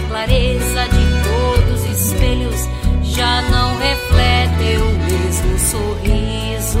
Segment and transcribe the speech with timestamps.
[0.00, 2.68] a clareza de todos os espelhos
[3.02, 6.80] já não reflete o mesmo sorriso.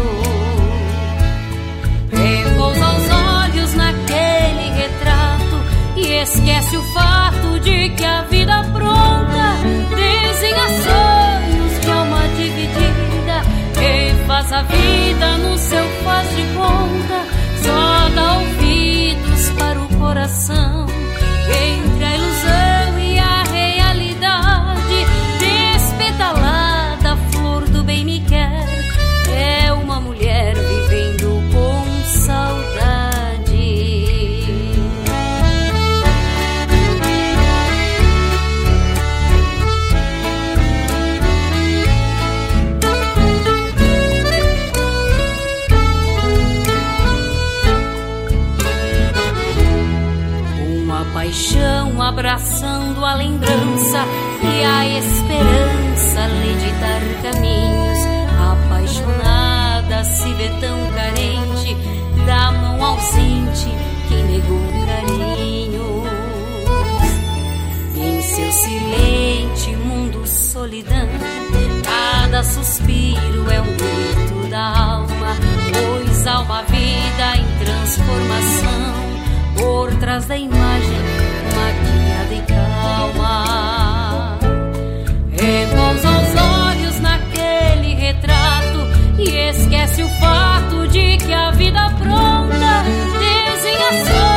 [2.10, 5.62] Repousa os olhos naquele retrato
[5.96, 9.56] e esquece o fato de que a vida pronta
[9.90, 13.42] desenha sonhos de alma dividida.
[13.78, 17.24] Refaz a vida no seu faz de conta,
[17.62, 20.86] só dá ouvidos para o coração.
[21.46, 21.89] Quem
[54.42, 57.98] e a esperança lhe de dar caminhos.
[58.52, 61.76] Apaixonada se vê tão carente
[62.26, 63.68] da mão ausente
[64.08, 65.80] que negou carinhos.
[67.96, 71.08] Em seu silente mundo solidão,
[71.82, 75.36] cada suspiro é um grito da alma,
[75.72, 79.10] pois há uma vida em transformação
[79.56, 80.89] por trás da imagem
[85.40, 88.86] Repousa os olhos naquele retrato
[89.18, 92.84] e esquece o fato de que a vida pronta
[93.18, 94.29] desenha.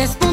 [0.00, 0.29] Después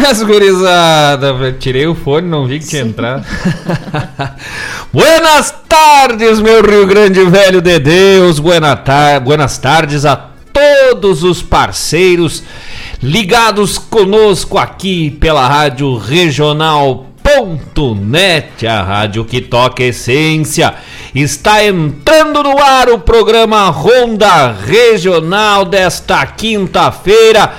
[0.00, 1.52] Buenas, gurizada!
[1.60, 3.22] Tirei o fone, não vi que tinha entrado.
[4.90, 8.38] buenas tardes, meu Rio Grande velho de Deus!
[8.38, 12.42] Buena tar buenas tardes a todos os parceiros
[13.02, 17.06] ligados conosco aqui pela Rádio Regional.
[18.00, 20.74] .net, a rádio que toca essência.
[21.14, 27.52] Está entrando no ar o programa Ronda Regional desta quinta-feira,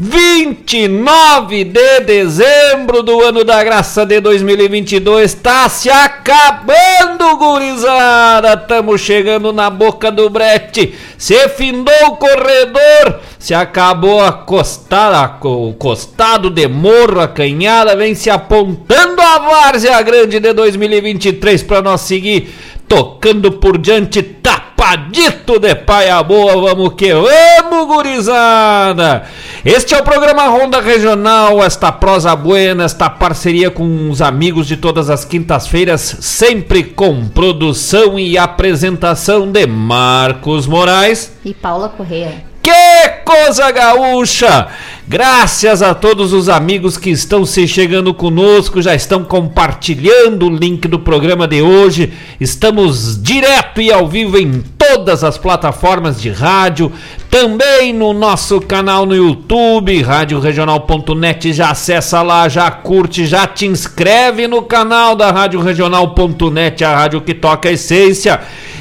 [0.00, 8.54] 29 de dezembro do ano da graça de 2022 tá se acabando, gurizada.
[8.54, 10.94] Estamos chegando na boca do brete.
[11.18, 18.14] Se findou o corredor, se acabou a costada, o costado de morro, a canhada vem
[18.14, 22.54] se apontando a várzea grande de 2023 para nós seguir
[22.86, 24.22] tocando por diante.
[24.22, 29.24] Tá Padito de Paia Boa, vamos que vamos, gurizada!
[29.64, 34.76] Este é o programa Ronda Regional, esta prosa buena, esta parceria com os amigos de
[34.76, 42.44] todas as quintas-feiras, sempre com produção e apresentação de Marcos Moraes e Paula Correia.
[42.68, 44.68] Que coisa gaúcha!
[45.08, 50.86] Graças a todos os amigos que estão se chegando conosco, já estão compartilhando o link
[50.86, 52.12] do programa de hoje.
[52.38, 56.92] Estamos direto e ao vivo em todas as plataformas de rádio,
[57.30, 61.54] também no nosso canal no YouTube, radioregional.net.
[61.54, 67.32] Já acessa lá, já curte, já te inscreve no canal da radioregional.net, a rádio que
[67.32, 68.38] toca a essência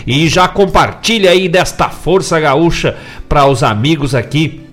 [0.07, 2.95] e já compartilha aí desta força gaúcha
[3.27, 4.63] para os amigos aqui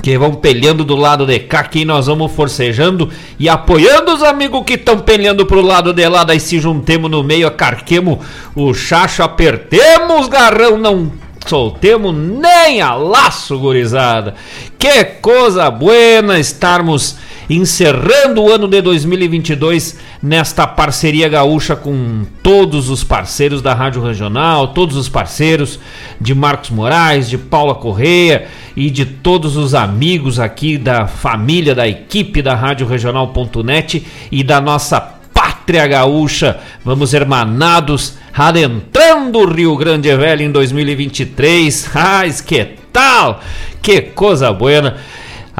[0.00, 4.62] que vão peleando do lado de cá, aqui nós vamos forcejando e apoiando os amigos
[4.64, 8.18] que estão peleando pro lado de lá, daí se juntemos no meio, acarquemos
[8.54, 11.10] o chacho, apertemos garrão, não
[11.44, 14.34] soltemos nem a laço, gurizada.
[14.78, 17.16] Que coisa buena estarmos
[17.48, 24.68] encerrando o ano de 2022 nesta parceria gaúcha com todos os parceiros da Rádio Regional,
[24.68, 25.80] todos os parceiros
[26.20, 31.88] de Marcos Moraes, de Paula Correia e de todos os amigos aqui da família, da
[31.88, 36.58] equipe da Rádio Regional.net e da nossa pátria gaúcha.
[36.84, 41.90] Vamos hermanados adentrando o Rio Grande Velho em 2023.
[41.94, 43.40] Ah, que tal?
[43.82, 44.96] Que coisa buena!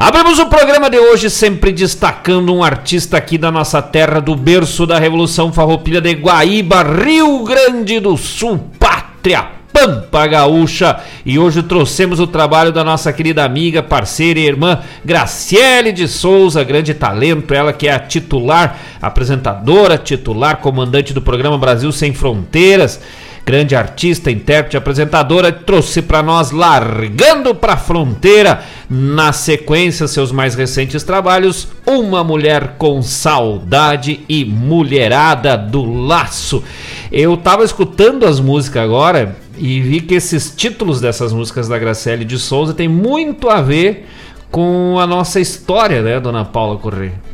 [0.01, 4.85] Abrimos o programa de hoje sempre destacando um artista aqui da nossa terra, do berço
[4.85, 11.01] da Revolução Farroupilha de Guaíba, Rio Grande do Sul, pátria Pampa Gaúcha.
[11.25, 16.63] E hoje trouxemos o trabalho da nossa querida amiga, parceira e irmã Graciele de Souza,
[16.63, 23.01] grande talento, ela que é a titular, apresentadora, titular, comandante do programa Brasil Sem Fronteiras
[23.49, 30.53] grande artista, intérprete, apresentadora, trouxe para nós Largando para a Fronteira, na sequência seus mais
[30.53, 36.63] recentes trabalhos, Uma Mulher com Saudade e Mulherada do Laço.
[37.11, 42.25] Eu tava escutando as músicas agora e vi que esses títulos dessas músicas da Graciele
[42.25, 44.05] de Souza tem muito a ver
[44.51, 47.28] com a nossa história, né, dona Paula Correia?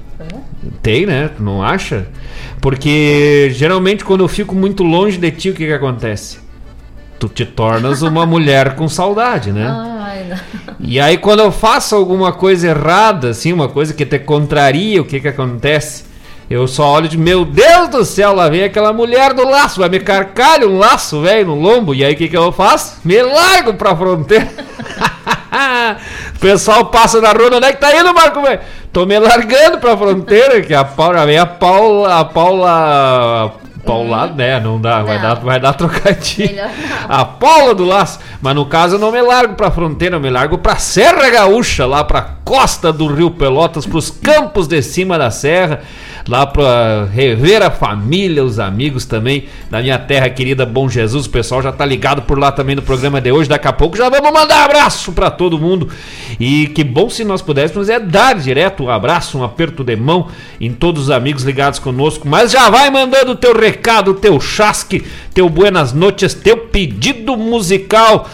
[0.81, 1.29] Tem, né?
[1.39, 2.07] Não acha?
[2.61, 6.39] Porque geralmente quando eu fico muito longe de ti, o que que acontece?
[7.19, 9.67] Tu te tornas uma mulher com saudade, né?
[9.67, 10.33] Ai,
[10.79, 15.05] e aí quando eu faço alguma coisa errada, assim, uma coisa que te contraria, o
[15.05, 16.05] que que acontece?
[16.47, 19.89] Eu só olho de, meu Deus do céu, lá vem aquela mulher do laço, vai
[19.89, 21.95] me carcar um laço, velho, no lombo.
[21.95, 22.99] E aí o que que eu faço?
[23.03, 24.47] Me largo pra fronteira.
[26.35, 28.59] o pessoal passa na rua, onde é que tá indo, Marco, velho?
[28.91, 34.35] Tô me largando pra fronteira, que a Paula, a Paula, a Paula Paula, hum.
[34.35, 34.59] né?
[34.59, 35.05] Não dá, não.
[35.05, 36.63] vai dar, vai dar trocadilho.
[37.07, 38.19] A Paula do Laço.
[38.41, 41.85] Mas no caso eu não me largo pra fronteira, eu me largo pra Serra Gaúcha,
[41.85, 45.81] lá pra costa do Rio Pelotas, pros campos de cima da serra
[46.27, 51.27] lá para rever a família, os amigos também da minha terra querida Bom Jesus.
[51.27, 53.47] O pessoal já tá ligado por lá também no programa de hoje.
[53.47, 55.87] Daqui a pouco já vamos mandar abraço para todo mundo.
[56.39, 60.29] E que bom se nós pudéssemos é dar direto um abraço, um aperto de mão
[60.59, 62.27] em todos os amigos ligados conosco.
[62.27, 68.27] Mas já vai mandando o teu recado, teu chasque, teu buenas noites, teu pedido musical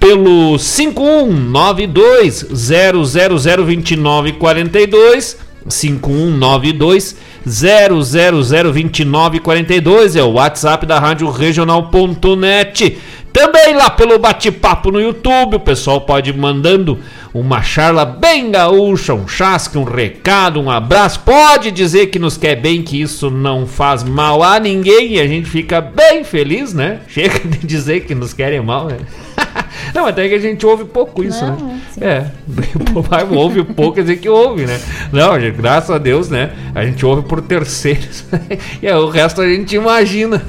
[0.00, 12.98] pelo 5192 0002942 5192 0002942 é o WhatsApp da Rádio Regional.net.
[13.32, 16.98] Também lá pelo bate-papo no YouTube, o pessoal pode ir mandando
[17.32, 21.20] uma charla bem gaúcha, um chasque, um recado, um abraço.
[21.20, 25.28] Pode dizer que nos quer bem, que isso não faz mal a ninguém e a
[25.28, 27.02] gente fica bem feliz, né?
[27.06, 28.96] Chega de dizer que nos querem mal, né?
[29.94, 31.80] Não, até que a gente ouve pouco isso, não, né?
[31.90, 32.04] Sim.
[32.04, 32.26] É,
[33.34, 34.80] ouve pouco, quer dizer que ouve, né?
[35.12, 36.50] Não, gente, graças a Deus, né?
[36.74, 38.24] A gente ouve por terceiros.
[38.82, 40.42] e o resto a gente imagina.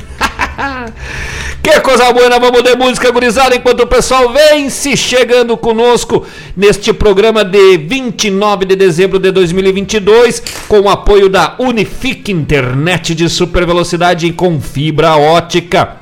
[1.64, 6.94] que coisa boa, vamos de música gurizada enquanto o pessoal vem se chegando conosco neste
[6.94, 13.66] programa de 29 de dezembro de 2022 com o apoio da Unifique Internet de super
[13.66, 15.98] velocidade com fibra ótica.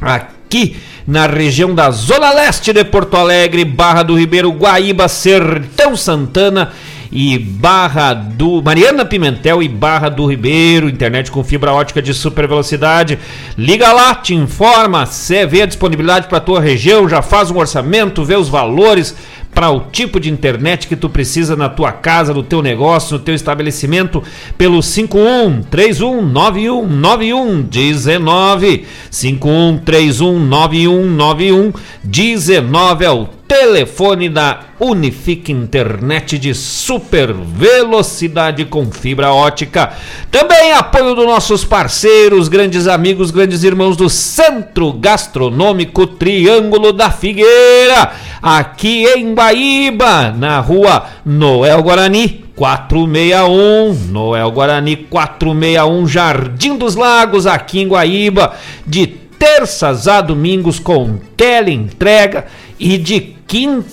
[0.00, 6.72] Aqui na região da Zona Leste de Porto Alegre, Barra do Ribeiro, Guaíba, Sertão Santana
[7.10, 12.48] e Barra do Mariana Pimentel e Barra do Ribeiro, internet com fibra ótica de super
[12.48, 13.18] velocidade.
[13.56, 15.06] Liga lá, te informa,
[15.48, 19.14] vê a disponibilidade para tua região, já faz um orçamento, vê os valores
[19.54, 23.22] para o tipo de internet que tu precisa na tua casa, no teu negócio, no
[23.22, 24.22] teu estabelecimento,
[24.56, 34.60] pelo 51 31 91 91 19 51 31 91 91 19 é o telefone da
[34.80, 39.92] Unifique Internet de super velocidade com fibra ótica.
[40.30, 48.12] Também apoio dos nossos parceiros, grandes amigos, grandes irmãos do Centro Gastronômico Triângulo da Figueira,
[48.42, 52.42] aqui em Baíba, na rua Noel Guarani.
[52.54, 58.52] 461, Noel Guarani 461, Jardim dos Lagos, aqui em Guaíba,
[58.86, 62.44] de terças a domingos com teleentrega
[62.78, 63.34] e de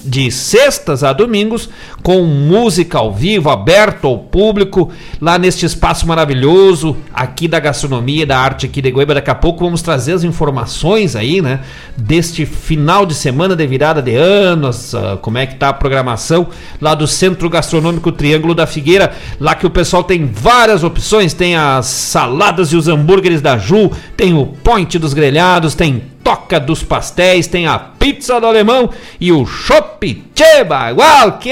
[0.05, 1.69] de sextas a domingos,
[2.01, 4.89] com música ao vivo, aberto ao público,
[5.19, 9.15] lá neste espaço maravilhoso aqui da gastronomia e da arte aqui de Goiaba.
[9.15, 11.59] Daqui a pouco vamos trazer as informações aí, né,
[11.97, 16.47] deste final de semana de virada de anos, uh, como é que tá a programação
[16.79, 21.57] lá do Centro Gastronômico Triângulo da Figueira, lá que o pessoal tem várias opções, tem
[21.57, 26.83] as saladas e os hambúrgueres da Ju, tem o point dos grelhados, tem Toca dos
[26.83, 30.91] Pastéis, tem a Pizza do Alemão e o Chopp Cheba.
[30.91, 31.51] Igual, que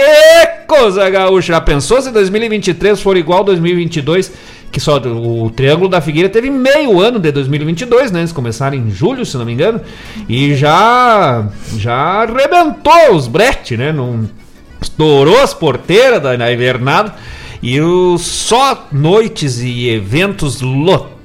[0.67, 1.53] coisa gaúcha.
[1.53, 4.31] Já pensou se 2023 for igual 2022?
[4.71, 8.19] Que só o Triângulo da Figueira teve meio ano de 2022, né?
[8.19, 9.81] Eles começaram em julho, se não me engano.
[10.29, 13.91] E já já arrebentou os bretes, né?
[13.91, 14.29] Não,
[14.79, 17.15] estourou as porteiras da, da invernada.
[17.63, 21.16] E o, só noites e eventos lotados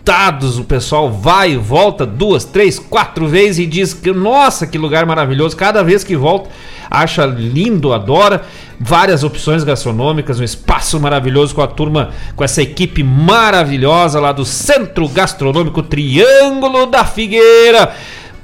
[0.58, 5.06] o pessoal vai e volta duas, três, quatro vezes e diz que, nossa, que lugar
[5.06, 5.56] maravilhoso.
[5.56, 6.50] Cada vez que volta,
[6.90, 8.42] acha lindo, adora.
[8.80, 14.44] Várias opções gastronômicas, um espaço maravilhoso com a turma, com essa equipe maravilhosa lá do
[14.44, 17.94] Centro Gastronômico Triângulo da Figueira.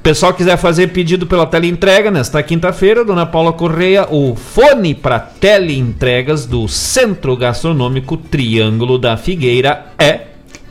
[0.01, 6.45] Pessoal quiser fazer pedido pela teleentrega nesta quinta-feira, Dona Paula Correia, o fone para teleentregas
[6.45, 10.28] do Centro Gastronômico Triângulo da Figueira é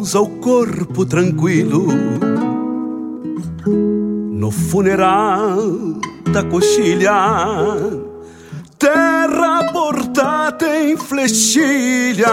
[0.10, 1.86] Repousa o corpo tranquilo
[3.68, 5.60] no funeral
[6.34, 7.14] da coxilha.
[8.80, 12.28] Terra portada em flechilha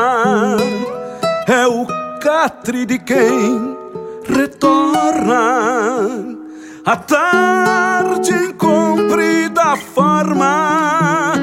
[1.47, 1.87] é o
[2.19, 3.77] catre de quem
[4.27, 5.69] retorna.
[6.87, 11.35] A tarde em comprida forma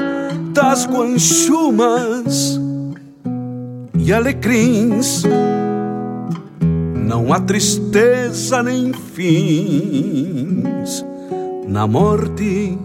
[0.52, 2.58] das guanchumas
[3.96, 5.22] e alecrins.
[7.06, 11.04] Não há tristeza nem fins
[11.68, 12.78] na morte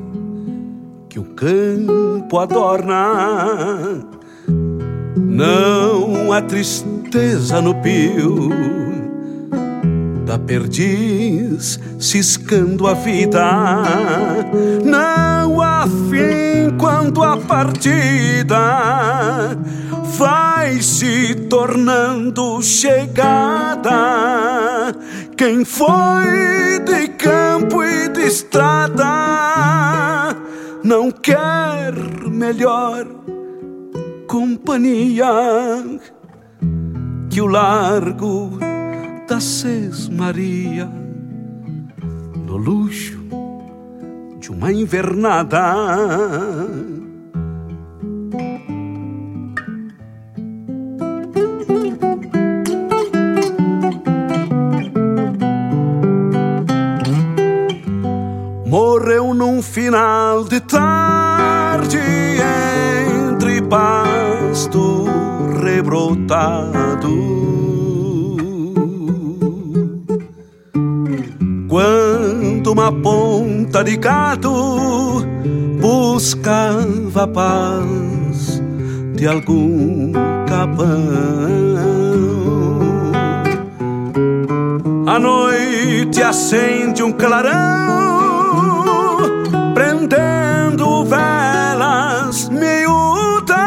[1.07, 4.03] que o campo adorna.
[5.15, 8.49] Não há tristeza no pio
[10.29, 13.43] da perdiz ciscando a vida.
[14.85, 19.57] Não há fim quando a partida
[20.19, 23.89] vai se tornando chegada.
[25.35, 29.05] Quem foi de campo e de estrada
[30.83, 31.91] não quer
[32.29, 33.07] melhor
[34.27, 35.25] companhia
[37.31, 38.68] que o largo
[39.29, 40.89] da Sesmaria
[42.47, 43.19] no luxo
[44.39, 45.75] de uma invernada.
[58.65, 61.99] Morreu num final de tarde
[63.37, 65.05] entre pasto
[65.61, 67.38] rebrotado.
[71.69, 75.23] Quando uma ponta de gado
[75.79, 78.59] buscava paz
[79.13, 80.11] de algum
[80.47, 80.89] capão.
[85.05, 87.53] A noite acende um clarão
[89.75, 93.57] prendendo velas miúdas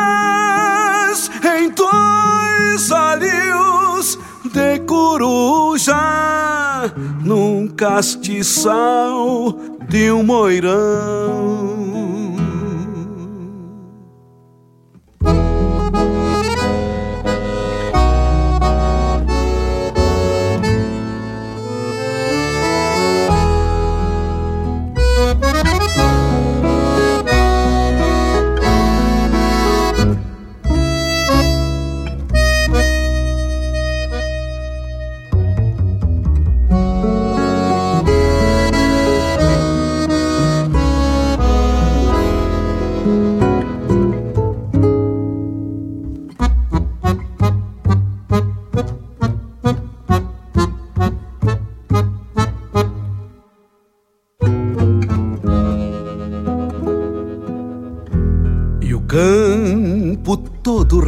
[1.56, 4.18] em dois olhos
[4.52, 6.32] de coruja
[7.24, 9.54] num castiçal
[9.88, 12.01] de um moirão.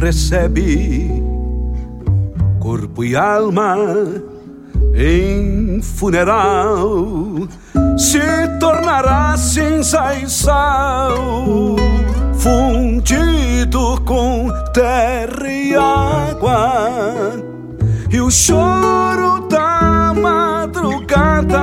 [0.05, 1.09] Recebe
[2.59, 3.75] corpo e alma
[4.93, 7.47] em funeral
[7.97, 8.19] se
[8.59, 11.75] tornará cinza e sal
[12.37, 17.43] fundido com terra e água
[18.11, 21.57] e o choro da madrugada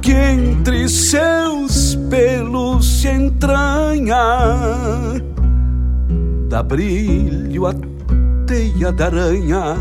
[0.00, 4.14] que entre seus pelos se entranha
[6.54, 7.74] dá brilho a
[8.46, 9.76] teia da aranha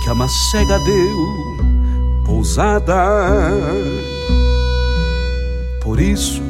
[0.00, 2.94] que a macega deu pousada.
[5.82, 6.40] Por isso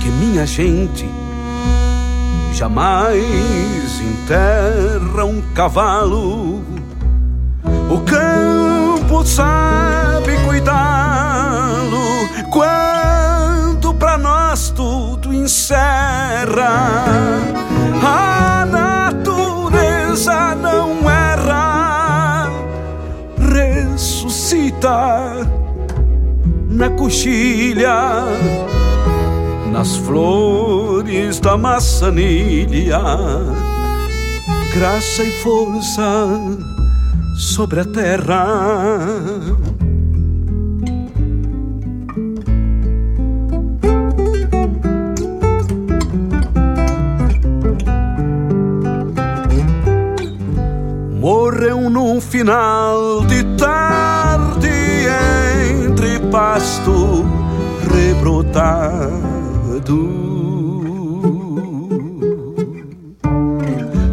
[0.00, 1.10] que minha gente
[2.54, 6.62] jamais enterra um cavalo.
[7.90, 12.28] O campo sabe cuidá-lo
[14.50, 15.78] nós tudo encerra.
[18.02, 22.50] A natureza não erra,
[23.38, 25.46] ressuscita
[26.68, 28.24] na coxilha,
[29.70, 33.00] nas flores da maçanilha,
[34.74, 36.26] graça e força
[37.36, 38.46] sobre a terra.
[51.20, 54.70] Morreu num final de tarde
[55.78, 57.26] entre pasto
[57.92, 59.10] rebrotado.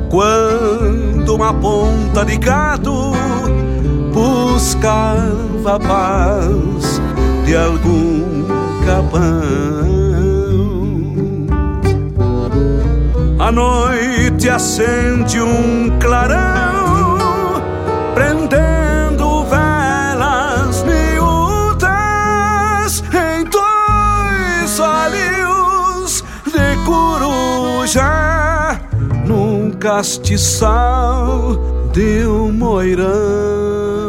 [0.10, 3.14] Quando uma ponta de gado
[4.14, 7.02] buscava paz
[7.46, 8.44] de algum
[8.86, 9.88] capão.
[13.40, 16.67] A noite acende um clarão
[18.18, 21.84] prendendo velas miúdas
[23.14, 28.82] em dois olhos de coruja
[29.24, 31.62] num castiçal
[31.94, 34.07] de um moirão.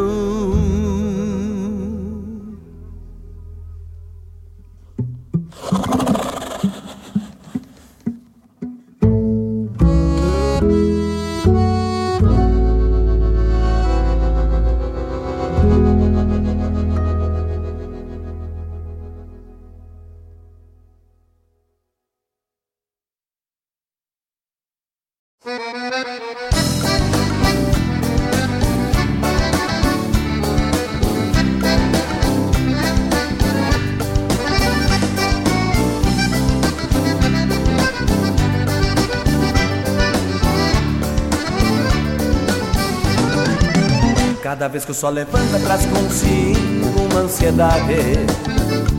[44.88, 48.26] Cada vez que o sol levanta traz consigo uma ansiedade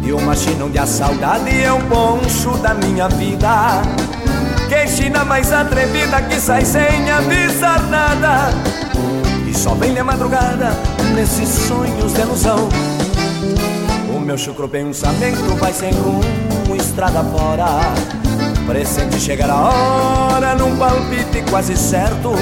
[0.03, 1.49] E uma china de a saudade.
[1.63, 3.81] É o poncho da minha vida.
[4.67, 8.51] Que china mais atrevida que sai sem avisar nada.
[9.47, 10.71] E só vem de madrugada
[11.15, 12.69] nesses sonhos de ilusão.
[14.15, 17.65] O meu chucro pensamento vai sem rumo, estrada fora.
[18.67, 22.33] Presente chegar a hora num palpite quase certo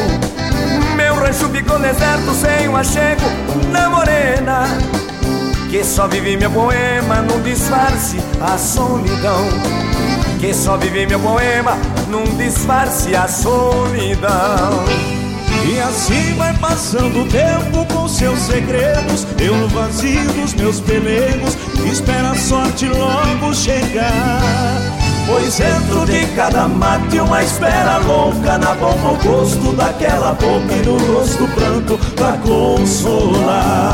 [1.27, 3.21] rancho ficou deserto sem um achego
[3.69, 4.65] na morena
[5.69, 9.45] Que só vive meu poema num disfarce a solidão.
[10.39, 14.85] Que só vive meu poema num disfarce a solidão.
[15.65, 21.57] E assim vai passando o tempo com seus segredos Eu no vazio dos meus pelegos
[21.91, 24.39] Espera a sorte logo chegar
[25.39, 30.83] Pois dentro de cada mate uma espera louca Na boca o gosto daquela boca e
[30.83, 33.93] no rosto pranto pra consolar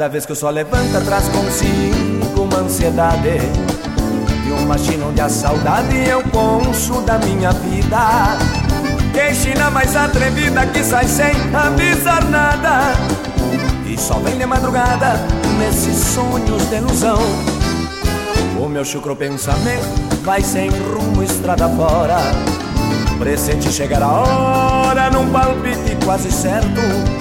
[0.00, 3.38] Cada vez que o sol levanta traz consigo uma ansiedade.
[4.46, 8.38] E uma china onde a saudade é o poncho da minha vida.
[9.12, 12.94] Que china mais atrevida que sai sem avisar nada.
[13.84, 15.20] E só vem de madrugada
[15.58, 17.18] nesses sonhos de ilusão.
[18.58, 22.16] O meu chucro pensamento vai sem rumo estrada fora.
[23.18, 27.19] Presente chegar a hora num palpite quase certo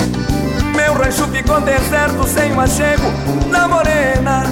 [0.89, 3.03] meu rancho ficou deserto sem um achego
[3.51, 4.43] na morena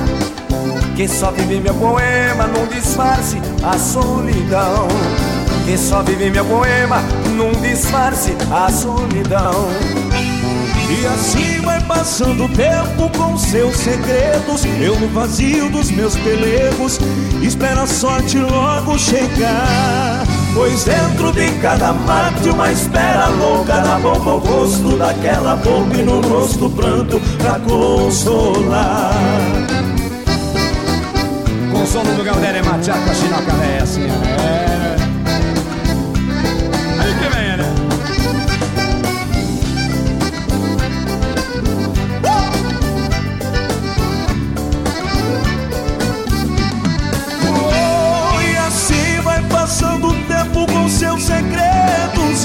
[0.96, 4.88] Que só vive meu poema num disfarce a solidão.
[5.66, 7.02] Que só vive meu poema
[7.36, 9.68] num disfarce a solidão.
[10.90, 16.98] E assim vai passando o tempo com seus segredos Eu no vazio dos meus pelegos
[17.42, 20.24] Espera a sorte logo chegar
[20.58, 26.02] Pois dentro de cada mate uma espera louca Na boca o gosto daquela boca E
[26.02, 29.14] no rosto pranto pra consolar
[31.72, 34.67] Consolo do Galdério é matear com a chinoca véia assim, é.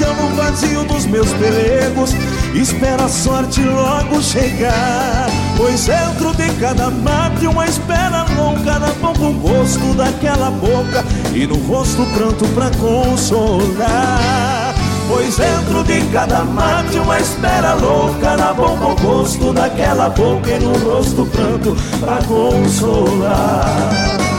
[0.01, 2.15] Eu no vazio dos meus pelegos
[2.55, 9.21] Espera a sorte logo chegar Pois dentro de cada mate uma espera louca Na boca
[9.21, 14.73] o gosto daquela boca E no rosto pranto pra consolar.
[15.07, 20.59] Pois dentro de cada mate uma espera louca Na boca o gosto daquela boca E
[20.59, 24.32] no rosto pranto pra consolar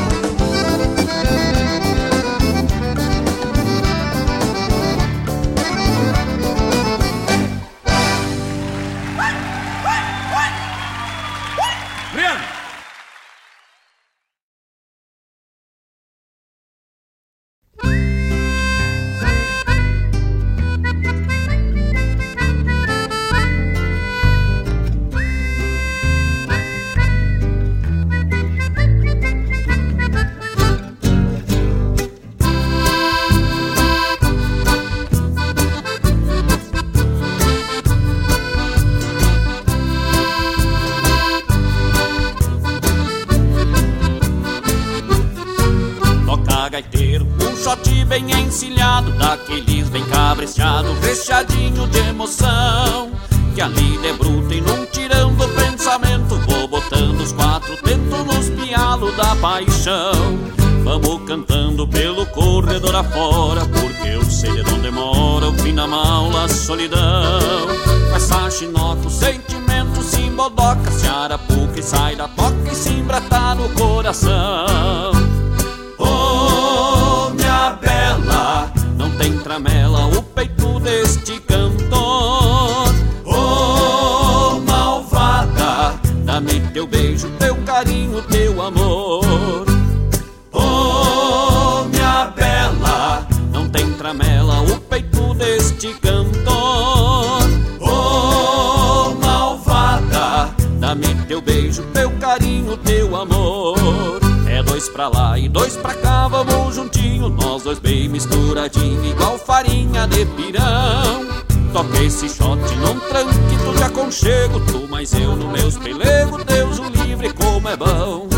[104.95, 110.25] pra lá e dois pra cá, vamos juntinho, nós dois bem misturadinho, igual farinha de
[110.25, 111.27] pirão.
[111.73, 116.85] toca esse shot num tranquito de aconchego Tu mais eu no meus pelego, Deus o
[116.85, 118.29] livre como é bom.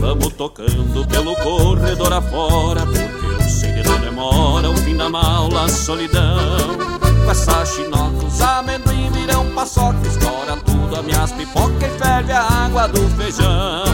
[0.00, 5.68] Vamos tocando pelo corredor afora Porque eu sei não demora o fim da maula, a
[5.68, 6.76] solidão.
[7.24, 12.42] Com essa chinoca, os amendoim virão paçoca Estoura tudo, a minhas pipoca e ferve a
[12.42, 13.93] água do feijão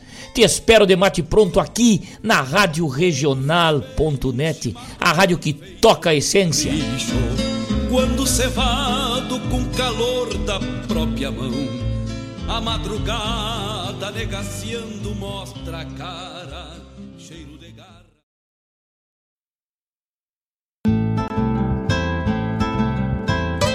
[0.33, 6.71] te espero de mate pronto aqui na Rádio Regional.net, a rádio que toca a essência.
[7.89, 11.51] Quando cevado com calor da própria mão,
[12.47, 16.77] a madrugada negaciando mostra a cara,
[17.17, 18.05] cheiro de garra.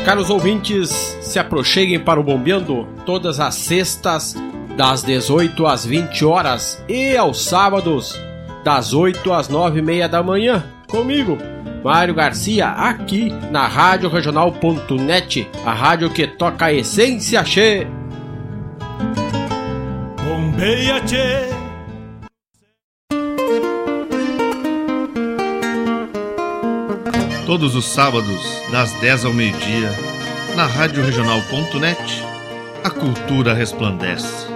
[0.06, 4.34] Caros ouvintes, se aproxeguem para o Bombeando todas as sextas
[4.76, 8.20] das 18 às 20 horas e aos sábados,
[8.62, 11.38] das 8 às 9 e meia da manhã, comigo,
[11.82, 17.86] Mário Garcia, aqui na Rádio Regional.net, a rádio que toca a essência che.
[20.22, 21.56] Bombeia che.
[27.46, 29.90] Todos os sábados, das 10 ao meio-dia,
[30.56, 32.24] na Rádio Regional.net,
[32.82, 34.55] a cultura resplandece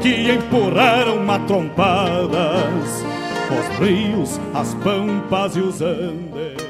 [0.00, 3.04] que empurraram matrompadas
[3.50, 6.69] os rios, as pampas e os andes.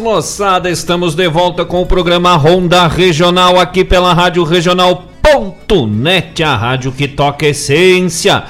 [0.00, 0.70] Moçada!
[0.70, 7.08] Estamos de volta com o programa Ronda Regional aqui pela Rádio Regional.net, a rádio que
[7.08, 8.44] toca essência.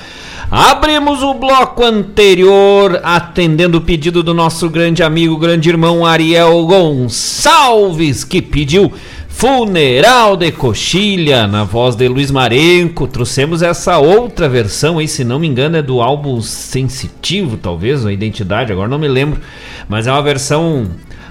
[0.51, 8.24] Abrimos o bloco anterior atendendo o pedido do nosso grande amigo, grande irmão Ariel Gonçalves,
[8.24, 8.92] que pediu
[9.28, 13.07] Funeral de Coxilha, na voz de Luiz Marenco.
[13.07, 18.12] Trouxemos essa outra versão aí, se não me engano, é do álbum Sensitivo, talvez, a
[18.12, 19.40] identidade, agora não me lembro.
[19.88, 20.88] Mas é uma versão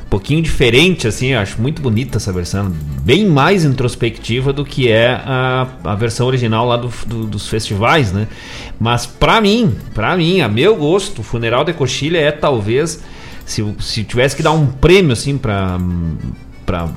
[0.09, 5.09] pouquinho diferente, assim, eu acho muito bonita essa versão, bem mais introspectiva do que é
[5.09, 8.27] a, a versão original lá do, do, dos festivais, né?
[8.79, 13.03] Mas pra mim, pra mim, a meu gosto, Funeral de Coxilha é talvez,
[13.45, 15.77] se, se tivesse que dar um prêmio, assim, pra,
[16.65, 16.89] pra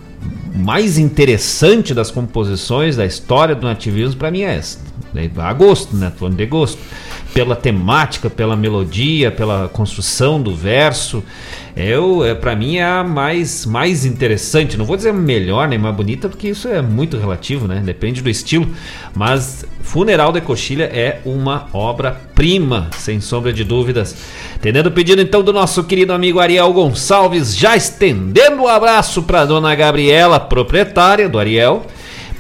[0.55, 4.90] mais interessante das composições da história do nativismo para mim é essa.
[5.39, 6.13] A gosto, né?
[6.17, 6.79] Falando de gosto.
[7.35, 11.23] Pela temática, pela melodia, pela construção do verso.
[11.77, 14.77] Eu, é, para mim é a mais, mais interessante.
[14.77, 17.81] Não vou dizer melhor nem mais bonita, porque isso é muito relativo, né?
[17.85, 18.69] Depende do estilo.
[19.15, 24.15] Mas Funeral de Coxilha é uma obra-prima, sem sombra de dúvidas.
[24.55, 29.23] Atendendo o pedido então do nosso querido amigo Ariel Gonçalves, já estendendo o um abraço
[29.23, 31.87] para dona Gabriela, proprietária do Ariel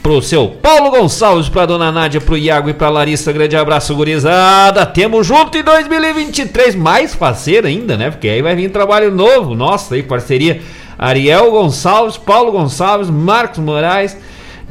[0.02, 3.32] pro seu Paulo Gonçalves, pra dona Nádia, pro Iago e pra Larissa.
[3.32, 4.84] Grande abraço, gurizada.
[4.86, 8.10] Temos junto em 2023, mais parceiro ainda, né?
[8.10, 9.54] Porque aí vai vir trabalho novo.
[9.54, 10.60] Nossa, aí parceria
[10.98, 14.16] Ariel Gonçalves, Paulo Gonçalves, Marcos Moraes.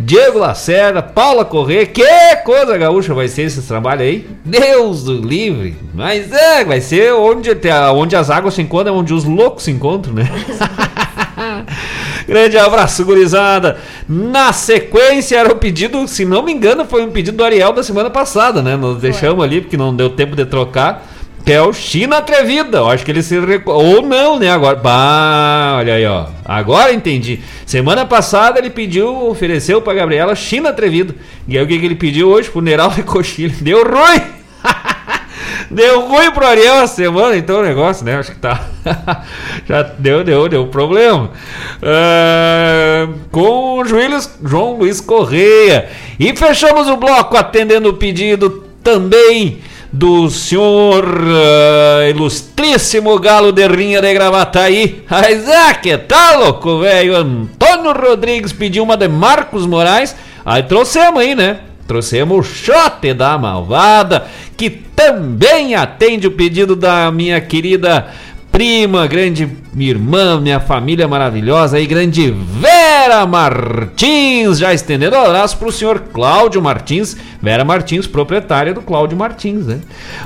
[0.02, 2.02] Diego Lacerda, Paula Corrêa, que
[2.46, 4.30] coisa gaúcha vai ser esse trabalho aí?
[4.46, 5.76] Deus do livre!
[5.94, 7.50] Mas é, vai ser onde,
[7.94, 10.24] onde as águas se encontram, onde os loucos se encontram, né?
[12.30, 13.80] Grande abraço, gurizada.
[14.08, 17.82] Na sequência, era o pedido, se não me engano, foi um pedido do Ariel da
[17.82, 18.78] semana passada, né?
[18.78, 21.08] Nós deixamos ali porque não deu tempo de trocar.
[21.44, 22.78] Que é o China Atrevida.
[22.78, 23.66] Eu acho que ele se rec...
[23.66, 24.52] Ou não, né?
[24.52, 24.76] Agora.
[24.76, 26.28] Bah, olha aí, ó.
[26.46, 27.40] Agora entendi.
[27.66, 31.16] Semana passada ele pediu, ofereceu pra Gabriela China Atrevida.
[31.48, 32.48] E aí o que, que ele pediu hoje?
[32.48, 33.56] Funeral de coxilha.
[33.60, 34.39] Deu ruim!
[35.72, 38.18] Deu ruim pro Ariel a semana, então o negócio, né?
[38.18, 38.66] Acho que tá.
[39.68, 41.30] Já deu, deu, deu problema.
[41.78, 45.90] Uh, com o Juiz, João Luiz Correia.
[46.20, 49.62] E fechamos o bloco atendendo o pedido também
[49.92, 55.04] do senhor uh, ilustríssimo galo de rinha de Gravataí.
[55.10, 57.16] Mas ah, que tá louco, velho?
[57.16, 60.16] Antônio Rodrigues pediu uma de Marcos Moraes.
[60.44, 61.60] Aí trouxemos aí, né?
[61.90, 68.10] Trouxemos o Xote da Malvada, que também atende o pedido da minha querida
[68.60, 69.47] prima, grande
[69.78, 74.60] irmã, minha família maravilhosa e grande Vera Martins.
[74.60, 79.66] Já estendendo um abraço para o senhor Cláudio Martins, Vera Martins, proprietária do Cláudio Martins,
[79.66, 79.80] né?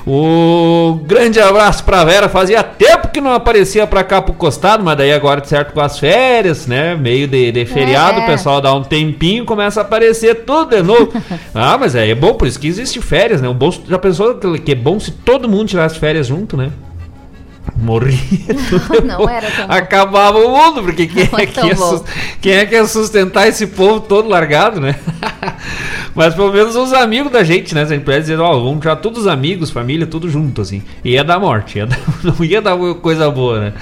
[0.08, 4.98] O grande abraço para Vera, fazia tempo que não aparecia para cá pro costado, mas
[4.98, 6.96] daí agora, certo, com as férias, né?
[6.96, 8.24] Meio de, de feriado, é.
[8.24, 11.14] o pessoal dá um tempinho, começa a aparecer tudo de novo.
[11.54, 13.48] ah, mas é, é bom, por isso que existe férias, né?
[13.48, 16.72] O bom, já pensou que é bom se todo mundo tirasse férias junto, né?
[17.76, 18.20] Morria.
[19.04, 21.76] Não, não era tão Acabava o mundo, porque quem é, que ia
[22.42, 24.96] quem é que ia sustentar esse povo todo largado, né?
[26.16, 27.82] Mas pelo menos os amigos da gente, né?
[27.82, 30.84] A gente pode dizer, ó, vamos já todos os amigos, família, tudo junto, assim.
[31.04, 33.74] Ia dar morte, ia dar, não ia dar coisa boa, né?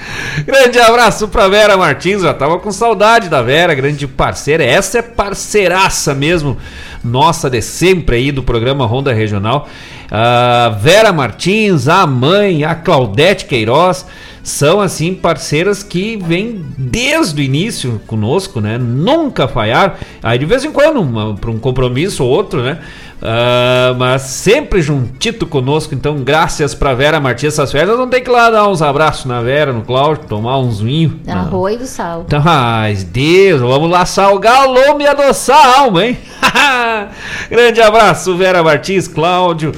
[0.46, 4.64] Grande abraço pra Vera Martins, já tava com saudade da Vera, grande parceira.
[4.64, 6.56] Essa é parceiraça mesmo,
[7.04, 9.68] nossa de sempre aí do programa Ronda Regional.
[10.06, 14.06] Uh, Vera Martins, a mãe, a Claudete Queiroz,
[14.42, 18.76] são assim parceiras que vêm desde o início conosco, né?
[18.76, 19.98] Nunca falhar.
[20.22, 22.80] Aí de vez em quando, para um compromisso ou outro, né?
[23.22, 28.28] Uh, mas sempre juntito conosco, então graças pra Vera Martins essas férias, vamos ter que
[28.28, 31.12] ir lá dar uns abraços na Vera, no Cláudio, tomar uns vinhos.
[31.28, 32.24] Arroz do sal.
[32.26, 36.18] Então, ai, Deus, vamos lá salgar o lombo e adoçar a alma, hein?
[37.48, 39.72] Grande abraço, Vera Martins, Cláudio.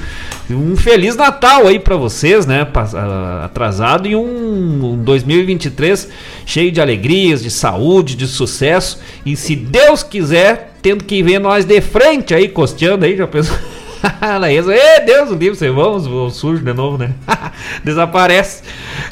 [0.49, 2.67] Um feliz Natal aí para vocês, né?
[2.95, 6.09] Ah, atrasado e um 2023
[6.45, 8.99] cheio de alegrias, de saúde, de sucesso.
[9.25, 13.57] E se Deus quiser, tendo que ver nós de frente aí, costeando aí, já pensou?
[14.39, 17.11] Laísa, Ê, Deus o livre, você vamos, vou sujo de novo, né?
[17.83, 18.61] Desaparece.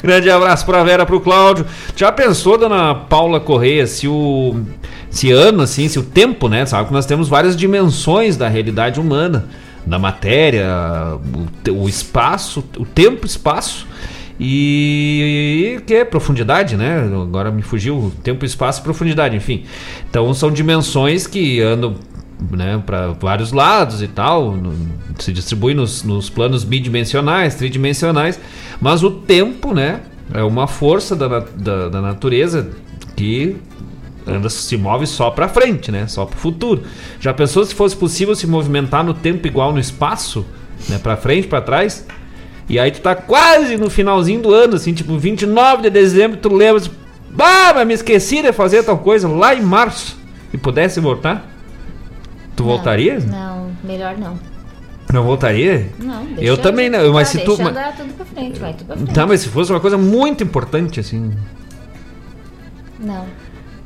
[0.00, 1.66] Grande abraço pra Vera, pro Cláudio.
[1.96, 4.62] Já pensou, dona Paula Correia, se o.
[5.10, 6.64] Se ano, assim, se o tempo, né?
[6.64, 9.48] Sabe que nós temos várias dimensões da realidade humana,
[9.84, 10.68] da matéria,
[11.68, 13.84] o, o espaço, o tempo, espaço
[14.38, 17.04] e, que é profundidade, né?
[17.04, 19.64] Agora me fugiu tempo, espaço e profundidade, enfim.
[20.08, 21.94] Então são dimensões que andam
[22.50, 24.74] né, para vários lados e tal, no,
[25.18, 28.40] se distribui nos, nos planos bidimensionais, tridimensionais,
[28.80, 30.00] mas o tempo, né?
[30.32, 32.70] É uma força da, da, da natureza
[33.14, 33.56] que
[34.26, 36.06] anda, se move só pra frente, né?
[36.06, 36.82] Só pro futuro.
[37.20, 40.44] Já pensou se fosse possível se movimentar no tempo igual no espaço?
[40.88, 40.98] Né?
[40.98, 42.06] Pra frente, pra trás?
[42.68, 46.52] E aí tu tá quase no finalzinho do ano, assim, tipo 29 de dezembro, tu
[46.54, 46.90] lembra, assim,
[47.30, 50.16] bah, mas me esqueci de fazer tal coisa lá em março.
[50.52, 51.46] E pudesse voltar?
[52.56, 53.18] Tu Não, voltaria?
[53.20, 54.38] Não, melhor não.
[55.12, 55.88] Não voltaria?
[55.98, 58.86] Não, deixa Eu também não, mas se tu- mas- andar tudo pra frente, vai tudo
[58.86, 59.12] pra frente.
[59.12, 61.32] Tá, mas se fosse uma coisa muito importante, assim.
[62.98, 63.26] Não.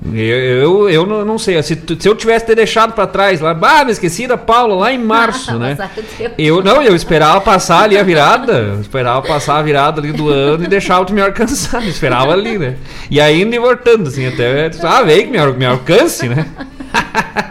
[0.06, 1.60] Eu, eu, eu não, não sei.
[1.62, 4.92] Se, se eu tivesse ter deixado pra trás lá, bah, me esqueci da Paula lá
[4.92, 5.76] em março, né?
[5.76, 6.40] O.
[6.40, 8.78] Eu não, eu esperava passar ali a virada.
[8.80, 11.84] esperava passar a virada ali do ano e deixar tu me alcançar.
[11.84, 12.76] Esperava ali, né?
[13.10, 14.70] E aí indo e voltando, assim, até.
[14.84, 16.46] Ah, vem que me, me alcance, né?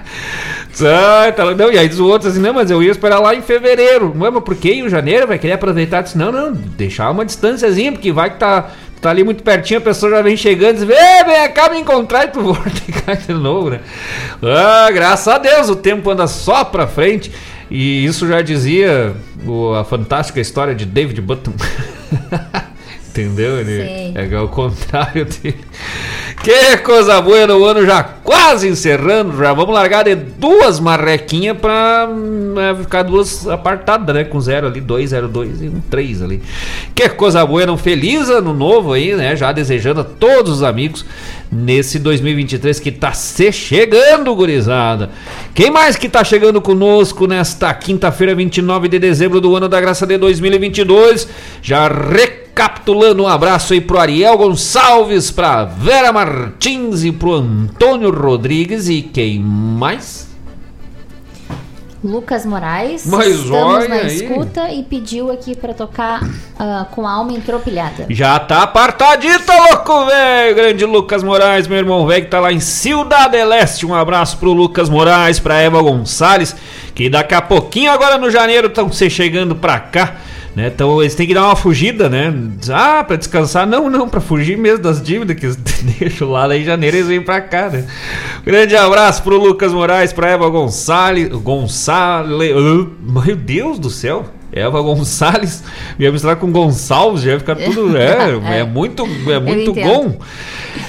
[0.79, 3.41] Ah, tá, não, e aí os outros assim, não, mas eu ia esperar lá em
[3.41, 4.13] fevereiro.
[4.15, 5.25] Não, mas por que em janeiro?
[5.25, 6.01] Vai querer aproveitar?
[6.01, 8.69] Disse, não, não, deixar uma distânciazinha, porque vai que tá,
[9.01, 11.79] tá ali muito pertinho, a pessoa já vem chegando e diz, vem, vem cá me
[11.79, 13.79] encontrar e tu volta e cai de novo, né?
[14.41, 17.31] Ah, graças a Deus, o tempo anda só pra frente.
[17.69, 19.13] E isso já dizia
[19.45, 21.51] o- a fantástica história de David Button.
[23.09, 23.59] Entendeu?
[23.59, 24.13] Ele Sim.
[24.15, 25.57] é o contrário dele.
[26.41, 32.07] Que coisa boa, o ano já quase encerrando, já vamos largar de duas marrequinhas pra
[32.07, 34.23] né, ficar duas apartadas, né?
[34.23, 36.41] Com zero ali, dois, zero, dois e um três ali.
[36.95, 39.35] Que coisa boa, um feliz ano novo aí, né?
[39.35, 41.05] Já desejando a todos os amigos
[41.51, 45.09] nesse 2023 que tá se chegando, gurizada.
[45.53, 50.05] Quem mais que tá chegando conosco nesta quinta-feira, 29 de dezembro do ano da graça
[50.05, 51.27] de 2022?
[51.61, 51.87] Já
[52.57, 59.03] recapitulando, um abraço aí pro Ariel Gonçalves, pra Vera Martins e pro Antônio Rodrigues e
[59.03, 60.25] quem mais?
[62.03, 63.05] Lucas Moraes.
[63.05, 64.07] Mas estamos na aí.
[64.07, 66.21] escuta e pediu aqui pra tocar
[66.57, 68.07] ah, com a alma entropilhada.
[68.09, 70.55] Já tá apartadito, louco, velho.
[70.55, 73.85] Grande Lucas Moraes, meu irmão velho, que tá lá em Cidade Leste.
[73.85, 76.55] Um abraço pro Lucas Moraes, pra Eva Gonçalves,
[76.95, 80.15] que daqui a pouquinho, agora no janeiro, estão se chegando pra cá.
[80.57, 80.71] Né?
[80.73, 82.33] Então eles têm que dar uma fugida, né?
[82.71, 83.67] Ah, pra descansar?
[83.67, 85.55] Não, não, pra fugir mesmo das dívidas que eles
[85.99, 87.85] deixam lá, em janeiro eles vêm pra cá, né?
[88.43, 91.27] Grande abraço pro Lucas Moraes, pra Eva Gonçalves.
[91.27, 92.39] Gonçalves.
[92.99, 94.25] Meu Deus do céu!
[94.57, 95.63] Eva Gonçalves,
[95.97, 97.97] ia misturar com Gonçalves, já ia ficar tudo.
[97.97, 100.17] É, é muito, é muito bom.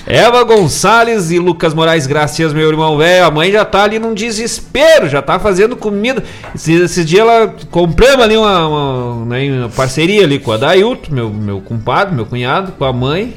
[0.07, 3.25] Eva Gonçalves e Lucas Moraes Gracias, meu irmão velho.
[3.25, 6.23] A mãe já tá ali num desespero, já tá fazendo comida.
[6.55, 11.15] Esses, esses dias ela compramos ali uma, uma, né, uma parceria ali com a Dailton,
[11.15, 13.35] meu, meu compadre, meu cunhado, com a mãe.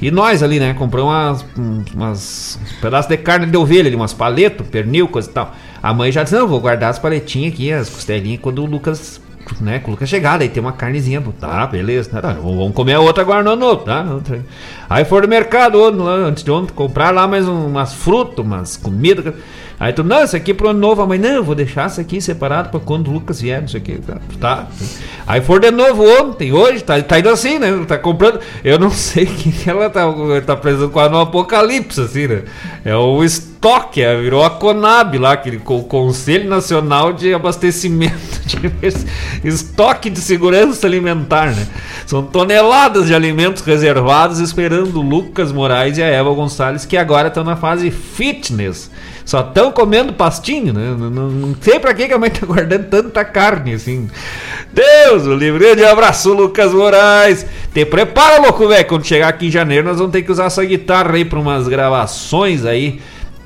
[0.00, 0.74] E nós ali, né?
[0.74, 5.32] Compramos umas, umas uns pedaços de carne de ovelha ali, umas paletas, pernil, coisa e
[5.32, 5.54] tal.
[5.82, 9.20] A mãe já disse: Não, vou guardar as paletinhas aqui, as costelinhas, quando o Lucas,
[9.60, 9.82] né?
[9.86, 11.22] Lucas chegar, daí tem uma carnezinha.
[11.40, 14.04] Tá, beleza, tá, tá, vamos comer a outra agora no ano novo, tá?
[14.88, 19.34] Aí foram no mercado antes de ontem, comprar lá mais um- umas frutas, umas comidas.
[19.78, 21.02] Aí tu, não, isso aqui é pro ano novo.
[21.02, 23.80] A mãe, não, vou deixar isso aqui separado pra quando o Lucas vier, não sei
[23.80, 23.94] o que.
[23.98, 24.66] Tá, tá.
[25.26, 27.84] Aí for de novo ontem, hoje, tá, tá indo assim, né?
[27.86, 28.38] Tá comprando.
[28.62, 30.02] Eu não sei o que ela tá,
[30.46, 32.42] tá precisando quase no apocalipse, assim, né?
[32.84, 38.14] É o estoque, é, virou a Conab lá, aquele co- Conselho Nacional de Abastecimento
[38.46, 41.66] de Estoque de Segurança Alimentar, né?
[42.06, 47.28] São toneladas de alimentos reservados esperando o Lucas Moraes e a Eva Gonçalves, que agora
[47.28, 48.90] estão na fase fitness.
[49.24, 50.94] Só estão comendo pastinho, né?
[50.98, 54.08] Não, não- não sei pra que a mãe tá guardando tanta carne assim.
[54.72, 55.64] Deus, o livre.
[55.64, 57.46] Grande abraço, Lucas Moraes.
[57.72, 58.86] Te prepara, louco, velho.
[58.86, 61.66] Quando chegar aqui em janeiro, nós vamos ter que usar essa guitarra aí pra umas
[61.68, 63.00] gravações aí.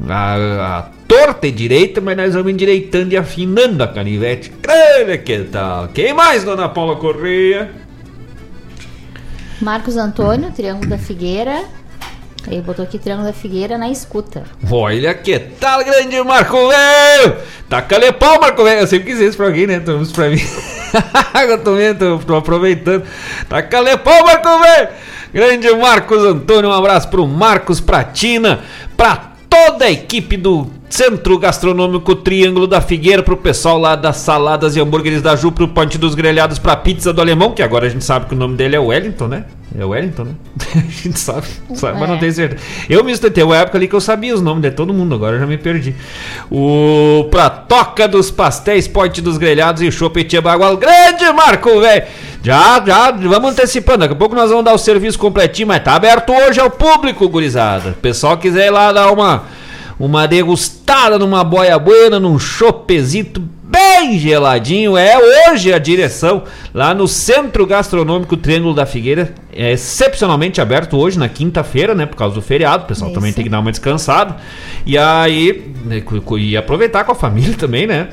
[0.09, 0.35] A,
[0.79, 4.53] a torta e direita, mas nós vamos endireitando e afinando a canivete.
[4.61, 5.89] Grande que tal?
[5.89, 7.71] Quem mais, dona Paula Correia?
[9.61, 11.65] Marcos Antônio, Triângulo da Figueira.
[12.51, 14.45] Ele botou aqui Triângulo da Figueira na escuta.
[14.71, 17.37] Olha que tal, grande Marco Velho!
[17.69, 18.81] Taca-lhe pau, Marco Velho!
[18.81, 19.75] Eu sempre quis isso pra alguém, né?
[19.75, 20.41] Então, isso pra mim.
[21.49, 23.05] eu tô, tô, tô aproveitando.
[23.49, 24.89] Taca-lhe pau, Marco Velho!
[25.33, 28.61] Grande Marcos Antônio, um abraço pro Marcos Pratina,
[28.97, 34.75] pra toda a equipe do Centro Gastronômico Triângulo da Figueira, pro pessoal lá das saladas
[34.75, 37.89] e hambúrgueres da Ju, pro Ponte dos Grelhados, pra pizza do Alemão, que agora a
[37.91, 39.45] gente sabe que o nome dele é Wellington, né?
[39.79, 40.33] É Wellington, né?
[40.75, 42.19] a gente sabe, sabe mas não É.
[42.19, 42.63] tem certeza.
[42.89, 45.37] Eu me teve uma época ali que eu sabia os nomes de todo mundo, agora
[45.37, 45.95] eu já me perdi.
[46.51, 50.77] O pra Toca dos Pastéis, Ponte dos Grelhados e Chopetia Bagual.
[50.79, 52.05] Grande Marco, velho!
[52.43, 53.99] Já, já, vamos antecipando.
[53.99, 57.29] Daqui a pouco nós vamos dar o serviço completinho, mas tá aberto hoje ao público,
[57.29, 57.91] gurizada.
[57.91, 59.43] O pessoal quiser ir lá dar uma
[59.99, 64.97] uma degustada numa boia buena, num chopezito bem geladinho.
[64.97, 69.35] É hoje a direção lá no Centro Gastronômico Triângulo da Figueira.
[69.53, 72.07] É excepcionalmente aberto hoje, na quinta-feira, né?
[72.07, 72.85] Por causa do feriado.
[72.85, 74.37] O pessoal também tem que dar uma descansada.
[74.87, 76.03] E aí, né,
[76.39, 78.09] e aproveitar com a família também, né?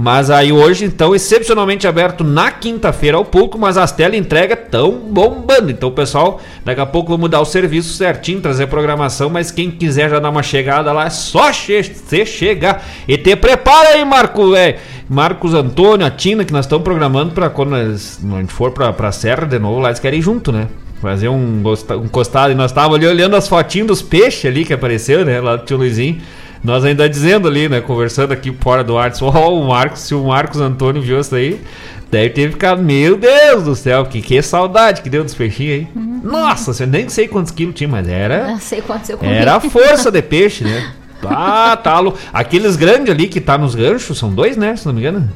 [0.00, 4.92] Mas aí hoje, então, excepcionalmente aberto na quinta-feira ao público, mas as telas entrega tão
[4.92, 5.72] bombando.
[5.72, 10.08] Então, pessoal, daqui a pouco vamos dar o serviço certinho, trazer programação, mas quem quiser
[10.08, 12.86] já dar uma chegada lá, é só che você chegar.
[13.08, 14.78] E te prepara aí, Marco, velho.
[15.08, 18.92] Marcos Antônio, a Tina, que nós estamos programando para quando nós, a gente for pra,
[18.92, 20.68] pra Serra de novo, lá eles querem ir junto, né?
[21.02, 22.52] Fazer um, um costado.
[22.52, 25.40] E nós estávamos ali olhando as fotinhas dos peixes ali que apareceu, né?
[25.40, 26.20] Lá do tio Luizinho.
[26.62, 27.80] Nós ainda dizendo ali, né?
[27.80, 29.12] Conversando aqui fora do ar.
[29.20, 31.60] Ó, o Marcos, se o Marcos Antônio viu isso aí,
[32.10, 35.88] deve ter ficado, meu Deus do céu, que, que saudade que deu dos peixinhos aí.
[36.22, 38.48] Nossa, eu nem sei quantos quilos tinha, mas era.
[38.48, 39.32] Não sei quantos eu comi.
[39.32, 40.92] Era a força de peixe, né?
[41.26, 42.16] Ah, tá louco.
[42.32, 44.76] Aqueles grandes ali que tá nos ganchos, são dois, né?
[44.76, 45.28] Se não me engano.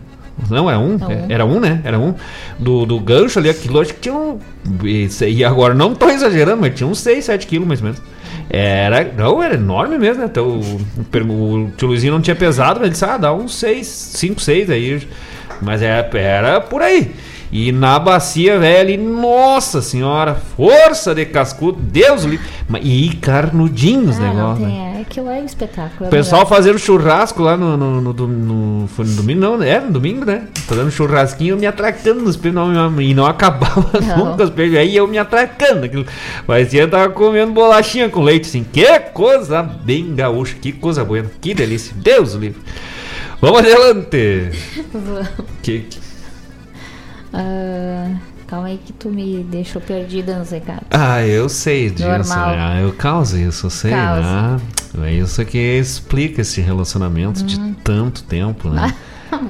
[0.48, 0.96] Não, é um.
[1.00, 1.26] É um.
[1.28, 1.80] Era um, né?
[1.84, 2.14] Era um.
[2.58, 4.38] Do, do gancho ali, aquilo acho que tinha um.
[5.26, 8.00] E agora não tô exagerando, mas tinha uns 6, 7 quilos mais ou menos.
[8.54, 9.02] Era.
[9.16, 10.28] Não, era enorme mesmo, né?
[10.30, 13.86] Então, o, o tio Luizinho não tinha pesado, mas ele disse, ah, dá uns 6,
[13.86, 15.08] 5, 6 aí.
[15.62, 17.14] Mas era, era por aí.
[17.54, 22.46] E na bacia, velho, nossa senhora, força de cascudo, Deus livre.
[22.66, 24.70] Mas- E carnudinhos Ah, não negócio, né?
[24.70, 26.04] tem, é aquilo é um espetáculo.
[26.04, 29.68] é O pessoal fazendo churrasco lá no, no, no, no- Foi no domingo, não, né?
[29.68, 30.44] Era no domingo, né?
[30.66, 32.36] Fazendo churrasquinho, eu me atracando nos
[32.72, 34.30] não, e não acabava Não.
[34.30, 34.78] nunca os peixes.
[34.78, 35.84] Aí eu me atracando.
[35.84, 36.06] Aquilo.
[36.70, 38.64] Que eu tava comendo bolachinha com leite, assim.
[38.64, 41.92] Que coisa bem gaúcha, que coisa boa, que delícia.
[41.94, 42.62] Deus livre.
[43.42, 44.50] Vamos adiante.
[44.90, 45.28] Vamos.
[45.62, 46.11] Que, que-
[47.32, 48.10] Ah,
[48.46, 50.84] calma aí que tu me deixou perdida nos recados.
[50.90, 52.08] Ah, eu sei disso.
[52.08, 52.50] Normal.
[52.56, 52.80] né?
[52.84, 54.22] Eu causo isso, eu sei, Causa.
[54.22, 54.60] né?
[55.04, 57.74] É isso que explica esse relacionamento de Hum.
[57.82, 58.94] tanto tempo, né?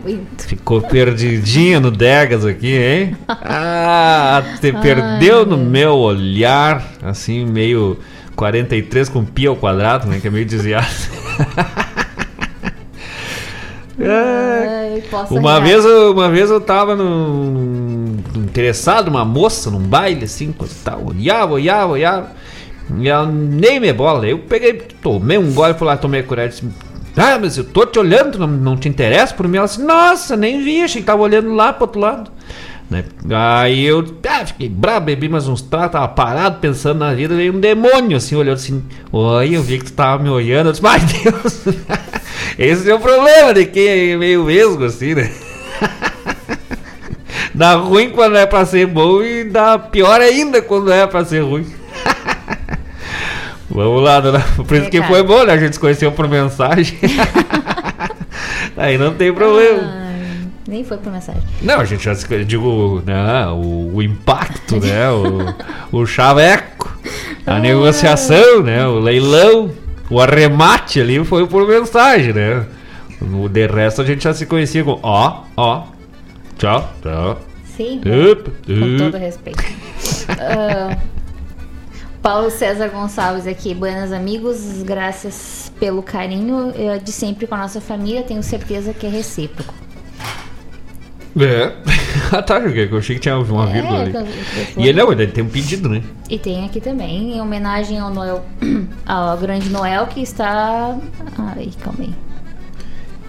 [0.04, 0.44] Muito.
[0.46, 3.16] Ficou perdidinha no Degas aqui, hein?
[3.26, 7.98] Ah, te perdeu no meu olhar, assim, meio
[8.36, 10.20] 43 com pi ao quadrado, né?
[10.20, 10.86] Que é meio desviado.
[14.02, 15.02] É.
[15.12, 20.24] Ai, Uma vez, eu, uma vez eu tava num, num- interessado numa moça num baile,
[20.24, 21.06] assim, coisa tal.
[21.06, 22.30] Olhava, olhava, olhava.
[22.98, 24.26] E ela nem me bola.
[24.26, 26.50] Eu peguei, tomei um gole e falei, ah, tomei coragem.
[26.50, 26.74] Disse,
[27.16, 29.58] ah, mas eu tô te olhando, tu não, não te interessa por mim?
[29.58, 32.30] Ela disse, nossa, nem vi, achei que tava olhando lá pro outro lado.
[32.92, 33.04] Né?
[33.30, 37.54] Aí eu ah, fiquei brabo, bebi mais uns tratos, tava parado pensando na vida, veio
[37.54, 40.86] um demônio assim, olhando assim, oi, eu vi que tu tava me olhando, eu disse,
[40.86, 41.64] ai Deus,
[42.58, 45.30] esse é o problema de quem é meio vesgo assim, né?
[47.54, 51.40] Dá ruim quando é pra ser bom e dá pior ainda quando é pra ser
[51.40, 51.66] ruim.
[53.68, 54.40] Vamos lá, dona.
[54.40, 55.12] Por isso que Recado.
[55.12, 55.52] foi bom, né?
[55.52, 56.98] A gente se conheceu por mensagem.
[58.76, 59.82] Aí não tem problema.
[59.82, 61.42] Ai, nem foi por mensagem.
[61.60, 66.96] Não, a gente já se digo, né, o, o impacto, né, o, o chaveco,
[67.46, 69.70] a negociação, né, o leilão,
[70.12, 72.66] o arremate ali foi por mensagem, né.
[73.20, 75.84] O de resto a gente já se conhecia com ó, ó,
[76.58, 77.40] tchau, tchau.
[77.76, 78.98] Sim, Up, com up.
[78.98, 79.64] todo respeito.
[80.38, 80.98] Ah,
[82.20, 87.80] Paulo César Gonçalves aqui, buenas amigos, graças pelo carinho eh, de sempre com a nossa
[87.80, 89.72] família, tenho certeza que é recíproco.
[91.38, 91.72] É.
[92.36, 94.14] ah, tá, eu achei que tinha uma vírgula É, ali.
[94.76, 96.02] E ele não, ele tem um pedido, né?
[96.28, 98.44] E tem aqui também, em homenagem ao Noel,
[99.06, 100.96] ao grande Noel que está.
[101.38, 102.14] Ai, calma aí.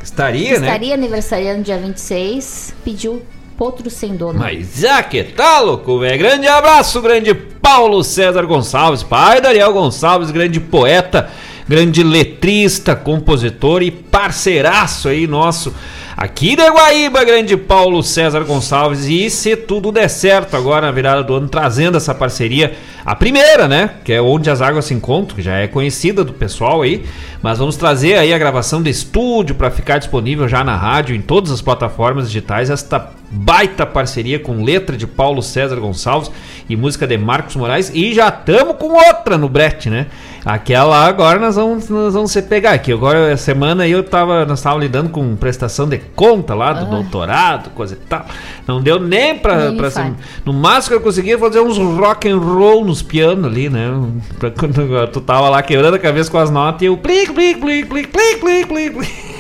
[0.02, 0.68] Estaria, né?
[0.68, 3.22] Estaria aniversariando dia 26, pediu
[3.58, 4.38] potro sem dono.
[4.38, 6.18] Mas já que tá, louco, velho.
[6.18, 11.30] Grande abraço, grande Paulo César Gonçalves, pai da Ariel Gonçalves, grande poeta,
[11.68, 15.74] grande letrista, compositor e parceiraço aí nosso.
[16.16, 19.06] Aqui de Guaíba, grande Paulo César Gonçalves.
[19.06, 22.76] E se tudo der certo agora na virada do ano, trazendo essa parceria,
[23.06, 23.90] a primeira, né?
[24.04, 27.04] Que é onde as águas se encontram, que já é conhecida do pessoal aí.
[27.42, 31.22] Mas vamos trazer aí a gravação de estúdio para ficar disponível já na rádio, em
[31.22, 32.70] todas as plataformas digitais.
[32.70, 36.32] Esta baita parceria com letra de Paulo César Gonçalves
[36.70, 37.92] e música de Marcos Moraes.
[37.94, 40.06] E já estamos com outra no brete, né?
[40.46, 42.92] Aquela agora nós vamos, nós vamos se pegar aqui.
[42.92, 46.86] Agora, essa semana aí eu tava, nós estávamos lidando com prestação de conta lá do
[46.86, 46.90] Ah.
[46.90, 48.26] doutorado, coisa e tal.
[48.68, 49.72] Não deu nem pra.
[49.72, 53.90] Nem no máximo que eu conseguia fazer uns rock and roll nos pianos ali, né?
[54.38, 57.60] Pra quando tu tava lá quebrando a cabeça com as notas e eu plic, plic,
[57.60, 59.34] plic, plic, plic, plic, plic, plic.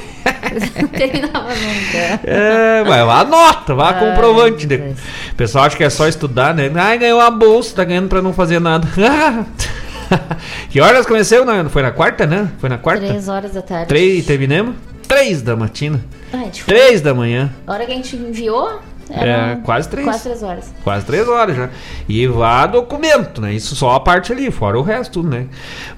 [0.82, 2.20] Não terminava nunca.
[2.26, 4.66] É, vai lá, nota, vá comprovante.
[4.66, 4.78] De...
[4.78, 4.98] Deus.
[5.32, 6.72] O pessoal acha que é só estudar, né?
[6.76, 8.88] Ai, ganhou uma bolsa, tá ganhando pra não fazer nada.
[10.70, 11.46] que horas começou?
[11.46, 12.50] Na, foi na quarta, né?
[12.58, 13.06] Foi na quarta?
[13.06, 13.88] Três horas da tarde.
[13.88, 14.76] Três, terminamos?
[15.08, 16.04] Três da matina.
[16.32, 17.54] Ah, a foi- Três da manhã.
[17.68, 18.80] A hora que a gente enviou,
[19.10, 20.06] É, era quase três.
[20.06, 20.74] Quase três horas.
[20.84, 21.70] Quase três horas já.
[22.08, 23.54] E vá documento, né?
[23.54, 25.46] Isso só a parte ali, fora o resto, tudo, né?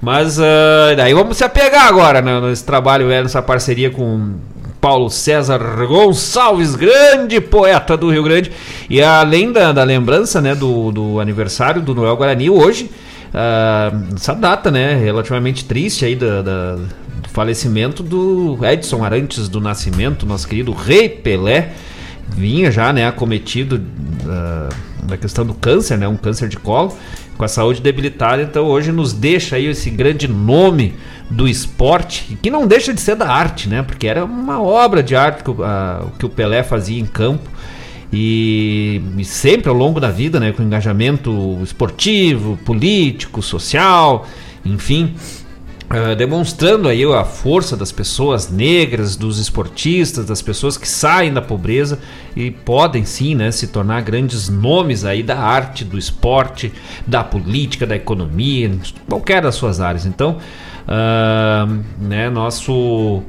[0.02, 4.34] Mas ah, daí vamos se apegar agora né, nesse trabalho, velho, nessa parceria com
[4.80, 8.50] Paulo César Gonçalves, grande poeta do Rio Grande.
[8.90, 12.90] E além da, da lembrança, né, do, do aniversário do Noel Guarani, hoje,
[13.32, 19.60] ah, essa data, né, relativamente triste aí da, da- do falecimento do Edson Arantes do
[19.60, 21.70] Nascimento, nosso querido Rei Pelé
[22.28, 23.80] vinha já, né, acometido
[24.26, 24.68] ah,
[25.02, 26.96] da questão do câncer, né, um câncer de colo,
[27.36, 30.94] com a saúde debilitada, então hoje nos deixa aí esse grande nome
[31.30, 35.14] do esporte, que não deixa de ser da arte, né, porque era uma obra de
[35.14, 37.48] arte que o, o que o Pelé fazia em campo,
[38.12, 44.26] e, e sempre ao longo da vida, né, com engajamento esportivo, político, social,
[44.64, 45.14] enfim,
[45.88, 51.40] Uh, demonstrando aí a força das pessoas negras, dos esportistas, das pessoas que saem da
[51.40, 52.00] pobreza
[52.34, 56.72] e podem sim, né, se tornar grandes nomes aí da arte, do esporte,
[57.06, 58.72] da política, da economia,
[59.08, 60.06] qualquer das suas áreas.
[60.06, 60.38] Então,
[60.88, 63.22] uh, né, nosso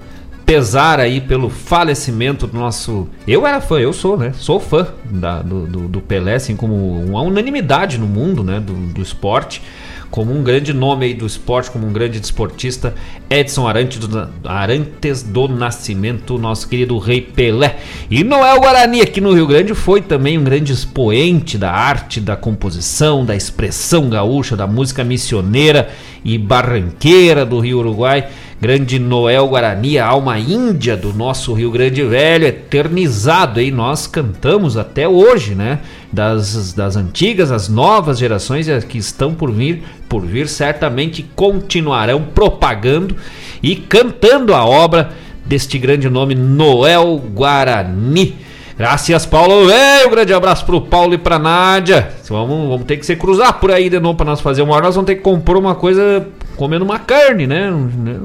[0.43, 3.07] pesar aí pelo falecimento do nosso.
[3.27, 4.31] Eu era fã, eu sou, né?
[4.33, 8.59] Sou fã da- do, do, do Pelé, assim como uma unanimidade no mundo, né?
[8.59, 9.61] Do, do esporte.
[10.09, 12.95] Como um grande nome aí do esporte, como um grande desportista,
[13.29, 17.77] Edson Arantes do, Arantes do Nascimento, nosso querido Rei Pelé.
[18.09, 22.35] E Noel Guarani, aqui no Rio Grande, foi também um grande expoente da arte, da
[22.35, 25.89] composição, da expressão gaúcha, da música missioneira
[26.23, 28.27] e barranqueira do Rio Uruguai.
[28.59, 33.69] Grande Noel Guarani, a alma índia do nosso Rio Grande Velho, eternizado aí.
[33.69, 35.79] Nós cantamos até hoje, né?
[36.11, 43.15] Das, das antigas, as novas gerações que estão por vir, por vir, certamente continuarão propagando
[43.61, 45.11] e cantando a obra
[45.45, 48.35] deste grande nome, Noel Guarani.
[48.75, 49.67] Graças, Paulo.
[49.67, 52.09] Velho, um grande abraço pro Paulo e pra Nádia.
[52.27, 54.85] Vamos, vamos ter que se cruzar por aí de novo pra nós fazer uma hora.
[54.85, 56.27] Nós vamos ter que compor uma coisa
[56.57, 57.71] comendo uma carne, né?
[57.71, 58.19] Né?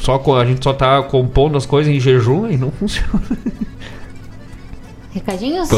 [0.00, 3.22] Só, a gente só tá compondo as coisas em jejum e não funciona.
[5.12, 5.68] Recadinhos?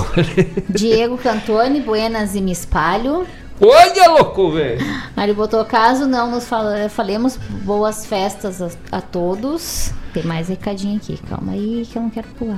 [0.69, 3.25] Diego Cantone, Buenas e Me Espalho.
[3.61, 4.81] Olha, louco, velho!
[5.17, 9.93] Ele botou caso não nos fala- falemos boas festas a, a todos.
[10.13, 12.57] Tem mais recadinho aqui, calma aí que eu não quero pular.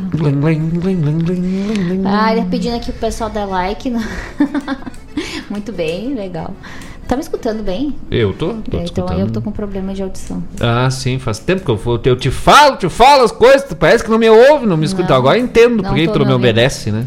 [2.06, 3.88] Ah, ele tá pedindo aqui pro pessoal dar like.
[3.90, 3.98] no-
[5.48, 6.54] Muito bem, legal.
[7.10, 7.92] Tá me escutando bem?
[8.08, 10.40] Eu tô, tô É, então eu tô com problema de audição.
[10.60, 14.04] Ah, sim, faz tempo que eu, vou- eu te falo, te falo as coisas, parece
[14.04, 15.12] que não me ouve, não me escuta.
[15.16, 16.44] Agora eu entendo não por que tô tu não me ouvindo.
[16.46, 17.04] obedece, né?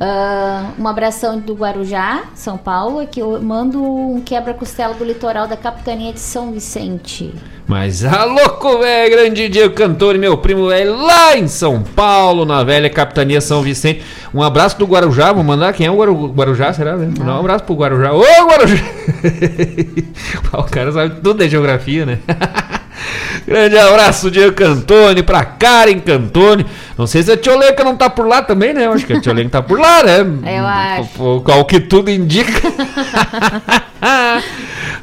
[0.00, 5.56] Ah, um abração do Guarujá, São Paulo, que eu mando um quebra-costela do litoral da
[5.56, 7.34] Capitania de São Vicente.
[7.66, 12.44] Mas a louco, velho, grande Diego Cantor e meu primo velho lá em São Paulo,
[12.44, 14.02] na velha Capitania São Vicente.
[14.32, 15.72] Um abraço do Guarujá, vou mandar.
[15.72, 16.96] Quem é o Guaru- Guarujá, será?
[16.96, 17.12] Né?
[17.18, 18.12] Mandar um abraço pro Guarujá.
[18.12, 18.76] Ô, Guarujá!
[20.54, 22.18] o cara sabe tudo de geografia, né?
[23.46, 26.66] Grande abraço, Diego Cantone, pra Karen Cantone.
[26.96, 28.86] Não sei se a Tioleca não tá por lá também, né?
[28.86, 30.18] Eu acho que a Tioleca tá por lá, né?
[30.58, 31.22] Eu acho.
[31.22, 32.52] O- que tudo indica.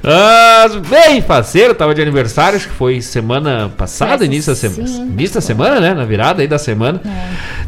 [0.07, 4.87] Ah, bem faceiro, tava de aniversário, acho que foi semana passada, início da semana.
[4.87, 5.01] sim.
[5.01, 5.93] Início da semana, né?
[5.95, 7.01] Na virada aí da semana.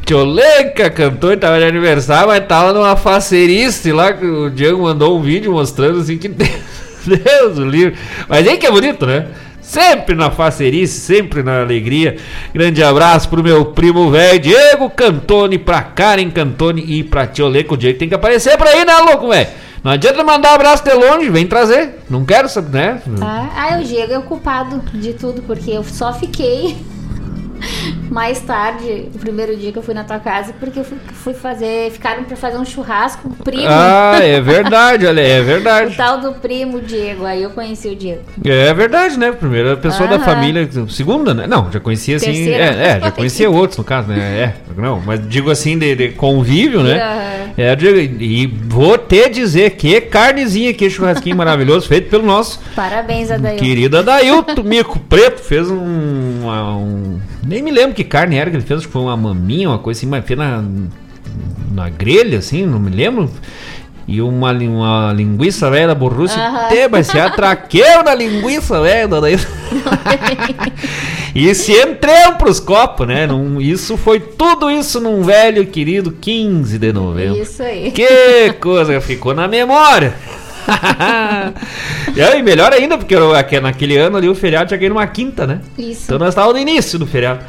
[0.06, 5.18] Tioleca cantou e tava de aniversário, mas tava numa facerice lá que o Diego mandou
[5.18, 6.28] um vídeo mostrando assim que
[7.08, 7.96] Deus o livre.
[8.30, 9.26] Mas aí que é bonito, né?
[9.68, 12.16] Sempre na facerice, sempre na alegria.
[12.54, 17.74] Grande abraço pro meu primo velho Diego Cantone, pra Karen Cantone e pra Tioleca.
[17.74, 19.50] O Diego tem que aparecer pra aí, né, louco, velho?
[19.84, 22.00] Não adianta mandar abraço de longe, vem trazer.
[22.10, 23.02] Não quero saber, né?
[23.22, 26.78] Ah, ah, o Diego é o culpado de tudo, porque eu só fiquei
[28.10, 31.34] mais tarde, o primeiro dia que eu fui na tua casa, porque eu fui, fui
[31.34, 33.64] fazer, ficaram pra fazer um churrasco, um primo.
[33.68, 35.96] Ah, é verdade, olha, é O verdade.
[35.96, 38.22] tal do primo Diego, aí eu conheci o Diego.
[38.46, 39.32] É verdade, né?
[39.32, 40.68] Primeira pessoa da família.
[40.90, 41.46] Segunda, né?
[41.48, 42.26] Não, já conhecia assim.
[42.32, 42.64] Terceira.
[42.64, 44.18] É, é, já conhecia outros, no caso, né?
[44.20, 47.02] É, não, mas digo assim, de, de convívio, né?
[47.02, 47.38] Aham.
[47.58, 52.60] É, eu digo, e vou te dizer que carnezinha, que churrasquinho maravilhoso, feito pelo nosso
[52.76, 53.58] Parabéns, Adail.
[53.58, 55.42] querido Adailto Mico Preto.
[55.42, 59.02] Fez um, um- Nem me lembro que carne era que ele fez, acho que foi
[59.02, 60.64] uma maminha, uma coisa assim, mas fez na,
[61.72, 63.32] na grelha, assim, não me lembro.
[64.08, 66.42] E uma, uma linguiça velha da Borrússia.
[66.42, 66.70] Aham.
[66.70, 69.48] Te, mas se atraqueu na linguiça velha da Adailto.
[71.36, 73.28] E se entrou pros copos, né?
[73.28, 77.40] Num- isso foi tudo isso num velho querido 15 de novembro.
[77.40, 77.92] Isso aí.
[77.92, 80.16] Que coisa, ficou na memória.
[82.16, 85.46] e aí, melhor ainda, porque eu, naquele ano ali o feriado tinha caído numa quinta,
[85.48, 85.62] né?
[85.78, 86.04] Isso.
[86.06, 87.40] Então nós estávamos no início do feriado.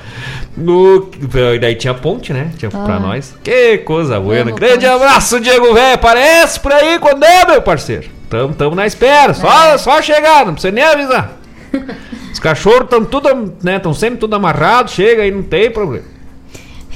[0.56, 1.10] No,
[1.54, 2.50] e daí tinha ponte, né?
[2.58, 3.00] Tinha pra Ah.
[3.00, 3.34] nós.
[3.42, 4.36] Que coisa boa.
[4.40, 4.86] Amo Grande ponte.
[4.86, 5.94] abraço, Diego Velho.
[5.94, 8.08] Aparece por aí quando é, meu parceiro.
[8.28, 9.34] Tamo, tamo na espera.
[9.34, 9.78] Só, É.
[9.78, 11.32] só chegar, não precisa nem avisar.
[12.32, 13.76] Os cachorros estão tudo, né?
[13.76, 16.04] Estão sempre tudo amarrados, chega aí, não tem problema.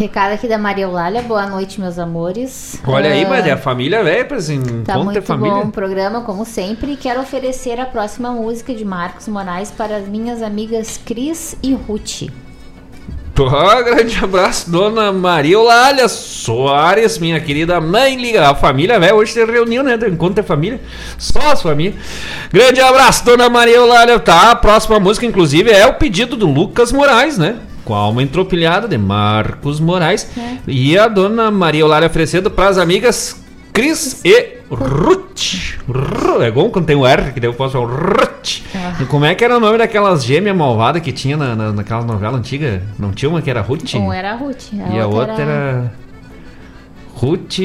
[0.02, 1.22] Recado aqui da Maria Eulália.
[1.22, 2.76] Boa noite, meus amores.
[2.84, 5.54] Olha aí, Ah, mas é a família velha, assim, Tá muito família.
[5.54, 6.96] bom o programa, como sempre.
[6.96, 12.22] Quero oferecer a próxima música de Marcos Moraes para as minhas amigas Cris e Ruth.
[13.32, 13.48] Pô,
[13.84, 18.50] grande abraço, dona Maria Eulália Soares, minha querida mãe liga.
[18.50, 19.96] A família, velho, hoje se reuniu, né?
[20.10, 20.80] Encontro é família.
[21.16, 21.94] Só as famílias.
[22.52, 24.18] Grande abraço, dona Maria Eulália.
[24.18, 27.54] Tá, a próxima música, inclusive, é o pedido do Lucas Moraes, né?
[27.84, 30.30] Com a alma entropilhada de Marcos Moraes.
[30.66, 35.78] E a dona Maria Eulália oferecendo para as amigas Cris e Ruth.
[35.88, 38.60] Ru- É bom quando tem o R, que daí eu posso falar Ruth.
[39.00, 42.04] E como é que era o nome daquelas gêmeas malvadas que tinha na, na, naquela
[42.04, 42.82] novela antiga?
[42.98, 43.94] Não tinha uma que era Ruth?
[43.94, 44.72] Um era a Ruth.
[44.72, 45.92] E a outra era.
[47.14, 47.58] Ruth.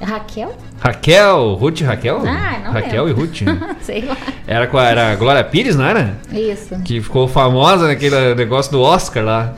[0.00, 0.56] Raquel?
[0.80, 1.54] Raquel.
[1.54, 2.22] Ruth e Raquel?
[2.26, 3.24] Ah, não Raquel lembro.
[3.24, 3.42] e Ruth.
[3.82, 4.16] Sei lá.
[4.46, 6.16] Era com a, era a Glória Pires, não era?
[6.32, 6.78] Isso.
[6.84, 9.54] Que ficou famosa naquele negócio do Oscar lá.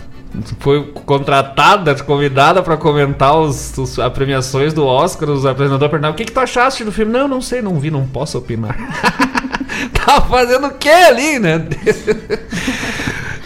[0.60, 5.28] Foi contratada, convidada pra comentar os, os- as premiações do Oscar.
[5.28, 7.10] Os apresentadores perguntavam: O que, que tu achaste do filme?
[7.12, 8.76] Não, não sei, não vi, não posso opinar.
[9.92, 11.66] Tava fazendo o que ali, né?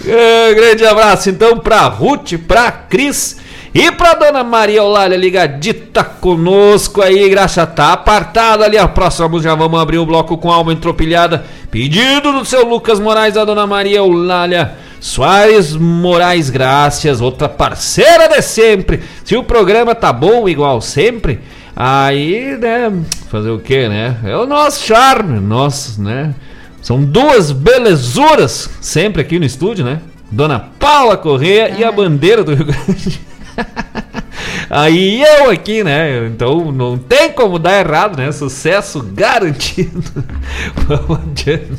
[0.07, 3.39] É, grande abraço então pra Ruth, pra Cris
[3.75, 8.79] e pra dona Maria Eulália ligadita conosco aí, graxa tá apartado ali.
[8.79, 11.45] A próxima música já vamos abrir o bloco com alma entropilhada.
[11.73, 18.41] Pedido do seu Lucas Moraes, da dona Maria Eulália Soares Moraes Graças, outra parceira de
[18.43, 19.03] sempre.
[19.25, 21.41] Se o programa tá bom igual sempre,
[21.75, 22.93] aí, né,
[23.29, 24.17] fazer o que, né?
[24.25, 26.33] É o nosso charme, nosso, né?
[26.81, 29.99] São duas belezuras sempre aqui no estúdio, né?
[30.31, 33.34] Dona Paula Corrêa e a bandeira do Rio Grande.
[34.71, 36.27] Aí eu aqui, né?
[36.27, 38.33] Então não tem como dar errado, né?
[38.33, 40.03] Sucesso garantido.
[40.87, 41.73] Vamos adiante.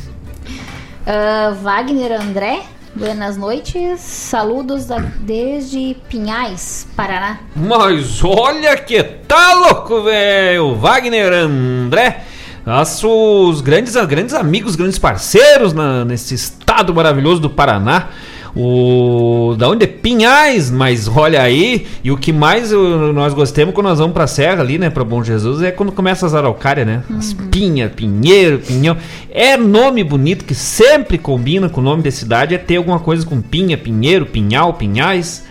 [1.06, 2.62] Ah, Wagner André,
[2.96, 4.00] buenas noites.
[4.00, 7.40] Saludos da- desde Pinhais, Paraná.
[7.56, 10.76] Mas olha que tá louco, velho!
[10.76, 12.24] Wagner André,
[12.66, 18.10] nossos grandes, grandes amigos, grandes parceiros na- nesse estado maravilhoso do Paraná.
[18.56, 23.74] O da onde é Pinhais, mas olha aí, e o que mais eu- nós gostamos
[23.76, 26.88] quando nós vamos pra serra ali, né, pra Bom Jesus, é quando começa as araucárias,
[26.88, 27.04] né?
[27.18, 28.96] As pinha, pinheiro, pinhão.
[29.30, 33.26] É nome bonito que sempre combina com o nome da cidade, é ter alguma coisa
[33.26, 35.44] com pinha, pinheiro, pinhal, pinhais.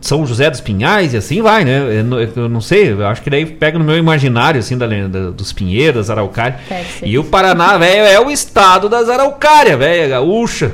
[0.00, 1.80] São José dos Pinhais e assim vai, né?
[2.36, 5.52] Eu, não- sei, eu acho que daí pega no meu imaginário, assim, da, lenda dos
[5.52, 6.60] Pinheiros, das Araucárias.
[7.04, 10.70] E o Paraná, velho, é o estado das Araucárias, velho, gaúcha.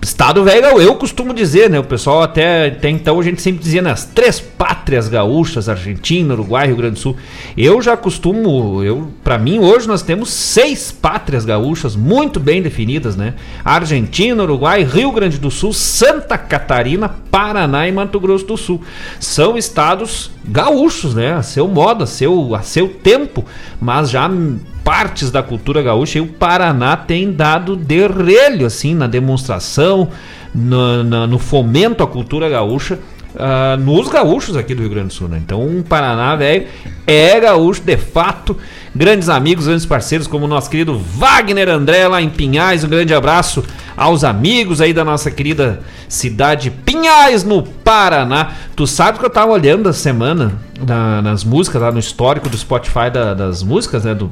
[0.00, 1.78] Estado velho, eu costumo dizer, né?
[1.78, 6.68] O pessoal até, até então a gente sempre dizia nas três pátrias gaúchas, Argentina, Uruguai,
[6.68, 7.16] Rio Grande do Sul.
[7.56, 13.16] Eu já costumo, eu, para mim hoje nós temos seis pátrias gaúchas muito bem definidas,
[13.16, 13.34] né?
[13.64, 18.80] Argentina, Uruguai, Rio Grande do Sul, Santa Catarina, Paraná e Mato Grosso do Sul.
[19.18, 21.34] São estados gaúchos, né?
[21.34, 23.44] A seu modo, a seu, a seu tempo,
[23.80, 24.30] mas já
[24.88, 30.08] partes da cultura gaúcha e o Paraná tem dado derrelho assim na demonstração,
[30.54, 32.98] no, no fomento à cultura gaúcha.
[33.36, 35.42] ah, nos gaúchos aqui do Rio Grande do Sul, né?
[35.44, 36.66] Então, o Paraná, velho,
[37.06, 38.56] é gaúcho de fato.
[38.94, 42.82] Grandes amigos, grandes parceiros, como o nosso querido Wagner André lá em Pinhais.
[42.84, 43.62] Um grande abraço
[43.96, 48.52] aos amigos aí da nossa querida cidade Pinhais, no Paraná.
[48.74, 50.52] Tu sabe que eu tava olhando essa semana
[50.86, 54.14] na- nas músicas, lá no histórico do Spotify da- das músicas, né?
[54.14, 54.30] Do,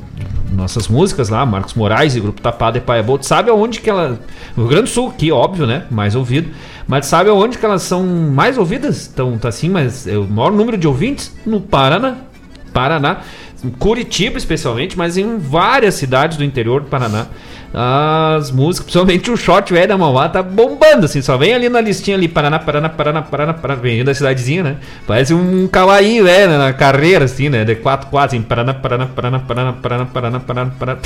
[0.52, 3.18] nossas músicas lá, Marcos Moraes e Grupo Tapado e Pai Bom.
[3.18, 4.18] Tu sabe aonde que ela.
[4.56, 5.84] No Rio Grande do Sul, que óbvio, né?
[5.90, 6.48] Mais ouvido.
[6.88, 9.10] Mas sabe aonde que elas são mais ouvidas?
[9.12, 11.36] Então, tá assim, mas é o maior número de ouvintes?
[11.44, 12.14] No Paraná.
[12.72, 13.18] Paraná,
[13.78, 17.26] Curitiba especialmente, mas em várias cidades do interior do Paraná.
[17.78, 21.80] As músicas, principalmente o Shot Velho da Mauá, tá bombando, assim, só vem ali na
[21.80, 24.76] listinha ali, Paraná, Paraná, Paraná, Paraná, Paraná, vem da cidadezinha, né?
[25.06, 26.58] Parece um kawaii, velho, né?
[26.58, 27.64] na carreira, assim, né?
[27.64, 31.00] De 4 4 em Paraná, Paraná, Paraná, Paraná, Paraná, Paraná, Paraná, Paraná.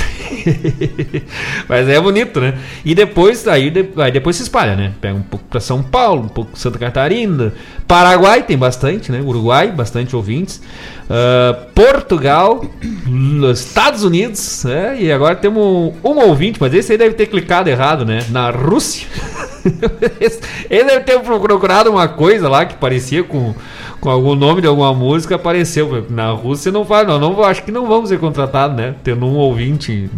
[1.67, 2.53] mas é bonito, né?
[2.85, 4.93] E depois, aí, aí depois se espalha, né?
[5.01, 7.51] Pega um pouco pra São Paulo, um pouco Santa Catarina,
[7.91, 9.19] Paraguai tem bastante, né?
[9.19, 10.61] Uruguai, bastante ouvintes.
[11.09, 12.63] Ah, Portugal,
[13.53, 14.95] Estados Unidos, né?
[14.97, 18.25] E agora temos um ouvinte, mas esse aí deve ter clicado errado, né?
[18.29, 19.05] Na Rússia.
[20.71, 23.53] Ele deve ter procurado uma coisa lá que parecia com,
[24.01, 26.07] com algum nome de alguma música, apareceu.
[26.09, 27.43] Na Rússia não faz, não, não.
[27.43, 28.95] Acho que não vamos ser contratados, né?
[29.03, 30.09] Tendo um ouvinte.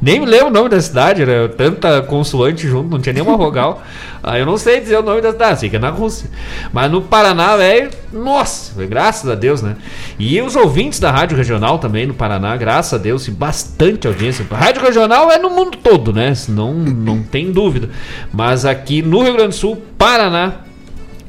[0.00, 3.82] Nem me lembro o nome da cidade, era tanta consoante junto, não tinha nenhuma vogal.
[4.22, 6.30] Aí eu não sei dizer o nome da cidade, sei que é na Rússia.
[6.72, 9.74] Mas no Paraná, velho, nossa, graças a Deus, né?
[10.20, 14.46] E os ouvintes da Rádio Regional também no Paraná, graças a Deus, bastante audiência.
[14.52, 16.32] A Rádio Regional é no mundo todo, né?
[16.48, 17.90] Não, não tem dúvida.
[18.32, 20.71] Mas aqui no Rio Grande do Sul, Paraná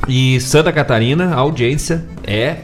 [0.07, 2.57] e Santa Catarina, a audiência é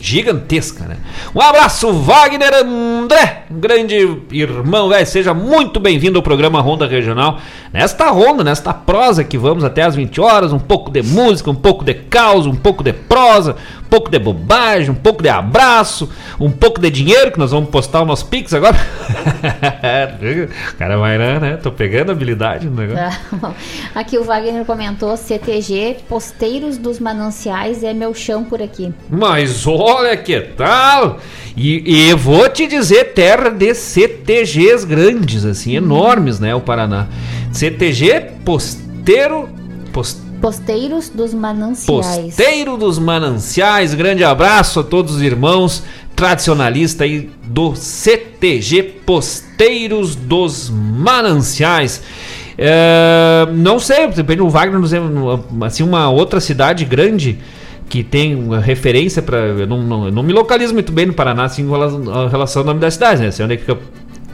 [0.00, 0.98] gigantesca, né?
[1.34, 3.96] Um abraço, Wagner André, grande
[4.30, 5.06] irmão, velho.
[5.06, 7.38] Seja muito bem-vindo ao programa Ronda Regional.
[7.72, 11.54] Nesta ronda, nesta prosa que vamos até as 20 horas, um pouco de música, um
[11.54, 13.56] pouco de caos, um pouco de prosa,
[13.94, 18.02] pouco de bobagem, um pouco de abraço, um pouco de dinheiro, que nós vamos postar
[18.02, 18.74] o nosso Pix agora.
[20.72, 21.60] o cara vai, né?
[21.62, 23.16] Tô pegando habilidade no negócio.
[23.94, 28.92] Aqui o Wagner comentou: CTG, Posteiros dos Mananciais é meu chão por aqui.
[29.08, 31.20] Mas olha que tal!
[31.56, 36.52] E, e vou te dizer, terra de CTGs grandes, assim, enormes, né?
[36.52, 37.06] O Paraná.
[37.52, 39.48] CTG Posteiro.
[39.92, 40.23] Post...
[40.44, 41.86] Posteiros dos Mananciais.
[41.86, 43.94] Posteiro dos Mananciais.
[43.94, 45.82] Grande abraço a todos os irmãos
[46.14, 52.02] tradicionalistas aí do CTG Posteiros dos Mananciais.
[52.58, 54.82] É, não sei, depende do Wagner,
[55.62, 57.38] assim, uma outra cidade grande
[57.88, 59.38] que tem uma referência para.
[59.38, 62.80] Eu não, não, não, me localizo muito bem no Paraná assim, em relação ao nome
[62.80, 63.30] da cidade, né?
[63.30, 63.78] Sei onde é que fica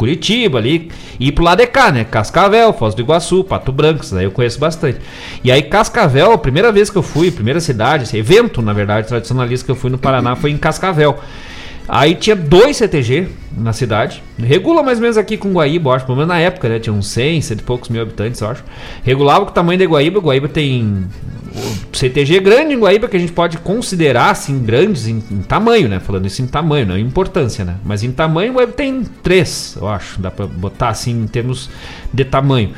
[0.01, 2.05] Curitiba ali, e ir pro lado de cá, né?
[2.05, 4.99] Cascavel, Foz do Iguaçu, Pato Branco, isso aí eu conheço bastante.
[5.45, 9.09] E aí, Cascavel, a primeira vez que eu fui, primeira cidade, esse evento, na verdade,
[9.09, 11.21] tradicionalista que eu fui no Paraná foi em Cascavel.
[11.89, 14.23] Aí tinha dois CTG na cidade.
[14.39, 16.07] Regula mais ou menos aqui com Guaíba, acho.
[16.07, 16.79] Pelo menos na época, né?
[16.79, 18.65] Tinha uns 100, 100 e poucos mil habitantes, eu acho.
[19.03, 20.21] Regulava com o tamanho de Guaíba.
[20.21, 21.05] Guaíba tem
[21.93, 25.99] CTG grande em Guaíba que a gente pode considerar assim grandes em, em, tamanho, né?
[26.01, 27.77] Falando isso em tamanho, não em importância, né?
[27.85, 31.69] Mas em tamanho Guaíba tem três, eu acho, dá para botar assim em termos
[32.13, 32.71] de tamanho.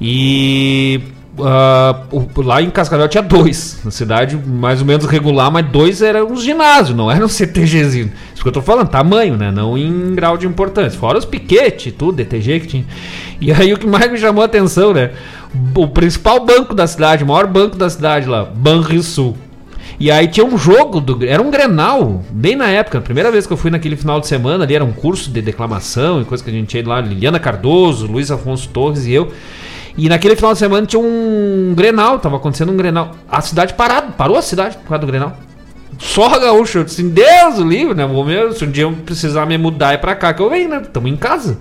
[0.00, 1.00] E
[1.38, 6.26] uh, lá em Cascavel tinha dois, na cidade mais ou menos regular, mas dois eram
[6.26, 8.12] uns ginásios, não eram CTGzinho.
[8.34, 9.50] Isso que eu tô falando, tamanho, né?
[9.50, 10.98] Não em grau de importância.
[10.98, 12.86] Fora os piquete, tudo, DTG que tinha.
[13.40, 15.10] E aí o que mais me chamou a atenção, né?
[15.74, 19.36] o principal banco da cidade, o maior banco da cidade lá, Banrisul.
[20.00, 23.46] E aí tinha um jogo, do, era um Grenal, bem na época, a primeira vez
[23.46, 26.44] que eu fui naquele final de semana, ali era um curso de declamação e coisa
[26.44, 29.32] que a gente ia lá, Liliana Cardoso, Luiz Afonso Torres e eu.
[29.98, 33.16] E naquele final de semana tinha um Grenal, tava acontecendo um Grenal.
[33.28, 35.36] A cidade parada, parou a cidade por causa do Grenal.
[35.98, 38.06] Só gaúcho, eu disse, Deus livre, né?
[38.06, 40.68] Vou mesmo, se um dia eu precisar me mudar é pra cá que eu venho,
[40.68, 40.80] né?
[40.92, 41.58] Tamo em casa.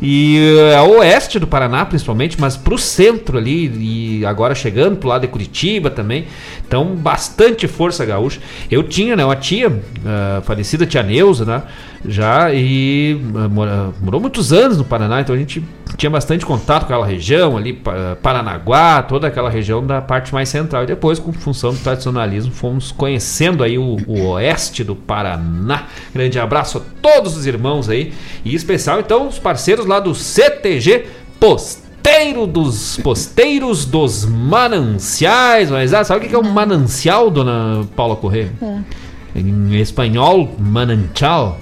[0.00, 0.38] E
[0.74, 5.22] a é oeste do Paraná, principalmente, mas pro centro ali, e agora chegando pro lado
[5.22, 6.26] de Curitiba também.
[6.66, 8.40] Então, bastante força gaúcha.
[8.70, 11.62] Eu tinha, né, uma tia, uh, falecida tia Neuza, né?
[12.08, 15.64] Já, e uh, morou muitos anos no Paraná, então a gente
[15.96, 17.82] tinha bastante contato com aquela região ali,
[18.22, 20.84] Paranaguá, toda aquela região da parte mais central.
[20.84, 25.84] E depois, com função do tradicionalismo, fomos conhecendo aí o, o oeste do Paraná.
[26.14, 28.12] Grande abraço a todos os irmãos aí,
[28.44, 31.06] e especial então os parceiros lá do CTG
[31.40, 35.70] Posteiro dos Posteiros dos Mananciais.
[35.70, 38.52] Mas ah, sabe o que é um manancial, dona Paula Corrêa?
[38.62, 39.38] É.
[39.38, 41.58] Em espanhol, manantial.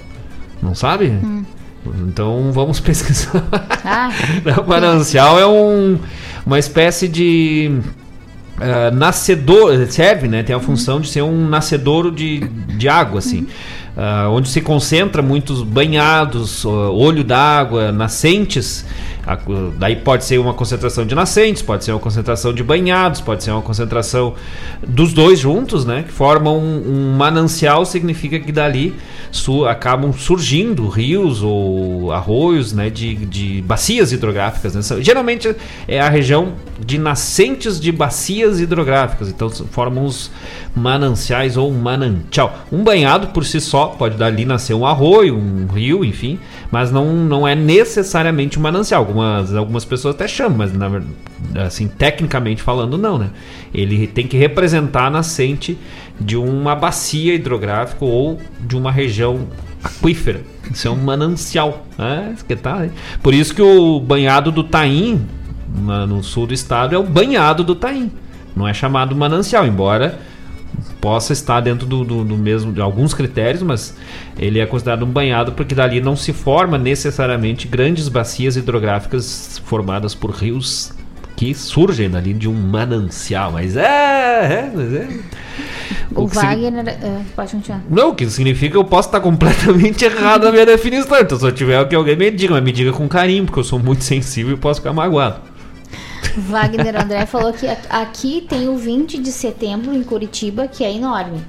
[0.65, 1.09] Não sabe?
[1.09, 1.45] Hum.
[2.09, 3.45] Então vamos pesquisar.
[3.85, 4.11] Ah.
[4.65, 5.99] o manancial é um,
[6.47, 7.71] uma espécie de
[8.57, 10.43] uh, nascedor, serve, né?
[10.43, 13.41] Tem a função de ser um nascedouro de, de água, assim.
[13.41, 13.47] Uhum.
[13.97, 18.85] Uh, onde se concentra muitos banhados, uh, olho d'água, nascentes
[19.79, 23.53] Daí pode ser uma concentração de nascentes, pode ser uma concentração de banhados, pode ser
[23.53, 24.35] uma concentração
[24.87, 26.03] dos dois juntos, né?
[26.03, 28.95] Que formam um, um manancial, significa que dali
[29.31, 32.91] su acabam surgindo rios ou arroios, né?
[32.91, 34.75] De, de bacias hidrográficas.
[34.75, 34.83] Né?
[35.01, 35.55] Geralmente
[35.89, 40.31] é a região de nascentes de bacias hidrográficas, então formam os
[40.77, 42.67] mananciais ou manantial.
[42.71, 46.39] Um banhado por si só pode dali nascer um arroio, um rio, enfim,
[46.71, 51.03] mas não, não é necessariamente um manancial algumas, algumas pessoas até chamam, mas na,
[51.65, 53.31] assim, tecnicamente falando, não, né?
[53.73, 55.79] Ele tem que representar a nascente
[56.21, 59.47] de uma bacia hidrográfica ou de uma região
[59.83, 60.43] aquífera.
[60.71, 61.85] Isso é um manancial.
[61.99, 62.35] Né?
[62.47, 62.87] Que tá,
[63.23, 65.27] Por isso que o banhado do Taim,
[66.09, 68.11] no sul do estado, é o banhado do Taim.
[68.57, 70.19] Não é chamado manancial, embora
[71.01, 73.95] possa estar dentro do, do, do, mesmo de alguns critérios, mas
[74.39, 80.15] ele é considerado um banhado porque dali não se forma necessariamente grandes bacias hidrográficas formadas
[80.15, 80.93] por rios
[81.37, 83.53] que surgem dali de um manancial.
[83.53, 83.83] Mas é.
[83.85, 85.09] é, mas é.
[86.15, 86.89] O, signi- Wagner.
[86.89, 87.83] é, pode continuar.
[87.91, 91.19] Não, o que significa que eu posso estar completamente errado na minha definição.
[91.19, 93.65] Então, se eu tiver que alguém me diga, mas me diga com carinho, porque eu
[93.65, 95.54] sou muito sensível e posso ficar magoado.
[96.37, 101.41] Wagner André falou que aqui tem o 20 de setembro em Curitiba, que é enorme.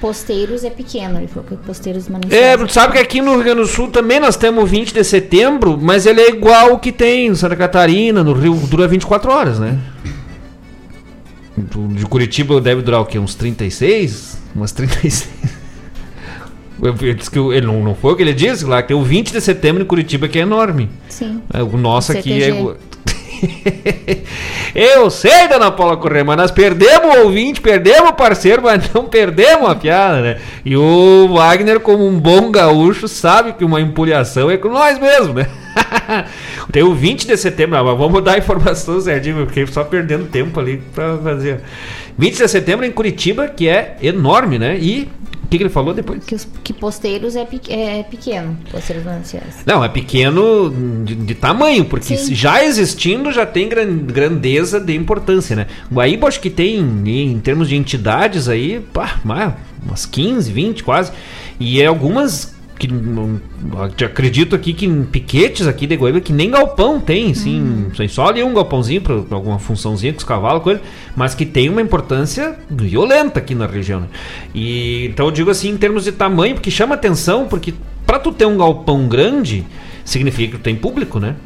[0.00, 1.18] Posteiros é pequeno.
[1.18, 4.36] Ele falou que Posteiros É, sabe que aqui no Rio Grande do Sul também nós
[4.36, 8.22] temos o 20 de setembro, mas ele é igual o que tem em Santa Catarina,
[8.22, 9.78] no Rio, dura 24 horas, né?
[11.56, 13.18] De Curitiba deve durar o quê?
[13.18, 14.38] Uns 36?
[14.54, 15.28] Umas 36.
[16.82, 18.96] Eu- eu disse que ele não, não foi o que ele disse, lá que tem
[18.96, 20.90] o 20 de setembro em Curitiba que é enorme.
[21.08, 21.40] Sim.
[21.52, 22.48] É, O nosso aqui é.
[22.50, 22.76] Igual-
[24.74, 29.04] Eu sei, dona Paula Corrêa, mas nós perdemos o ouvinte, perdemos o parceiro, mas não
[29.04, 30.38] perdemos a piada, né?
[30.64, 35.34] E o Wagner, como um bom gaúcho, sabe que uma empulhação é com nós mesmo,
[35.34, 35.46] né?
[36.72, 40.58] Tem o 20 de setembro, mas vamos dar a informação certinho, fiquei só perdendo tempo
[40.58, 41.60] ali pra fazer.
[42.18, 44.76] 20 de setembro em Curitiba, que é enorme, né?
[44.78, 45.08] E
[45.54, 46.24] que, que ele falou depois?
[46.24, 48.56] Que, os, que Posteiros é, pe- é pequeno.
[48.70, 49.56] Posteiros Mananciais.
[49.64, 50.70] Não, é pequeno
[51.04, 52.34] de, de tamanho, porque Sim.
[52.34, 55.66] já existindo já tem gran- grandeza de importância, né?
[55.92, 59.52] Guaíba acho que tem, em, termos de entidades aí, pá, mais,
[59.84, 61.12] umas 15, 20 quase.
[61.60, 63.40] E é algumas que não-
[64.04, 68.28] acredito aqui que em piquetes aqui de Guaíba que nem galpão tem, assim, tem só
[68.28, 70.80] ali um galpãozinho para alguma funçãozinha com os cavalos, coisa,
[71.14, 74.00] mas que tem uma importância violenta aqui na região.
[74.00, 74.06] Né?
[74.54, 77.72] E então eu digo assim em termos de tamanho, porque chama atenção, porque
[78.06, 79.64] para tu ter um galpão grande
[80.04, 81.36] significa que tu tem público, né?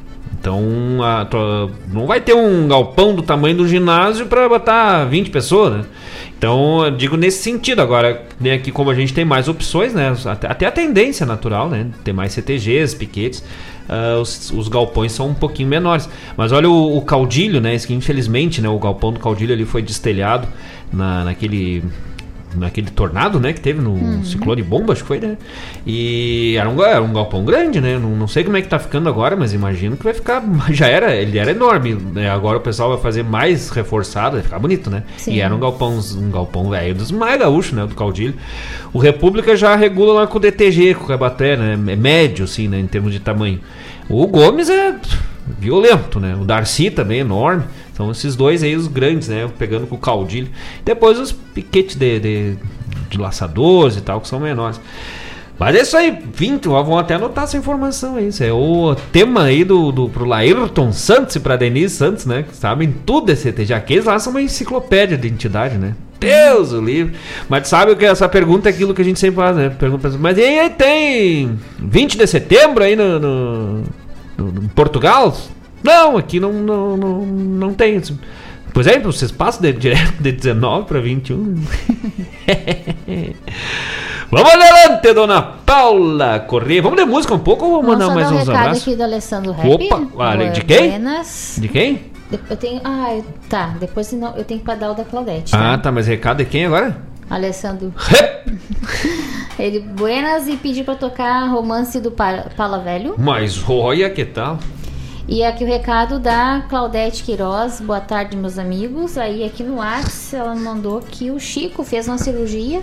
[0.40, 5.30] Então, a tua- não vai ter um galpão do tamanho do ginásio para botar 20
[5.30, 5.84] pessoas, né?
[6.38, 7.80] Então, eu digo nesse sentido.
[7.82, 10.14] Agora, né, aqui como a gente tem mais opções, né?
[10.26, 11.86] Até, até a tendência natural, né?
[12.04, 13.42] Ter mais CTGs, piquetes,
[13.88, 16.08] ah, os, os galpões são um pouquinho menores.
[16.36, 17.74] Mas olha o, o caudilho, né?
[17.74, 18.68] Esse que infelizmente, né?
[18.68, 20.46] O galpão do caudilho ali foi destelhado
[20.92, 21.82] na, naquele
[22.54, 24.24] naquele tornado, né, que teve no Uhum.
[24.24, 25.36] ciclone bomba, acho que foi, né?
[25.86, 27.98] E era um, era um galpão grande, né?
[27.98, 30.42] Não, não sei como é que tá ficando agora, mas imagino que vai ficar.
[30.70, 31.94] Já era, ele era enorme.
[32.14, 32.30] Né?
[32.30, 35.02] Agora o pessoal vai fazer mais reforçado, vai ficar bonito, né?
[35.16, 35.34] Sim.
[35.34, 37.86] E era um galpão, um galpão velho dos mais gaúchos, né?
[37.86, 38.34] Do Caudilho.
[38.92, 41.72] O República já regula lá com o DTG, com o Cabaté, né?
[41.72, 42.78] É médio, assim, né?
[42.78, 43.60] Em termos de tamanho.
[44.08, 44.94] O Gomes é
[45.58, 46.36] violento, né?
[46.40, 47.64] O Darcy também é enorme.
[47.98, 49.46] São esses dois aí os grandes, né?
[49.58, 50.48] Pegando com o caudilho.
[50.84, 52.56] Depois os piquetes de, de,
[53.10, 54.80] de laçadores e tal, que são menores.
[55.58, 58.28] Mas é isso aí, 20, ó, vamos até anotar essa informação aí.
[58.28, 62.44] Isso é o tema aí do, do pro Laírton Santos e pra Denise Santos, né?
[62.48, 63.74] Que sabem tudo desse CTG.
[63.74, 65.94] Aqueles lá são uma enciclopédia de entidade, né?
[66.20, 67.14] Deus o livre.
[67.48, 69.68] Mas sabe que essa pergunta é aquilo que a gente sempre faz, né?
[69.70, 73.82] Pergunta, mas e aí tem 20 de setembro aí no, no,
[74.36, 75.36] no- no Portugal?
[75.82, 78.00] Não, aqui não, não, não, não tem.
[78.74, 81.54] Pois é, vocês passam de, direto de 19 para 21.
[84.30, 86.82] Vamos adelante, dona Paula Corrêa.
[86.82, 88.82] Vamos de música um pouco ou vamos mandar mais um uns abraços?
[88.82, 89.66] aqui do Alessandro Rap.
[89.70, 90.90] Opa, olha, de quem?
[90.90, 91.56] Buenas.
[91.58, 91.94] De quem?
[92.30, 92.80] De- Eu tenho.
[92.84, 93.74] Ah, eu- tá.
[93.80, 95.54] Depois não, eu tenho que dar o da Claudete.
[95.56, 95.78] Ah, Tá?
[95.84, 96.98] tá, mas recado é quem agora?
[97.30, 97.92] Alessandro.
[99.58, 103.14] Ele, buenas, e pediu pra tocar romance do Pa- Pala Velho.
[103.18, 104.58] Mas olha que tal.
[105.28, 107.80] E aqui o recado da Claudete Queiroz.
[107.82, 109.18] Boa tarde, meus amigos.
[109.18, 112.80] Aí aqui no WhatsApp ela mandou que o Chico fez uma cirurgia.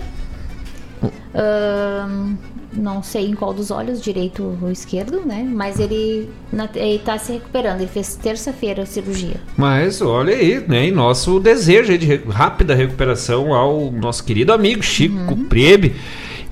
[2.72, 5.44] Não sei em qual dos olhos, direito ou esquerdo, né?
[5.50, 7.80] Mas ele, na- ele tá se recuperando.
[7.80, 9.36] Ele fez terça-feira a cirurgia.
[9.56, 10.86] Mas olha aí, né?
[10.86, 15.96] E nosso desejo de rápida recuperação ao nosso querido amigo Chico Prebe.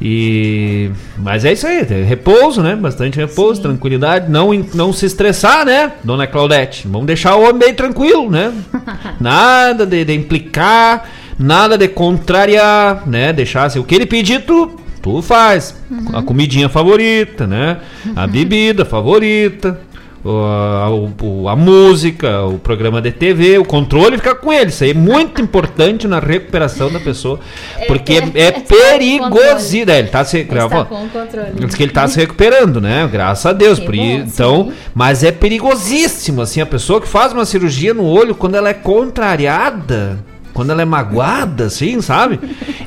[0.01, 2.75] E mas é isso aí, repouso, né?
[2.75, 6.87] Bastante repouso, tranquilidade, não não se estressar, né, dona Claudete?
[6.89, 8.53] Vamos deixar o homem bem tranquilo, né?
[9.21, 11.09] Nada de, de implicar,
[11.39, 13.33] nada de contrariar, né?
[13.33, 15.77] Deixar assim, o que ele pedir tu tu faz.
[16.15, 17.79] A comidinha favorita, né?
[18.17, 19.79] A bebida favorita.
[20.27, 24.71] A, o- a música, o programa de TV, o controle fica com ele.
[24.71, 27.39] Isso aí é muito importante na recuperação da pessoa.
[27.87, 29.91] Porque é, perigosíssimo.
[29.91, 31.49] É, Ele tá se, Está com o controle.
[31.55, 33.09] Diz que ele tá se recuperando, né?
[33.13, 33.79] Graças a Deus.
[33.79, 37.93] Que por bom, isso, então, mas é perigosíssimo, assim, a pessoa que faz uma cirurgia
[37.93, 40.19] no olho, quando ela é contrariada,
[40.55, 42.39] quando ela é magoada, assim, sabe?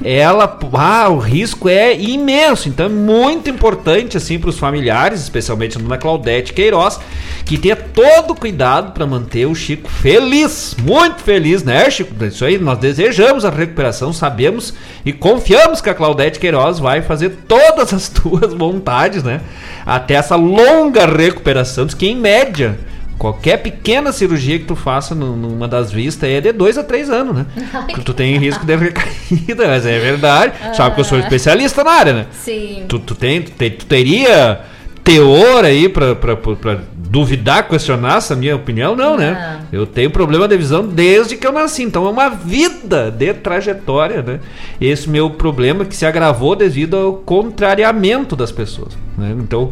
[0.03, 2.69] Ela, ah, o risco é imenso.
[2.69, 6.98] Então é muito importante, assim, para os familiares, especialmente a dona Claudete Queiroz,
[7.45, 12.14] que tenha todo o cuidado para manter o Chico feliz, muito feliz, né, Chico?
[12.23, 14.73] Isso aí, nós desejamos a recuperação, sabemos
[15.06, 19.41] e confiamos que a Claudete Queiroz vai fazer todas as tuas vontades, né?
[19.85, 22.80] Até essa longa recuperação, que em média
[23.18, 27.35] Qualquer pequena cirurgia que tu faça numa das vistas é de dois a três anos,
[27.35, 27.45] né?
[27.89, 30.53] Que tu tem risco de recaída, mas é verdade.
[30.76, 31.22] Sabe que eu sou Ah.
[31.22, 32.26] especialista na área, né?
[32.31, 32.84] Sim.
[32.88, 34.61] Tu, tu, tem, tu, te- tu teria
[35.03, 38.95] teor aí pra, pra, pra, pra duvidar, questionar essa minha opinião?
[38.95, 39.61] Não, né?
[39.72, 41.81] Eu tenho problema de visão desde que eu nasci.
[41.84, 44.39] Então é uma vida de trajetória, né?
[44.80, 48.98] Esse meu problema que se agravou devido ao contrariamento das pessoas.
[49.18, 49.34] Né?
[49.39, 49.72] Então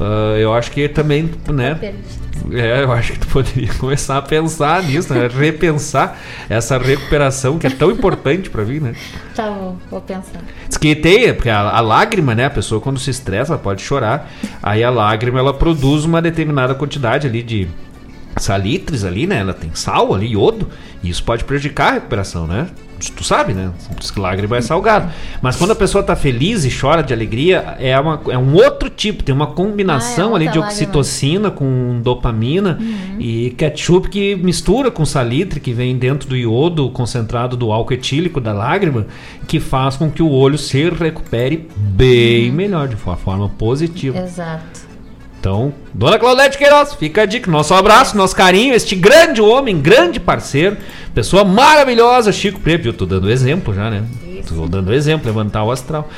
[0.00, 1.94] ah, eu acho que também, né?
[2.52, 5.28] É, eu acho que tu poderia começar a pensar nisso, né?
[5.28, 6.18] repensar
[6.48, 8.94] essa recuperação que é tão importante pra mim, né?
[9.34, 10.40] Tá bom, vou pensar.
[10.68, 12.44] Diz que tem, porque a, a lágrima, né?
[12.46, 14.30] A pessoa quando se estressa ela pode chorar.
[14.62, 17.68] Aí a lágrima ela produz uma determinada quantidade ali de
[18.36, 19.38] salitres ali, né?
[19.38, 20.68] Ela tem sal ali, iodo.
[21.02, 22.68] E isso pode prejudicar a recuperação, né?
[23.14, 23.70] Tu sabe, né?
[24.12, 25.12] Que lágrima é salgado.
[25.42, 28.88] Mas quando a pessoa tá feliz e chora de alegria, é, uma, é um outro
[28.88, 29.22] tipo.
[29.22, 30.88] Tem uma combinação Ah, é ali de outra lágrima.
[30.88, 32.78] oxitocina com dopamina
[33.18, 38.40] e ketchup que mistura com salitre que vem dentro do iodo concentrado do álcool etílico
[38.40, 39.06] da lágrima,
[39.46, 44.18] que faz com que o olho se recupere bem melhor, de uma forma positiva.
[44.18, 44.85] Exato.
[45.46, 47.48] Então, Dona Claudete Queiroz, fica a dica.
[47.48, 50.76] Nosso abraço, nosso carinho, este grande homem, grande parceiro,
[51.14, 52.88] pessoa maravilhosa, Chico Preto.
[52.88, 54.02] Eu tô dando exemplo já, né?
[54.44, 56.10] Tô dando exemplo, levantar o astral.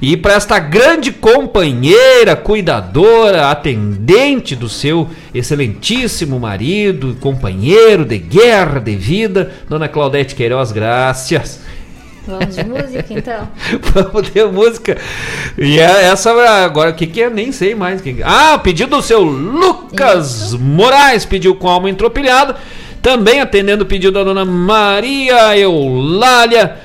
[0.00, 8.94] E para esta grande companheira, cuidadora, atendente do seu excelentíssimo marido, companheiro de guerra, de
[8.94, 11.62] vida, Dona Claudete Queiroz, graças.
[12.28, 13.48] Vamos de música então?
[13.94, 14.96] Vamos ter música.
[15.56, 16.30] E é essa
[16.64, 17.30] agora, o que, que é?
[17.30, 18.00] Nem sei mais.
[18.00, 22.56] Quem- Ah, pedido do seu Lucas Moraes, pediu com alma entropilhada.
[23.00, 26.76] Também atendendo o pedido da dona Maria Eulália,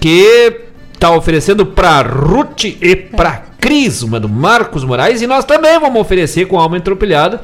[0.00, 0.60] que
[0.98, 5.22] tá oferecendo pra Ruth e pra Cris, uma do Marcos Moraes.
[5.22, 7.40] E nós também vamos oferecer com alma entropilhada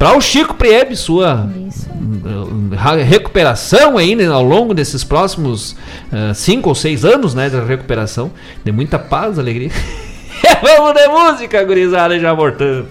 [0.00, 5.72] para o Chico Priebe, sua uh, ra- recuperação aí né, ao longo desses próximos
[6.10, 8.30] uh, cinco ou seis anos né, de recuperação,
[8.64, 9.70] de muita paz, alegria.
[10.62, 12.88] Vamos de música, gurizada, já voltando.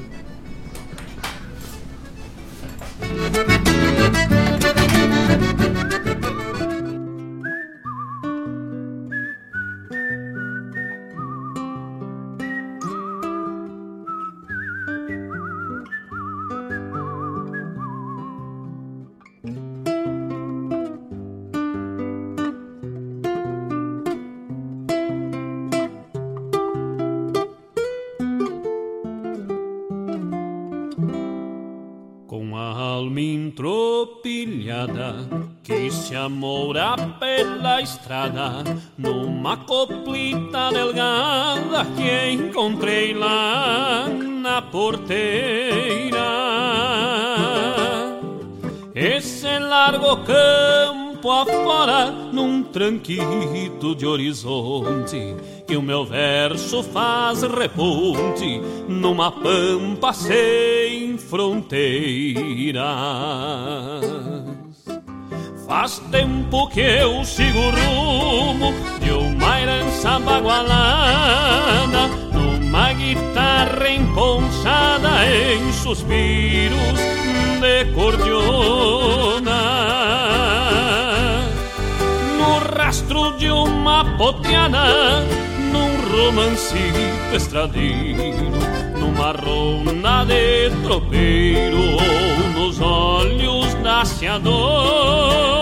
[36.10, 38.64] Se amoura pela estrada
[38.98, 46.18] numa coplita delgada que encontrei lá na porteira.
[48.96, 55.36] Esse largo campo afora num tranquito de horizonte
[55.68, 62.90] que o meu verso faz reponte numa pampa sem fronteiras.
[65.70, 75.72] Faz tempo que eu sigo o rumo de uma herança bagualada, numa guitarra emponchada em
[75.72, 77.00] suspiros
[77.62, 79.62] de cordiona.
[82.36, 85.24] No rastro de uma poteada,
[85.72, 88.58] num romancito estradeiro,
[89.00, 91.78] numa ronda de tropeiro,
[92.56, 95.59] nos olhos da seadona.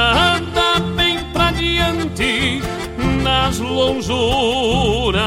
[0.00, 2.60] Mirada bem pra diante
[3.22, 5.20] nas lonjuras,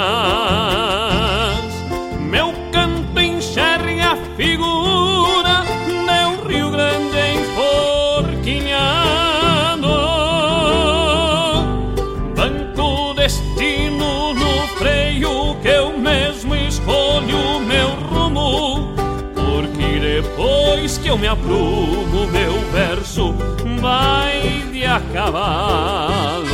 [2.19, 5.93] meu canto enxerga a figura de
[6.25, 9.93] um Rio Grande enforquilhado.
[12.35, 18.91] Banco destino no freio que eu mesmo escolho meu rumo.
[19.35, 23.35] Porque depois que eu me aprumo, meu verso
[23.79, 24.62] vai
[24.99, 26.52] de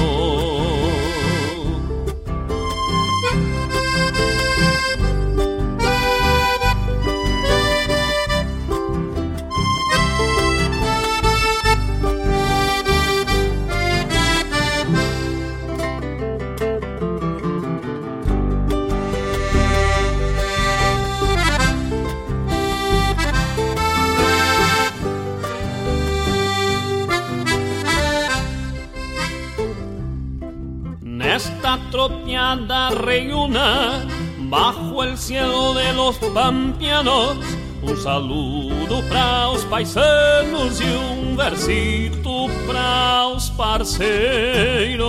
[32.40, 32.60] a cavalo.
[32.60, 34.06] Nesta tropiada reúna
[34.50, 37.38] bajo el cielo de los pampianos.
[37.82, 45.08] Un saludo para os paisanos e um versito para os parceiros.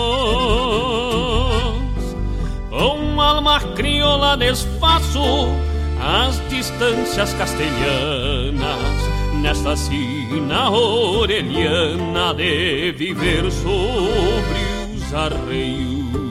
[2.70, 5.48] Com alma crioula desfaço
[6.01, 9.11] as distâncias castelhanas
[9.43, 16.30] nesta sina orelhana de viver sobre os arreios.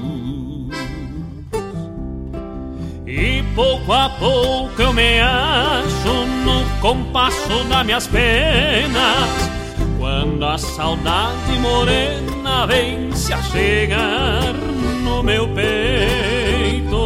[3.56, 9.50] Pouco a pouco eu me acho no compasso das minhas penas.
[9.98, 14.54] Quando a saudade morena vem se a chegar
[15.04, 17.00] no meu peito.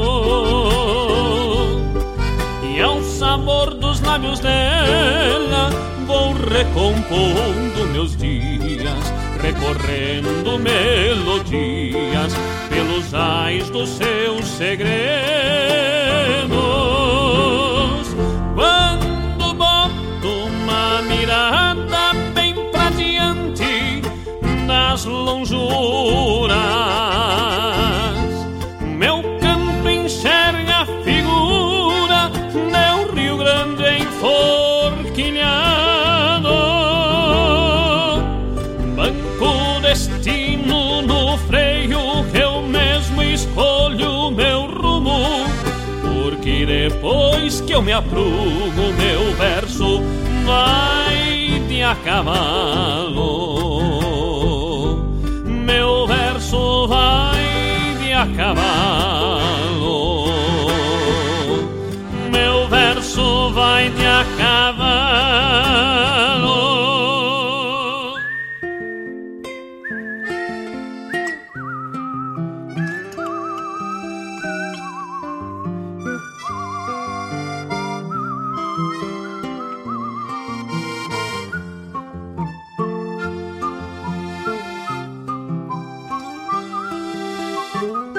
[2.64, 5.70] E ao sabor dos lábios dela
[6.06, 8.53] vou recompondo meus dias,
[9.44, 12.34] recorrendo melodias
[12.70, 14.88] pelos ais dos seus segredos.
[18.56, 24.02] Quando boto uma mirada bem pra diante
[24.66, 26.54] das lonjuras,
[47.74, 50.00] que eu me aprumo, meu verso
[50.46, 53.24] vai de a cavalo.
[55.44, 60.28] Meu verso vai de a cavalo.
[62.32, 64.23] Meu verso vai de a
[87.84, 88.13] Bye.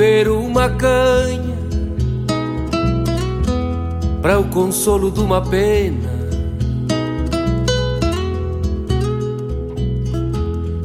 [0.00, 1.54] Pulper uma canha
[4.22, 6.08] para o consolo de uma pena.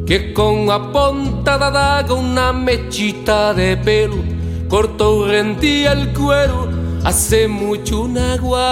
[0.05, 4.21] Que com a ponta da daga uma mechita de pelo
[4.67, 6.67] cortou rendía el cuero
[7.05, 8.65] hace mucho una guaina.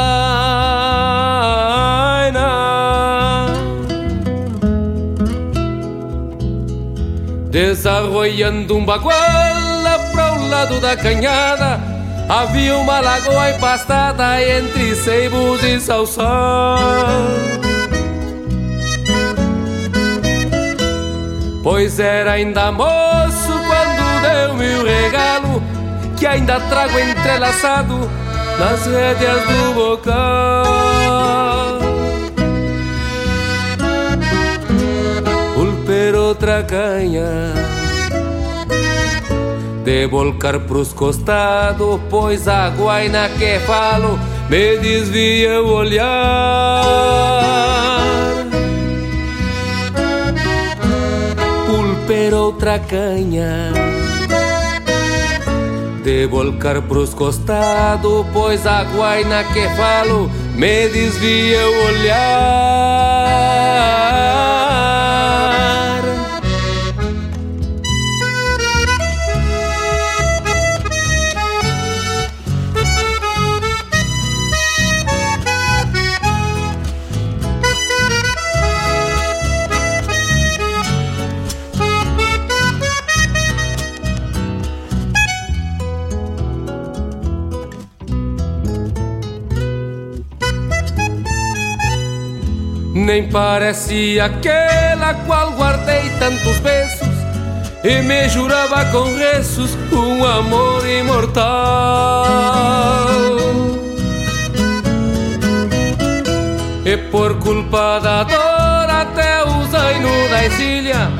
[7.49, 9.42] Desarrollando um o
[10.53, 11.79] lado da canhada
[12.29, 16.27] havia uma lagoa empastada entre ceibos e salsão
[21.63, 25.63] Pois era ainda moço quando deu-me o regalo
[26.15, 28.09] Que ainda trago entrelaçado
[28.59, 30.93] nas rédeas do bocal.
[35.55, 37.72] Pulper outra canha
[39.93, 44.17] De volcar pros costados Pois a guaina que falo
[44.49, 46.03] Me desvia o olhar.
[51.67, 53.71] Pulper outra canha
[56.03, 63.02] De volcar pros costados Pois a guaina que falo Me desvia o olhar
[93.13, 97.15] Nem parece aquela qual guardei tantos beijos
[97.83, 101.45] e me jurava com restos um amor imortal.
[106.83, 111.11] E por culpa da dor até o zaino da exília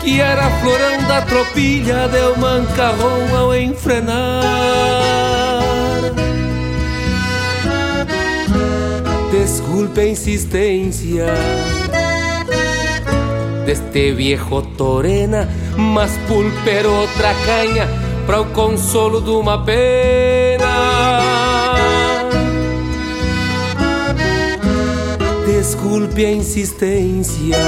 [0.00, 5.25] Que era florão da tropilha deu mancarrão ao enfrenar
[9.76, 11.26] Desculpe a insistência
[13.66, 15.46] Deste viejo torena
[15.76, 17.86] Mas pulper outra canha
[18.26, 20.64] Para o consolo de uma pena
[25.46, 27.58] Desculpe a insistência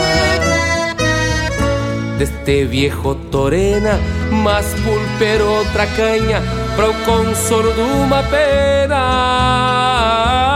[2.18, 4.00] deste viejo torena,
[4.32, 6.42] mas pulper outra canha
[6.74, 10.47] para o consolo de uma pena.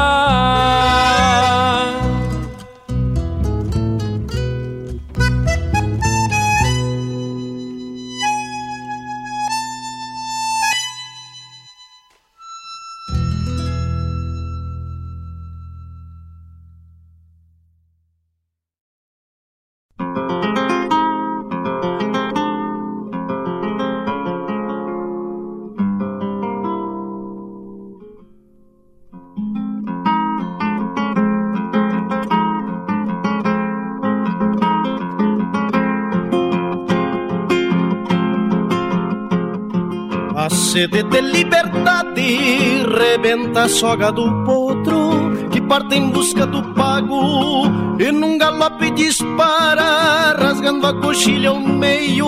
[40.83, 47.67] Sede de liberdade rebenta a soga do potro que parte em busca do pago
[48.01, 52.27] e num galope dispara, rasgando a coxilha ao meio,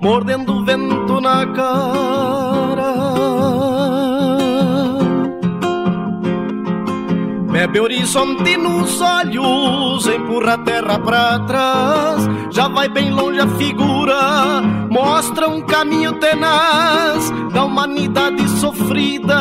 [0.00, 2.89] mordendo o vento na cara.
[7.60, 14.62] Bebe horizonte nos olhos, empurra a terra pra trás, já vai bem longe a figura,
[14.88, 19.36] mostra um caminho tenaz da humanidade sofrida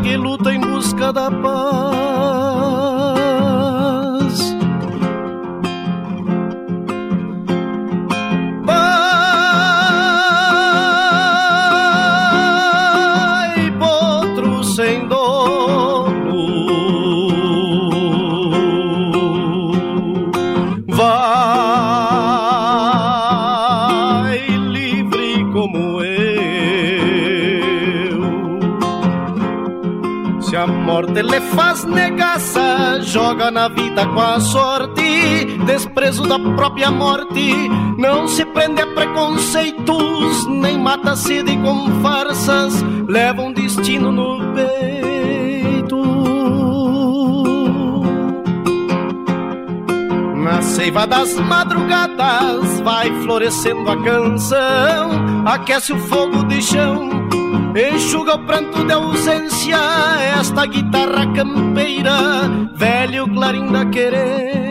[0.00, 2.89] que luta em busca da paz.
[33.10, 37.68] Joga na vida com a sorte, desprezo da própria morte.
[37.98, 42.72] Não se prende a preconceitos, nem mata sede com farsas,
[43.08, 46.00] leva um destino no peito.
[50.36, 57.19] Na seiva das madrugadas vai florescendo a canção, aquece o fogo de chão,
[57.74, 59.78] enxuga o pranto de ausência,
[60.38, 64.70] esta guitarra campeira, velho clarim da querência.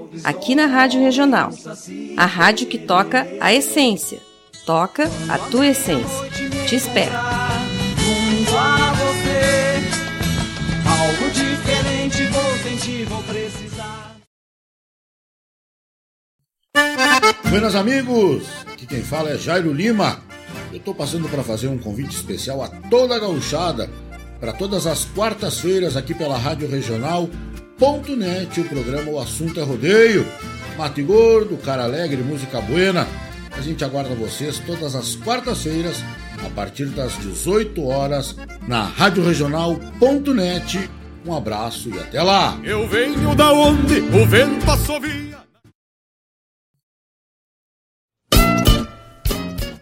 [0.23, 1.49] aqui na Rádio Regional.
[2.17, 4.19] A rádio que toca a essência.
[4.65, 6.29] Toca a tua essência.
[6.67, 7.11] Te espero.
[7.11, 9.81] Junto a você,
[10.87, 14.17] algo diferente vou sentir, vou precisar.
[17.49, 20.21] Buenas amigos, aqui quem fala é Jairo Lima.
[20.71, 23.89] Eu tô passando para fazer um convite especial a toda a gauchada
[24.39, 27.29] para todas as quartas-feiras aqui pela Rádio Regional
[27.81, 30.23] Ponto .net, o programa O Assunto é Rodeio.
[30.77, 33.07] Mate Gordo, Cara Alegre, Música Buena.
[33.57, 35.97] A gente aguarda vocês todas as quartas-feiras
[36.45, 38.35] a partir das 18 horas
[38.67, 39.23] na Rádio.
[41.25, 42.55] Um abraço e até lá.
[42.63, 45.39] Eu venho da onde o vento assovia.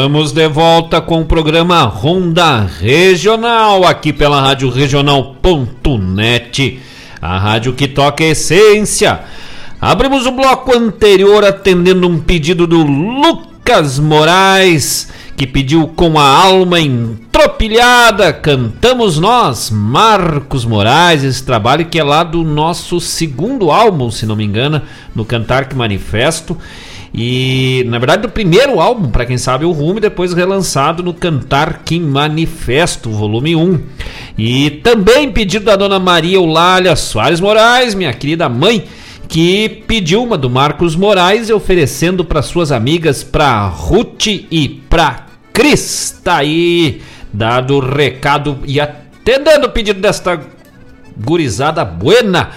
[0.00, 6.80] Estamos de volta com o programa Ronda Regional, aqui pela Rádio Regional.net,
[7.20, 9.20] a rádio que toca a essência.
[9.78, 16.80] Abrimos o bloco anterior atendendo um pedido do Lucas Moraes, que pediu com a alma
[16.80, 24.24] entropilhada, cantamos nós, Marcos Moraes, esse trabalho que é lá do nosso segundo álbum, se
[24.24, 24.80] não me engano,
[25.14, 26.56] no Cantar que Manifesto.
[27.12, 31.82] E, na verdade, do primeiro álbum, para quem sabe, o Rumo, depois relançado no Cantar
[31.84, 33.80] que Manifesto, volume 1.
[34.38, 38.84] E também pedido da dona Maria Eulália Soares Moraes, minha querida mãe,
[39.28, 46.20] que pediu uma do Marcos Moraes, oferecendo para suas amigas, para Ruth e para Cris.
[46.22, 50.40] Tá aí, dado o recado e atendendo o pedido desta
[51.16, 52.50] gurizada buena.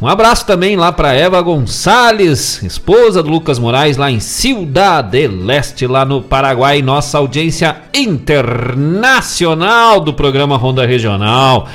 [0.00, 5.44] Um abraço também lá para Eva Gonçalves, esposa do Lucas Moraes, lá em Ciudad del
[5.44, 11.66] Leste, lá no Paraguai, nossa audiência internacional do programa Ronda Regional.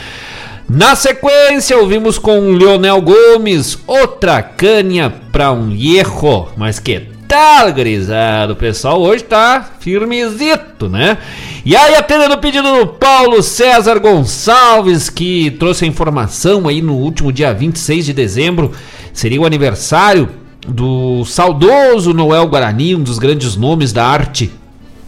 [0.70, 8.54] Na sequência, ouvimos com Leonel Gomes, outra canha para um erro, mas que tal, grisado?
[8.54, 11.18] O pessoal hoje tá firmezito, né?
[11.66, 16.94] E aí, atendendo o pedido do Paulo César Gonçalves, que trouxe a informação aí no
[16.94, 18.72] último dia 26 de dezembro,
[19.12, 20.30] seria o aniversário
[20.68, 24.52] do saudoso Noel Guarani, um dos grandes nomes da arte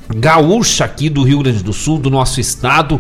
[0.10, 3.00] gaúcha aqui do Rio Grande do Sul, do nosso estado.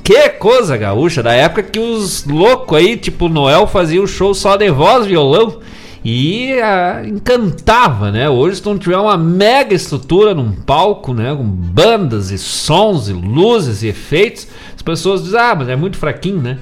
[0.06, 4.56] Que coisa gaúcha, da época que os loucos aí, tipo Noel, faziam o show só
[4.56, 5.58] de voz, violão
[6.04, 8.30] e ah, encantava, né?
[8.30, 11.34] Hoje, se não tiver uma mega estrutura num palco, né?
[11.34, 15.98] Com bandas e sons e luzes e efeitos, as pessoas dizem, ah, mas é muito
[15.98, 16.60] fraquinho, né?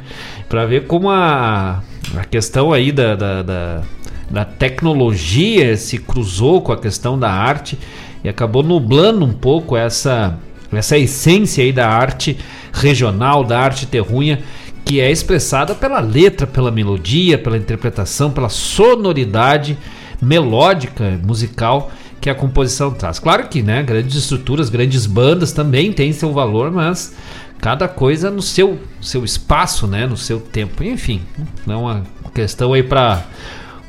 [0.48, 1.84] Pra ver como a,
[2.15, 3.82] a questão aí da, da, da,
[4.32, 7.78] da tecnologia se cruzou com a questão da arte
[8.24, 10.40] e acabou nublando um pouco essa
[10.78, 12.38] essa essência aí da arte
[12.72, 14.41] regional, da arte terrunha,
[14.86, 19.78] que é expressada pela letra, pela melodia, pela interpretação, pela sonoridade
[20.22, 23.20] melódica, musical que a composição traz.
[23.20, 27.14] Claro que, né, grandes estruturas, grandes bandas também têm seu valor, mas
[27.60, 30.84] cada coisa no seu seu espaço, né, no seu tempo.
[30.84, 31.22] Enfim,
[31.66, 33.24] não é uma questão aí para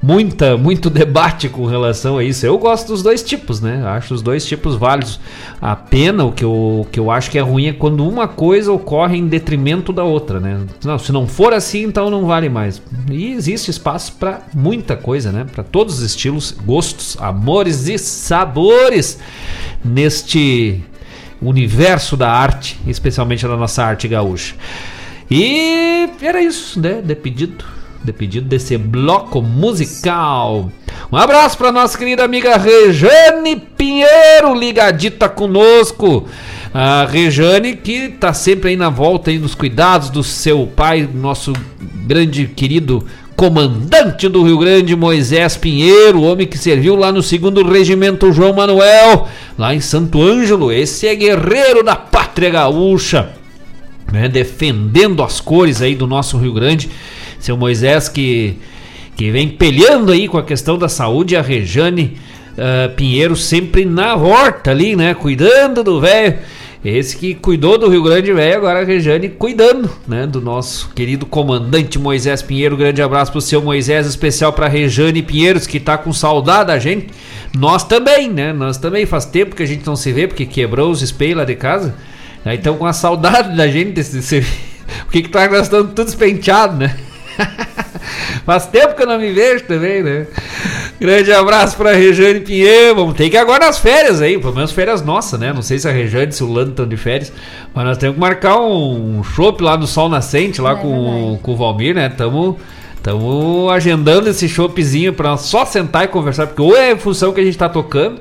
[0.05, 2.45] muita muito debate com relação a isso.
[2.45, 3.83] Eu gosto dos dois tipos, né?
[3.87, 5.19] Acho os dois tipos válidos.
[5.61, 8.29] A pena o que eu, o que eu acho que é ruim é quando uma
[8.29, 10.61] coisa ocorre em detrimento da outra, né?
[10.85, 12.83] Não, se não for assim, então não vale mais.
[13.11, 15.47] E existe espaço para muita coisa, né?
[15.51, 19.19] Para todos os estilos, gostos, amores e sabores
[19.83, 20.83] neste
[21.41, 24.55] universo da arte, especialmente da nossa arte gaúcha.
[25.31, 27.01] E era isso, né?
[27.03, 27.65] De pedido
[28.05, 30.71] de pedido desse bloco musical.
[31.11, 36.29] Um abraço para nossa querida amiga Rejane Pinheiro, ligadita conosco.
[36.73, 41.53] A Rejane que tá sempre aí na volta aí nos cuidados do seu pai, nosso
[42.07, 43.05] grande querido
[43.37, 49.29] comandante do Rio Grande, Moisés Pinheiro, homem que serviu lá no segundo regimento João Manuel,
[49.59, 50.71] lá em Santo Ângelo.
[50.73, 53.31] Esse é guerreiro da pátria gaúcha,
[54.13, 56.91] né, defendendo as cores aí do nosso Rio Grande.
[57.45, 58.57] Seu Moisés que,
[59.15, 62.17] que vem peleando aí com a questão da saúde, a Rejane
[62.57, 65.13] ah, Pinheiro sempre na horta ali, né?
[65.13, 66.39] Cuidando do velho.
[66.83, 70.27] Esse que cuidou do Rio Grande Velho, agora a Rejane cuidando, né?
[70.27, 72.79] Do nosso querido comandante Moisés Pinheiro.
[72.79, 77.09] Grande abraço pro seu Moisés, especial pra Rejane Pinheiros, que tá com saudade da gente.
[77.55, 78.55] Nós também, né?
[78.55, 81.45] Nós também faz tempo que a gente não se vê, porque quebrou os espelhos lá
[81.45, 81.95] de casa.
[82.43, 84.47] Aí estão com a saudade da gente desse, desse...
[85.09, 86.95] O que que tá gastando tudo despenteado, né?
[88.45, 90.27] Faz tempo que eu não me vejo também, né?
[91.01, 92.95] Grande abraço pra Rejane Pinheiro.
[92.95, 95.53] Vamos ter que ir agora nas férias aí, pelo menos férias nossas, né?
[95.53, 97.33] Não sei se a Rejane, se o Lando estão de férias,
[97.75, 101.57] mas nós temos que marcar um chopp lá no Sol Nascente, lá com, com o
[101.57, 102.09] Valmir, né?
[102.09, 102.59] Tamo,
[103.03, 107.33] tamo agendando esse choppzinho pra nós só sentar e conversar, porque ou é em função
[107.33, 108.21] que a gente tá tocando,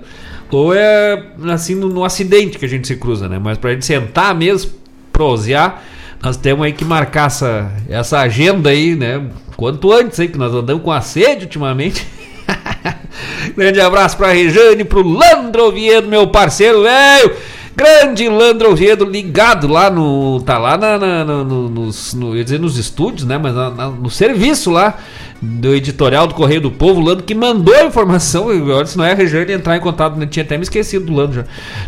[0.49, 1.21] ou é
[1.51, 3.39] assim no, no acidente que a gente se cruza, né?
[3.41, 4.71] Mas pra gente sentar mesmo,
[5.11, 5.83] prosear,
[6.23, 9.21] nós temos aí que marcar essa, essa agenda aí, né?
[9.57, 12.07] Quanto antes aí, que nós andamos com a sede ultimamente.
[13.55, 17.35] Grande abraço pra Rejane, pro Landro Oviedo, meu parceiro velho.
[17.75, 20.41] Grande Landro Oviedo ligado lá no.
[20.45, 23.37] Tá lá na, na- no, nos, no- eu ia dizer nos estúdios, né?
[23.37, 24.97] Mas na- no serviço lá
[25.43, 28.49] do editorial do Correio do Povo, o Lando que mandou a informação.
[28.51, 30.25] eu- Olha, se não é a Regiane entrar em contato, né?
[30.25, 31.43] tinha até me esquecido do Lando já.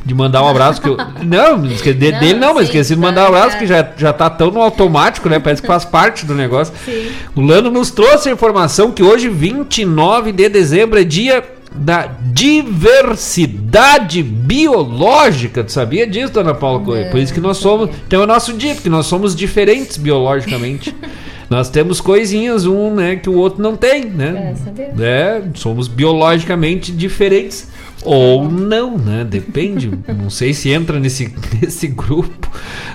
[0.05, 0.81] De mandar um abraço.
[0.81, 3.23] Que eu, não, me esque- de- Não, dele não, mas sim, esqueci de tá, mandar
[3.23, 3.57] um abraço tá.
[3.59, 5.39] que já, já tá tão no automático, né?
[5.39, 6.73] Parece que faz parte do negócio.
[6.85, 7.07] Sim.
[7.35, 14.23] O Lando nos trouxe a informação que hoje, 29 de dezembro, é dia da diversidade
[14.23, 15.63] biológica.
[15.63, 17.09] Tu sabia disso, dona Paula Correia?
[17.09, 17.89] Por isso que nós somos.
[18.07, 20.95] Então é o nosso dia, porque nós somos diferentes biologicamente.
[21.49, 24.53] nós temos coisinhas, um, né, que o outro não tem, né?
[24.99, 27.67] É, somos biologicamente diferentes.
[28.03, 29.23] Ou não, né?
[29.27, 29.89] Depende.
[30.07, 32.51] Não sei se entra nesse, nesse grupo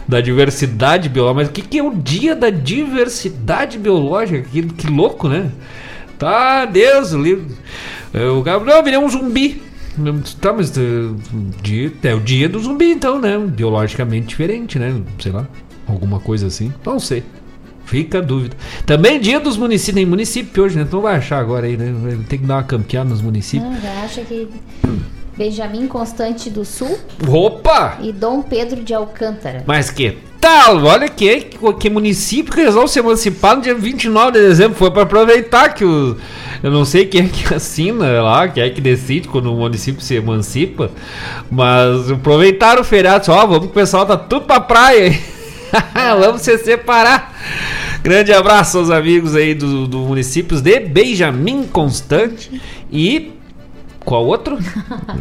[0.06, 1.40] da diversidade biológica.
[1.40, 4.46] Mas o que, que é o dia da diversidade biológica?
[4.48, 5.50] Que, que louco, né?
[6.16, 7.44] Tá, Deus, o livro.
[8.14, 9.60] É, O Gabriel virei um zumbi.
[10.40, 10.82] Tá, mas é,
[11.60, 13.36] dia- é o dia do zumbi, então, né?
[13.38, 14.94] Biologicamente diferente, né?
[15.18, 15.48] Sei lá.
[15.88, 16.72] Alguma coisa assim.
[16.86, 17.24] Não sei.
[17.90, 18.56] Fica a dúvida.
[18.86, 19.96] Também dia dos municípios.
[19.96, 20.86] Tem município hoje, né?
[20.88, 21.92] Não vai achar agora aí, né?
[22.28, 23.68] Tem que dar uma campeada nos municípios.
[23.68, 24.48] Não, acha que
[25.36, 26.96] Benjamin Constante do Sul
[27.26, 27.98] Opa!
[28.00, 29.64] e Dom Pedro de Alcântara.
[29.66, 30.84] Mas que tal?
[30.84, 31.46] Olha que,
[31.80, 34.78] que município que resolve se emancipar no dia 29 de dezembro.
[34.78, 36.16] Foi para aproveitar que o.
[36.62, 40.00] Eu não sei quem é que assina lá, quem é que decide quando o município
[40.00, 40.92] se emancipa.
[41.50, 43.32] Mas aproveitaram o feriado.
[43.32, 45.20] Ó, vamos que o pessoal tá tudo pra praia aí.
[46.20, 47.34] vamos se separar.
[48.02, 52.60] Grande abraço aos amigos aí do, do municípios de Benjamin Constante
[52.90, 53.32] e.
[54.02, 54.58] Qual outro?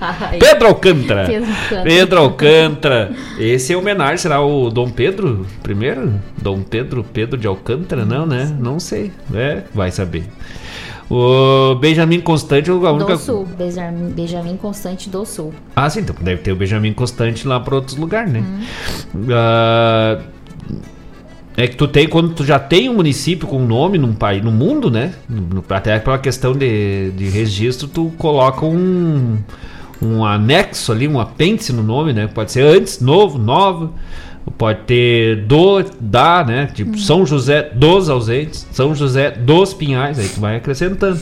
[0.00, 0.38] Ai.
[0.38, 1.28] Pedro Alcântara.
[1.84, 3.12] Pedro Alcântara.
[3.38, 6.14] Esse é homenagem, será o Dom Pedro primeiro?
[6.40, 8.06] Dom Pedro, Pedro de Alcântara?
[8.06, 8.56] Não, né?
[8.58, 9.12] Não sei.
[9.34, 10.24] É, vai saber.
[11.10, 13.16] O Benjamin Constante, a única...
[13.16, 15.52] Do Sul, Benjamin, Benjamin Constante do Sul.
[15.76, 18.42] Ah, sim, então deve ter o Benjamin Constante lá para outros lugares, né?
[19.30, 20.18] Ah,
[21.56, 24.50] é que tu tem, quando tu já tem um município com nome num país, no
[24.50, 25.12] mundo, né?
[25.28, 29.36] No- Até pela questão de, de registro, tu coloca um,
[30.00, 32.26] um anexo ali, um apêndice no nome, né?
[32.26, 33.90] Pode ser antes, novo, nova.
[34.58, 36.68] Pode ter do, da, né?
[36.74, 41.20] Tipo São José dos ausentes, São José dos pinhais, aí tu vai acrescentando.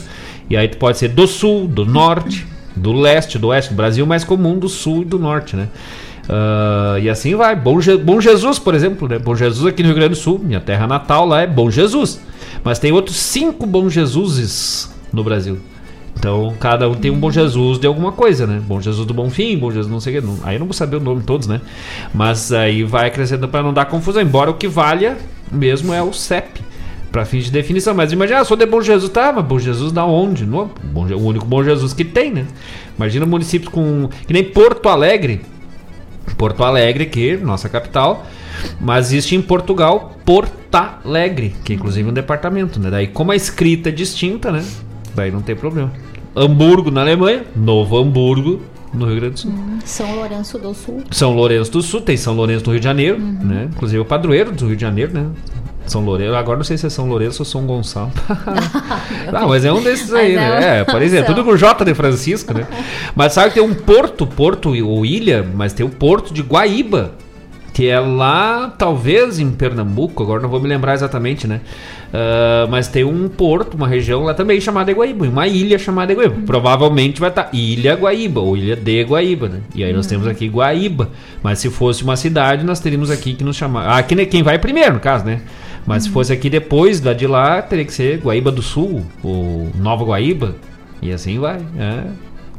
[0.48, 3.72] E aí tu pode ser do sul, do norte, do leste, do oeste.
[3.72, 5.68] O Brasil mais comum do sul e do norte, né?
[6.32, 7.56] Ah, e assim vai.
[7.56, 9.18] Bom, Je- Bom Jesus, por exemplo, né?
[9.18, 12.20] Bom Jesus aqui no Rio Grande do Sul, minha terra natal lá é Bom Jesus.
[12.62, 15.58] Mas tem outros cinco Bom Jesuses no Brasil.
[16.16, 18.60] Então, cada um tem um Bom Jesus de alguma coisa, né?
[18.64, 20.26] Bom Jesus do Bonfim, Bom Jesus não sei o que.
[20.26, 21.60] Não, aí eu não vou saber o nome de todos, né?
[22.14, 24.22] Mas aí vai acrescentando para não dar confusão.
[24.22, 25.16] Embora o que valha
[25.50, 26.60] mesmo é o CEP.
[27.10, 27.92] Para fins de definição.
[27.92, 29.10] Mas imagina, ah, sou de Bom Jesus.
[29.10, 30.46] Tá, mas Bom Jesus da onde?
[30.46, 32.46] No, Bom o único Bom Jesus que tem, né?
[32.96, 34.08] Imagina municípios com...
[34.26, 35.40] Que nem Porto Alegre.
[36.36, 38.26] Porto Alegre, que nossa capital,
[38.80, 42.90] mas existe em Portugal Porta Alegre, que é inclusive um departamento, né?
[42.90, 44.64] Daí como a escrita é distinta, né?
[45.14, 45.92] Daí não tem problema.
[46.34, 48.62] Hamburgo na Alemanha, Novo Hamburgo
[48.92, 49.54] no Rio Grande do Sul.
[49.84, 51.02] São Lourenço do Sul.
[51.10, 53.68] São Lourenço do Sul, tem São Lourenço do Rio de Janeiro, né?
[53.70, 55.26] Inclusive o padroeiro do Rio de Janeiro, né?
[55.86, 58.12] São Lourenço, agora não sei se é São Lourenço ou São Gonçalo.
[59.32, 60.78] não, mas é um desses aí, Mas né?
[60.78, 62.66] é É, por exemplo, tudo com J de Francisco, né?
[63.14, 67.12] Mas sabe que tem um porto, porto ou ilha, mas tem o porto de Guaíba,
[67.72, 71.60] que é lá, talvez em Pernambuco, agora não vou me lembrar exatamente, né?
[72.12, 76.36] Ah, mas tem um porto, uma região lá também chamada Guaíba, uma ilha chamada Guaíba.
[76.44, 79.60] Provavelmente vai estar Ilha Guaíba ou Ilha de Guaíba, né?
[79.74, 81.10] E aí nós temos aqui Guaíba.
[81.42, 83.86] Mas se fosse uma cidade, nós teríamos aqui que nos chamar.
[83.86, 85.40] Ah, aqui né, quem vai primeiro, no caso, né?
[85.90, 89.68] Mas se fosse aqui depois da de lá, teria que ser Guaíba do Sul ou
[89.74, 90.54] Nova Guaíba.
[91.02, 91.58] E assim vai.
[91.78, 92.04] é.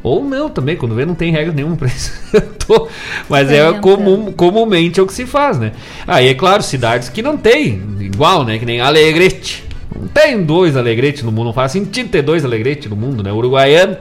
[0.03, 2.11] Ou não também, quando vê não tem regra nenhuma pra isso.
[2.67, 2.87] Tô-
[3.29, 5.71] Mas é comum, comumente é o que se faz, né?
[6.07, 8.57] Aí é claro, cidades que não tem, igual, né?
[8.57, 9.63] Que nem Alegrete.
[9.97, 13.31] Não tem dois Alegrete no mundo, não faz sentido ter dois Alegrete no mundo, né?
[13.31, 13.95] Uruguaiano,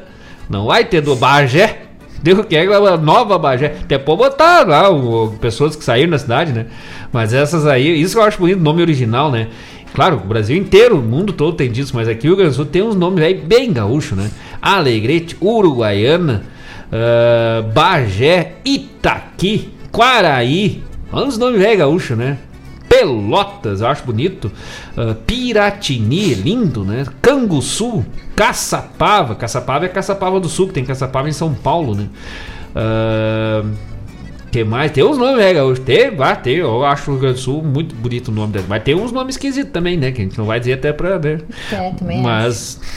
[0.49, 1.83] não vai ter do Bagé.
[2.23, 2.67] Deu que é
[2.99, 3.77] nova Bagé.
[3.83, 6.67] Até pode botar lá o, pessoas que saíram da cidade, né?
[7.13, 9.49] Mas essas aí, isso eu acho bonito, nome original, né?
[9.95, 12.57] Claro, o Brasil inteiro, o mundo todo tem disso, mas aqui o Rio Grande do
[12.57, 14.31] Sul tem uns nomes aí bem gaúcho, né?
[14.63, 16.45] Alegrete, Uruguaiana,
[16.93, 20.83] ah, Bagé, Itaqui, Quaraí.
[21.13, 22.39] Olha os nomes velho gaúcho, né?
[22.89, 24.51] Pelotas, eu acho bonito.
[24.97, 27.05] Ah, Piratini, lindo, né?
[27.21, 28.05] Canguçu,
[28.41, 29.35] Caçapava.
[29.35, 32.07] Caçapava é Caçapava do Sul, que tem Caçapava em São Paulo, né?
[32.75, 33.63] Ah,
[34.51, 34.91] que mais?
[34.93, 35.83] Tem uns nomes, né, gaúcho?
[35.83, 38.65] Tem, ah, tem, eu acho o Rio Grande do Sul muito bonito o nome dele.
[38.67, 40.11] Mas tem uns nomes esquisitos também, né?
[40.11, 41.19] Que a gente não vai dizer até pra.
[41.19, 41.41] Né?
[41.71, 42.81] É, também Mas.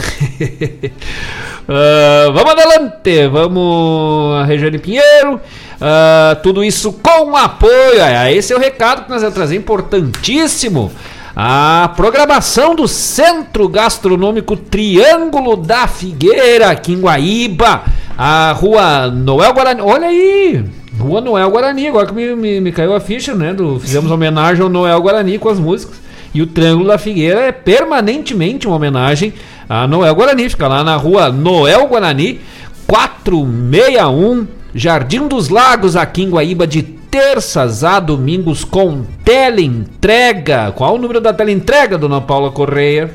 [1.66, 5.40] Ah, vamos adelante, vamos a Regiane Pinheiro.
[5.80, 8.02] Ah, tudo isso com apoio.
[8.02, 10.92] Ah, esse é o recado que nós vamos trazer, importantíssimo.
[11.36, 17.82] A programação do Centro Gastronômico Triângulo da Figueira, aqui em Guaíba.
[18.16, 19.80] A rua Noel Guarani.
[19.80, 20.64] Olha aí!
[20.96, 23.52] Rua Noel Guarani, agora que me, me, me caiu a ficha, né?
[23.52, 26.00] Do, fizemos homenagem ao Noel Guarani com as músicas.
[26.32, 29.34] E o Triângulo da Figueira é permanentemente uma homenagem
[29.68, 30.48] a Noel Guarani.
[30.48, 32.40] Fica lá na rua Noel Guarani,
[32.86, 36.82] 461, Jardim dos Lagos, aqui em Guaíba, de
[37.14, 40.72] terças a domingos, com teleentrega.
[40.72, 43.08] Qual o número da teleentrega, dona Paula Correia?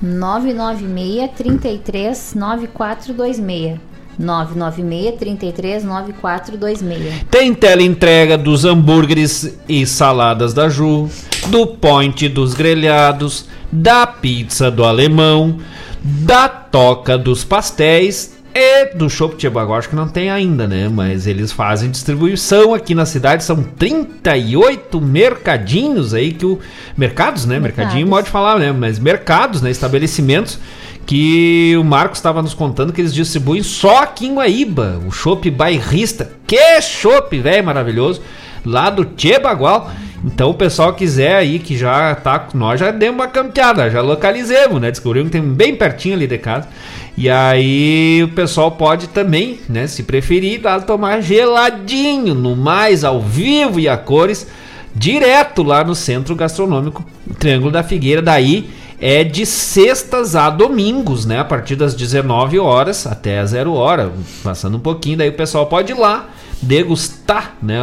[0.00, 3.78] 996 33 9426.
[4.18, 7.26] 996 33 9426.
[7.30, 11.10] Tem teleentrega dos hambúrgueres e saladas da Ju,
[11.48, 15.58] do point dos grelhados, da pizza do alemão,
[16.02, 20.88] da toca dos pastéis e do Shop Agora acho que não tem ainda, né?
[20.88, 23.42] Mas eles fazem distribuição aqui na cidade.
[23.42, 26.60] São 38 mercadinhos aí que o.
[26.96, 27.58] Mercados, né?
[27.58, 28.70] Mercadinho pode falar, né?
[28.70, 29.70] Mas mercados, né?
[29.70, 30.60] Estabelecimentos
[31.04, 35.50] que o Marcos estava nos contando que eles distribuem só aqui em Guaíba, o chopp
[35.50, 36.30] bairrista.
[36.46, 38.22] Que chopp, velho, maravilhoso,
[38.64, 39.90] lá do Tchê Bagual.
[40.24, 44.80] Então o pessoal quiser aí que já tá, nós já demos uma campeada, já localizemos,
[44.80, 44.90] né?
[44.90, 46.66] Descobrimos que tem bem pertinho ali de casa.
[47.16, 53.78] E aí o pessoal pode também, né, se preferir, tomar geladinho, no mais ao vivo
[53.78, 54.48] e a cores,
[54.94, 57.04] direto lá no Centro Gastronômico
[57.38, 58.68] Triângulo da Figueira, daí
[59.00, 61.38] é de sextas a domingos, né?
[61.38, 64.12] A partir das 19 horas até a 0 hora,
[64.42, 66.30] passando um pouquinho, daí o pessoal pode ir lá
[66.62, 67.78] degustar, né?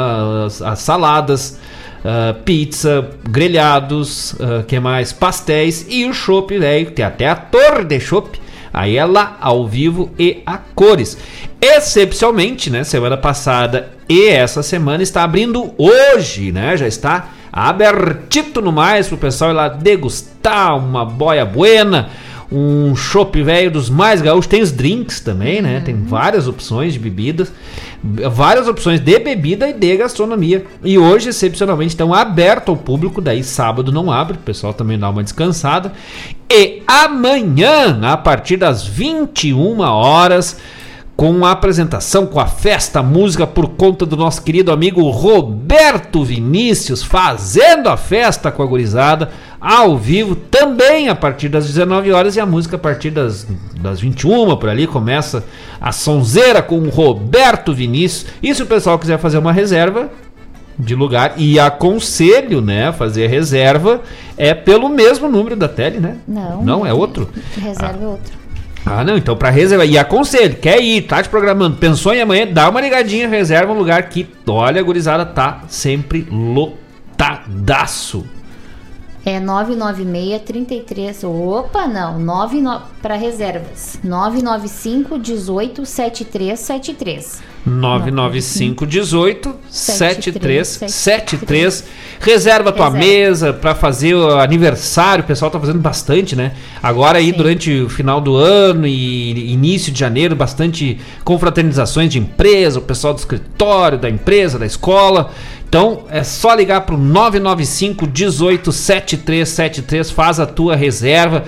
[0.46, 1.60] As, as saladas,
[2.04, 5.14] uh, pizza, grelhados, uh, que mais?
[5.14, 6.84] Pastéis e o chopp, né?
[6.86, 8.40] Tem até a torre de chopp.
[8.74, 11.18] Aí é lá ao vivo e a cores.
[11.62, 12.84] Excepcionalmente, né?
[12.84, 16.76] Semana passada e essa semana está abrindo hoje, né?
[16.78, 22.10] Já está abertito no mais pro pessoal ir lá degustar uma boia buena,
[22.52, 24.48] um chopp velho dos mais gaúchos.
[24.48, 25.80] Tem os drinks também, né?
[25.80, 27.52] Tem várias opções de bebidas,
[28.30, 30.66] várias opções de bebida e de gastronomia.
[30.84, 35.10] E hoje, excepcionalmente, estão aberto ao público, daí sábado não abre, o pessoal também dá
[35.10, 35.94] uma descansada.
[36.50, 40.58] E amanhã, a partir das 21 horas,
[41.22, 46.24] com a apresentação, com a festa, a música por conta do nosso querido amigo Roberto
[46.24, 49.30] Vinícius, fazendo a festa com a gurizada,
[49.62, 53.48] ao vivo, também a partir das 19 horas, e a música a partir das,
[53.80, 55.46] das 21 por ali, começa
[55.80, 58.26] a sonzeira com o Roberto Vinícius.
[58.42, 60.10] E se o pessoal quiser fazer uma reserva,
[60.80, 64.02] de lugar e aconselho, né, fazer reserva
[64.36, 66.18] é pelo mesmo número da tele, né?
[66.28, 66.64] Não.
[66.64, 67.30] Não é outro.
[67.56, 68.42] Reserva é outro.
[68.84, 69.88] Ah, não, então para reservar.
[69.88, 73.78] E aconselho, quer ir, tá te programando, pensou em amanhã, dá uma ligadinha, reserva um
[73.78, 78.26] lugar que, olha, a gurizada tá sempre lotadaço.
[79.24, 81.24] É 996 33.
[81.24, 82.20] Opa, não.
[82.20, 84.00] 99 para reservas.
[84.04, 87.52] 995 18 7373.
[87.64, 91.84] 995 18 7373.
[92.20, 95.24] Reserva tua mesa para fazer o aniversário.
[95.24, 96.54] O pessoal tá fazendo bastante, né?
[96.82, 102.80] Agora aí durante o final do ano e início de janeiro, bastante confraternizações de empresa,
[102.80, 105.30] o pessoal do escritório, da empresa, da escola.
[105.72, 111.46] Então é só ligar para o 995 18 7373, faz a tua reserva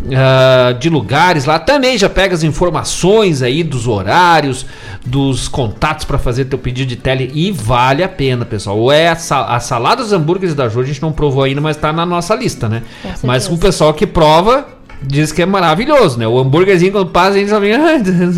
[0.00, 1.58] uh, de lugares lá.
[1.58, 4.64] Também já pega as informações aí dos horários,
[5.04, 8.78] dos contatos para fazer teu pedido de tele e vale a pena, pessoal.
[8.78, 11.60] Ou é a, sal a salada dos hambúrgueres da Ju, a gente não provou ainda,
[11.60, 12.84] mas está na nossa lista, né?
[13.24, 14.68] Mas o pessoal que prova
[15.02, 16.26] diz que é maravilhoso, né?
[16.26, 17.72] O hambúrguerzinho quando passa a gente só vem.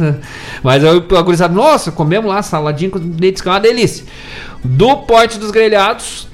[0.63, 4.05] Mas eu, a gurizada, nossa, comemos lá saladinho com leite, que é uma delícia.
[4.67, 6.27] Do pote dos grelhados,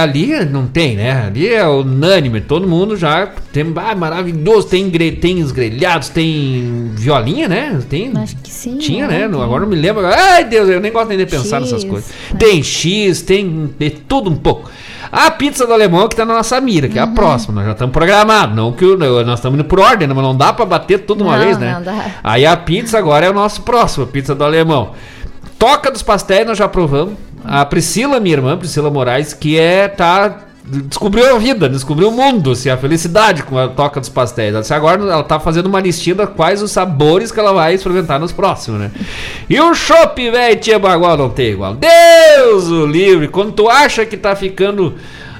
[0.00, 1.26] ali não tem, né?
[1.26, 6.90] Ali é unânime, todo mundo já tem, ah, maravilhoso, tem, gre, tem os grelhados, tem
[6.94, 7.78] violinha, né?
[7.88, 8.78] Tem, Acho que sim.
[8.78, 9.18] Tinha, né?
[9.20, 9.28] né?
[9.28, 10.06] Não, agora não me lembro.
[10.06, 12.10] Ai, Deus, eu nem gosto nem de pensar X, nessas coisas.
[12.32, 12.38] né?
[12.38, 14.70] Tem X, tem de tudo um pouco.
[15.10, 17.14] A pizza do alemão que tá na nossa mira, que é a Uhum.
[17.14, 18.54] próxima, nós já estamos programados.
[18.54, 20.12] Não que nós estamos indo por ordem, né?
[20.14, 21.74] mas não dá pra bater tudo uma Não, vez, né?
[21.74, 22.06] não dá.
[22.22, 24.92] Aí a pizza agora é o nosso próximo, a pizza do alemão.
[25.58, 27.14] Toca dos pastéis nós já provamos.
[27.48, 32.50] A Priscila, minha irmã, Priscila Moraes, que é tá descobriu a vida, descobriu o mundo,
[32.50, 34.54] assim, a felicidade com a toca dos pastéis.
[34.54, 38.20] Disse, agora ela tá fazendo uma listinha de quais os sabores que ela vai experimentar
[38.20, 38.90] nos próximos, né?
[39.48, 41.74] E o chopp, velho, tia Bagual não tem igual.
[41.74, 44.94] Deus o livre, quando tu acha que tá ficando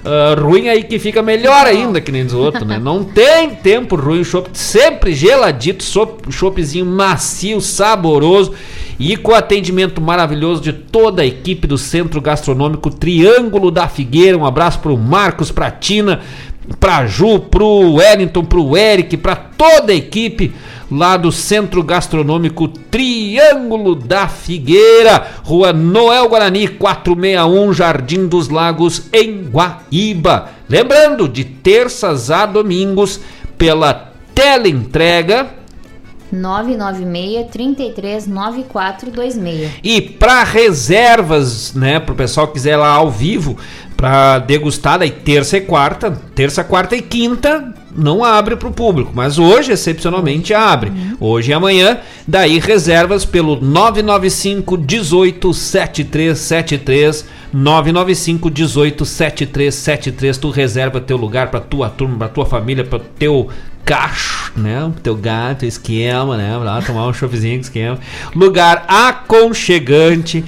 [0.08, 2.78] ah, ruim aí que fica melhor ainda que nem dos outros, né?
[2.78, 5.84] Não tem tempo ruim, o chopp sempre geladito,
[6.30, 8.54] choppzinho macio, saboroso
[8.98, 14.38] e com atendimento maravilhoso de toda a equipe do Centro Gastronômico Triângulo da Figueira.
[14.38, 16.20] Um abraço pro Marcos, pra Tina,
[16.78, 20.52] pra Ju, pro Wellington, pro Eric, pra toda a equipe
[20.90, 29.44] lá do Centro Gastronômico Triângulo da Figueira, Rua Noel Guarani, 461, Jardim dos Lagos, em
[29.44, 30.50] Guaíba.
[30.68, 33.20] Lembrando, de terças a domingos,
[33.56, 35.57] pela teleentrega
[36.32, 39.70] 996 33 9426.
[39.82, 43.56] E para reservas, né, pro pessoal que quiser lá ao vivo,
[43.96, 49.40] para degustar daí terça e quarta, terça, quarta e quinta não abre pro público, mas
[49.40, 50.92] hoje excepcionalmente abre.
[51.18, 61.16] Hoje e amanhã, daí reservas pelo 995 18 7373 995 18 7373 tu reserva teu
[61.16, 63.48] lugar para tua turma, para tua família, para teu
[63.84, 64.90] cacho, né?
[64.92, 66.56] Pro teu gato, esquema, né?
[66.56, 67.98] Lá tomar um choppzinho, esquema.
[68.34, 70.44] Lugar aconchegante,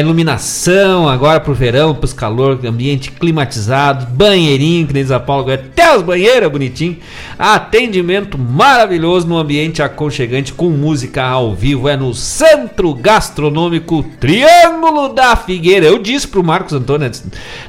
[0.00, 5.96] iluminação agora pro verão, pros calor, ambiente climatizado, banheirinho, que nem a Paula, agora até
[5.96, 6.98] os banheiros bonitinho.
[7.38, 15.34] Atendimento maravilhoso no ambiente aconchegante com música ao vivo, é no Centro Gastronômico Triângulo da
[15.36, 15.86] Figueira.
[15.86, 17.10] Eu disse pro Marcos Antônio,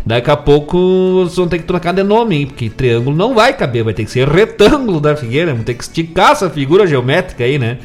[0.06, 0.77] daqui a pouco
[1.15, 2.48] vocês vão ter que trocar de nome, hein?
[2.48, 5.84] Porque triângulo não vai caber, vai ter que ser retângulo da Figueira, vamos ter que
[5.84, 7.77] esticar essa figura geométrica aí, né?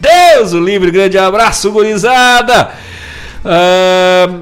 [0.00, 2.72] Deus o livre, grande abraço, gurizada!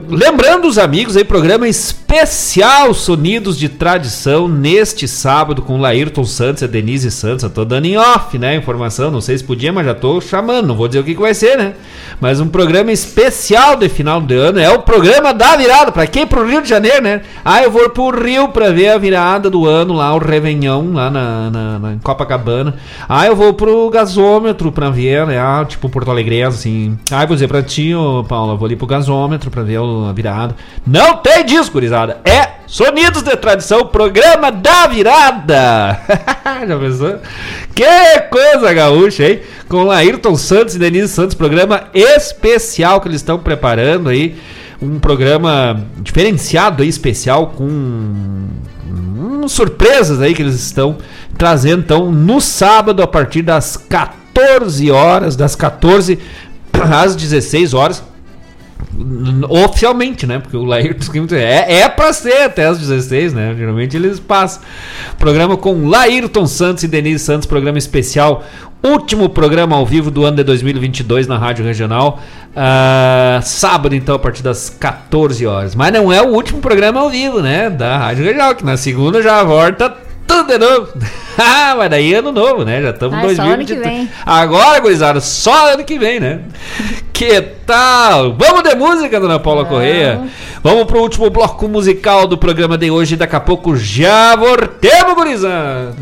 [0.09, 6.69] Lembrando os amigos aí, programa especial Sonidos de Tradição neste sábado com Laírton Santos e
[6.69, 7.43] Denise Santos.
[7.43, 8.55] Eu tô dando em off, né?
[8.55, 11.21] Informação, não sei se podia, mas já tô chamando, não vou dizer o que, que
[11.21, 11.75] vai ser, né?
[12.21, 16.27] Mas um programa especial de final de ano é o programa da virada, pra quem?
[16.27, 17.23] Pro Rio de Janeiro, né?
[17.45, 21.11] Ah, eu vou pro Rio pra ver a virada do ano lá, o Réveillon, lá
[21.11, 22.75] na, na, na- Copacabana.
[23.09, 25.39] Ah, eu vou pro gasômetro pra ver, né?
[25.39, 26.97] Ah, tipo Porto Alegre, assim.
[27.11, 29.79] Ah, eu vou dizer pra ti, ô, Paulo, eu vou ali pro gasômetro pra ver
[29.79, 30.55] a virada.
[30.87, 32.21] Não tem disso, gurizada.
[32.25, 35.99] É Sonidos de Tradição, programa da virada.
[36.69, 37.19] Já pensou?
[37.75, 39.41] Que coisa gaúcha, hein?
[39.69, 44.37] Com Laírton Santos e Denise Santos, programa especial que eles estão preparando aí.
[44.81, 50.99] Um programa diferenciado aí, especial, com hum, surpresas aí que eles estão
[51.39, 51.81] trazendo.
[51.81, 56.19] Então, no sábado, a partir das 14 horas, das 14
[56.91, 58.12] às 16 horas.
[59.49, 60.39] Oficialmente, né?
[60.39, 63.55] Porque o Laírton Scream é, é pra ser até as 16, né?
[63.57, 64.63] Geralmente eles passam.
[65.19, 68.45] Programa com Laírton Santos e Denise Santos, programa especial.
[68.83, 72.21] Último programa ao vivo do ano de 2022 na Rádio Regional.
[72.55, 75.75] Ah, sábado, então, a partir das 14 horas.
[75.75, 77.71] Mas não é o último programa ao vivo, né?
[77.71, 79.97] Da Rádio Regional, que na segunda já volta
[80.47, 80.89] de novo.
[81.39, 82.81] ah, mas daí é ano novo, né?
[82.83, 83.97] Já estamos em Ah, só ano que 2023.
[83.97, 84.11] vem.
[84.25, 86.41] Agora, gurizada, só ano que vem, né?
[87.13, 88.33] Que tal?
[88.35, 90.23] Vamos de música, dona Paula Correia?
[90.61, 93.15] Vamos pro último bloco musical do programa de hoje.
[93.15, 95.95] Daqui a pouco já voltemos, gurizada.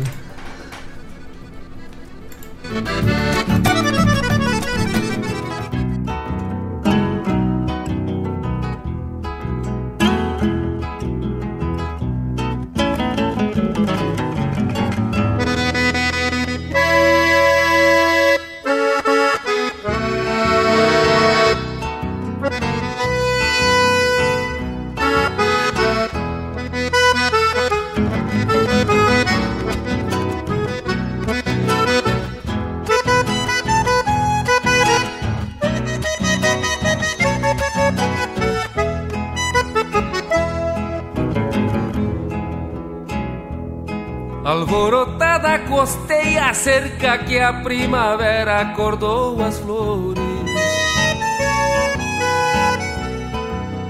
[47.41, 50.21] A primavera acordou as flores.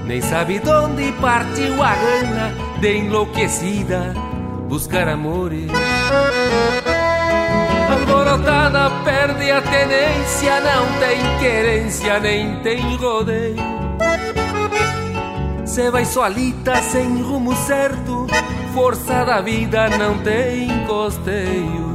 [0.06, 4.14] Nem sabe de onde partiu a gana de enlouquecida
[4.68, 5.70] buscar amores.
[7.90, 13.56] Alborotada perde a tenência, não tem querência, nem tem rodeio.
[15.66, 18.26] Cê vai solita sem rumo certo,
[18.74, 21.91] força da vida não tem costeio.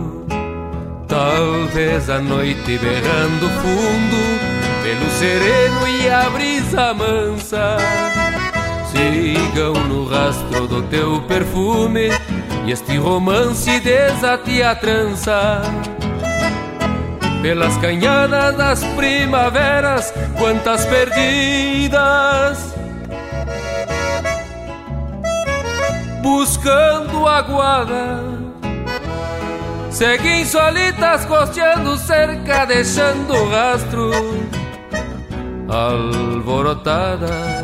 [1.18, 4.18] Talvez a noite berrando fundo,
[4.84, 7.78] pelo sereno e a brisa mansa,
[8.92, 12.12] siga sigam no rastro do teu perfume
[12.68, 15.64] e este romance desate a trança.
[17.42, 22.76] Pelas canhadas das primaveras, quantas perdidas.
[26.22, 28.27] Buscando aguada,
[29.98, 34.12] seguem solitas costeando cerca, deixando rastro
[35.68, 37.57] alborotadas.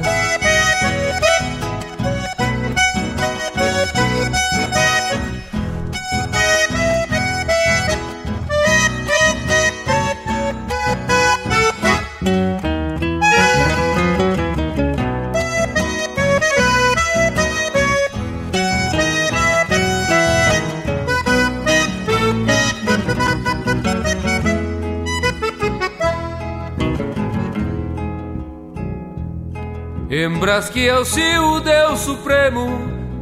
[30.44, 32.68] Lembras que ao seu Deus Supremo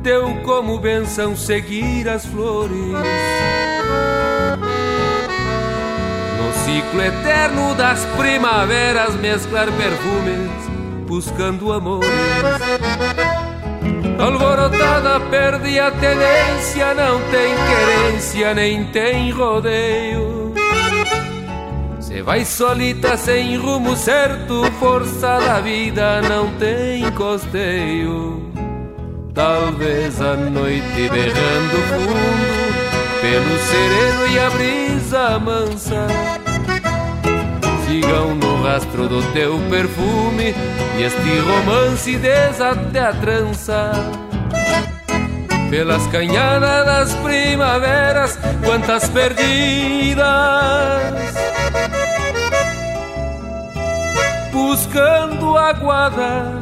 [0.02, 2.74] deu como benção seguir as flores.
[6.40, 10.50] No ciclo eterno das primaveras, mesclar perfumes,
[11.06, 12.10] buscando amores.
[14.18, 20.31] Alvorotada perde a tenência, não tem querência, nem tem rodeio.
[22.24, 28.52] Vai solita sem rumo certo, força da vida não tem costeio.
[29.34, 32.74] Talvez a noite berrando fundo,
[33.22, 36.08] pelo sereno e a brisa mansa.
[37.86, 40.54] Sigam no rastro do teu perfume
[41.00, 43.94] e este romance desate a trança.
[45.72, 50.22] Pelas canhadas das primaveras, quantas perdidas
[54.62, 56.62] buscando aguada.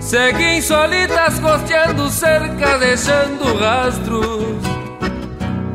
[0.00, 4.62] Seguem solitas costeando cerca, deixando rastros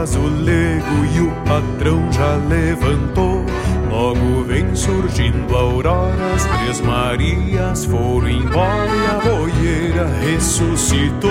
[0.08, 3.44] Está azulego e o patrão já levantou.
[3.90, 11.30] Logo vem surgindo a aurora, as três Marias foram embora e a boieira ressuscitou.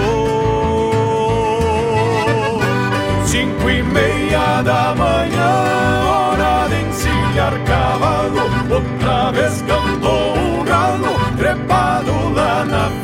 [3.26, 12.12] Cinco e meia da manhã, hora de encilhar cavalo, outra vez cantou um galo, trepado
[12.34, 12.97] lá na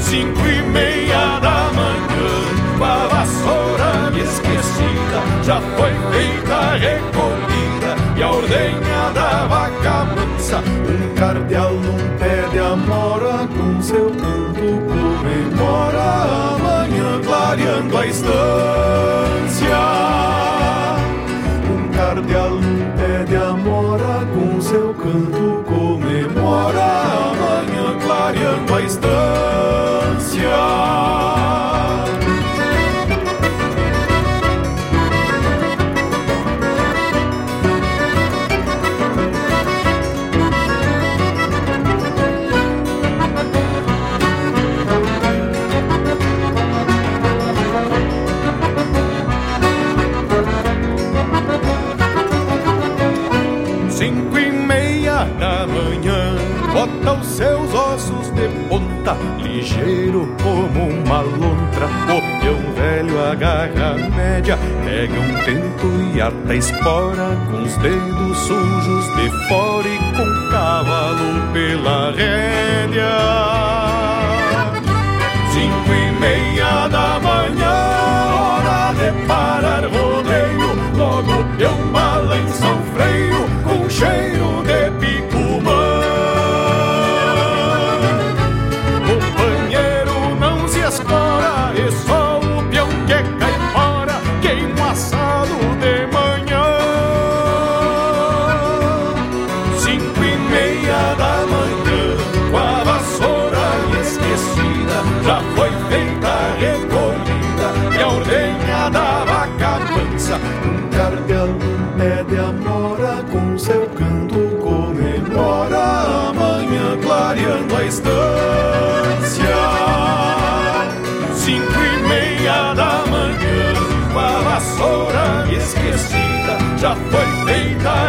[0.00, 8.22] Cinco e meia da manhã, com a vassoura esquecida, já foi feita a recolhida e
[8.22, 10.58] a ordenha da vaca mansa.
[10.58, 14.48] Um cardeal num pé de amora, com seu canto
[14.88, 19.78] comemora amanhã clareando a estância.
[21.70, 25.57] Um cardeal num pé de amora, com seu canto
[28.28, 29.67] clareando a estância.
[60.42, 66.56] Como uma lontra, o peão velho agarra a média, pega um tento e ata a
[66.56, 73.08] espora, com os dedos sujos de fora e com o cavalo pela rédea.
[75.52, 77.76] Cinco e meia da manhã,
[78.34, 84.87] hora de parar rodeio, logo eu balanço o freio com cheiro de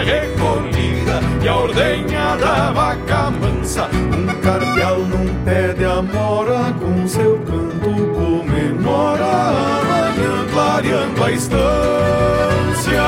[0.03, 3.89] recolhida e a ordenha da vaca mansa.
[3.93, 13.03] Um cardeal num pé de amora, com seu canto comemora a manhã clareando a estância.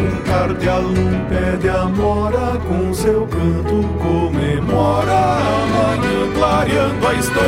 [0.00, 7.46] Um cardeal num pé de amora, com seu canto comemora a manhã clareando a estância.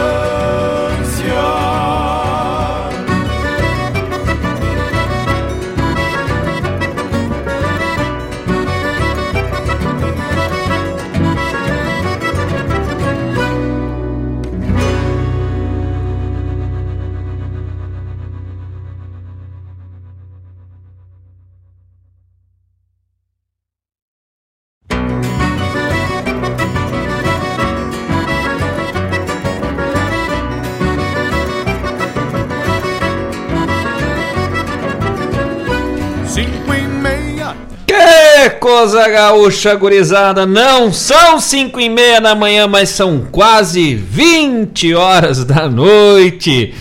[38.99, 40.45] Coisa gaúcha, gurizada!
[40.45, 46.75] Não são 5 e meia da manhã, mas são quase 20 horas da noite.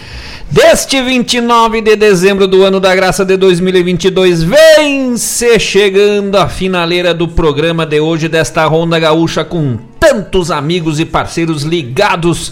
[0.49, 7.13] Deste 29 de dezembro do ano da graça de 2022, vem se chegando a finaleira
[7.13, 12.51] do programa de hoje desta Ronda Gaúcha com tantos amigos e parceiros ligados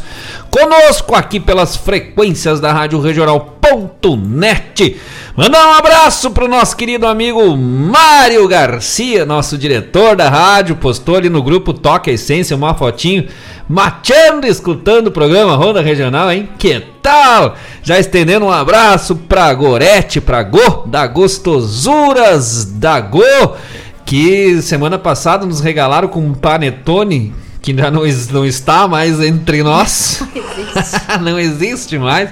[0.52, 4.96] conosco aqui pelas frequências da Rádio Regional.net.
[5.38, 11.28] Mandar um abraço pro nosso querido amigo Mário Garcia, nosso diretor da rádio, postou ali
[11.28, 13.28] no grupo Toque Essência uma fotinho,
[13.68, 16.48] mateando, escutando o programa Ronda Regional, hein?
[16.57, 17.57] Que tal?
[17.84, 23.57] Já estendendo um abraço pra Gorete, pra Go, da Gostosuras da Go,
[24.06, 27.34] que semana passada nos regalaram com um panetone
[27.66, 30.22] que já não, não está mais entre nós.
[31.24, 32.30] não existe mais.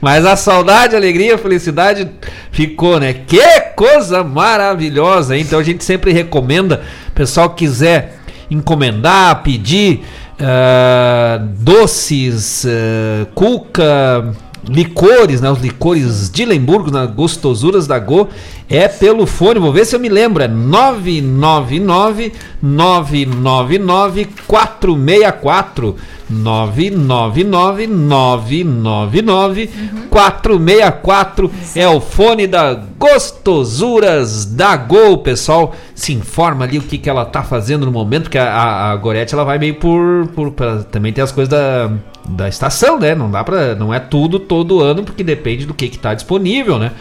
[0.00, 2.10] Mas a saudade, a alegria, a felicidade
[2.50, 3.12] ficou, né?
[3.12, 5.36] Que coisa maravilhosa!
[5.36, 6.80] Então a gente sempre recomenda,
[7.14, 8.20] pessoal que quiser
[8.50, 10.00] encomendar, pedir
[10.40, 14.32] ah, doces, ah, cuca,
[14.68, 15.50] licores, né?
[15.50, 18.28] Os licores de Lemburgo, nas gostosuras da Go,
[18.68, 22.32] é pelo fone, vou ver se eu me lembro, é 999
[22.62, 25.96] 999 464
[26.30, 29.70] 999 999
[30.08, 35.74] 464 é o fone da Gostosuras da Go, pessoal.
[35.94, 38.96] Se informa ali o que, que ela tá fazendo no momento, porque a, a, a
[38.96, 41.90] Gorete ela vai meio por, por pra- também tem as coisas da,
[42.36, 43.14] da estação, né?
[43.14, 46.78] Não dá para, não é tudo todo ano, porque depende do que que tá disponível,
[46.78, 46.92] né?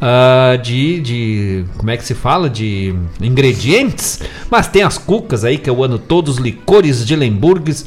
[0.00, 4.20] Ah, de, de como é que se fala de ingredientes,
[4.50, 7.86] mas tem as cucas aí que eu ano todos licores de Lemburgues,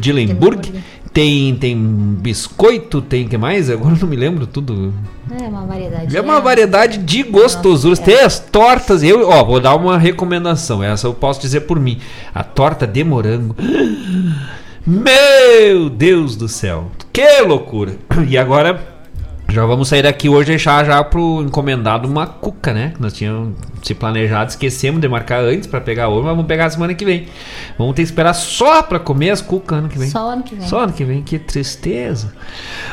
[0.00, 0.72] de Lemburg.
[1.12, 3.70] Tem, tem biscoito, tem que mais?
[3.70, 4.92] Agora não me lembro tudo.
[5.30, 6.16] É uma variedade.
[6.16, 7.98] É uma variedade de gostosuras.
[7.98, 9.02] Tem as tortas.
[9.02, 10.82] Eu, ó, vou dar uma recomendação.
[10.82, 11.98] Essa eu posso dizer por mim.
[12.34, 13.56] A torta de morango.
[14.86, 16.90] Meu Deus do céu.
[17.12, 17.96] Que loucura.
[18.28, 18.98] E agora
[19.50, 22.92] já vamos sair daqui hoje e deixar já pro encomendado uma cuca, né?
[23.00, 26.94] Nós tínhamos se planejado, esquecemos de marcar antes pra pegar hoje, mas vamos pegar semana
[26.94, 27.26] que vem.
[27.78, 30.10] Vamos ter que esperar só pra comer as cucas ano que vem.
[30.10, 30.68] Só ano que vem.
[30.68, 32.34] Só ano que vem, que tristeza.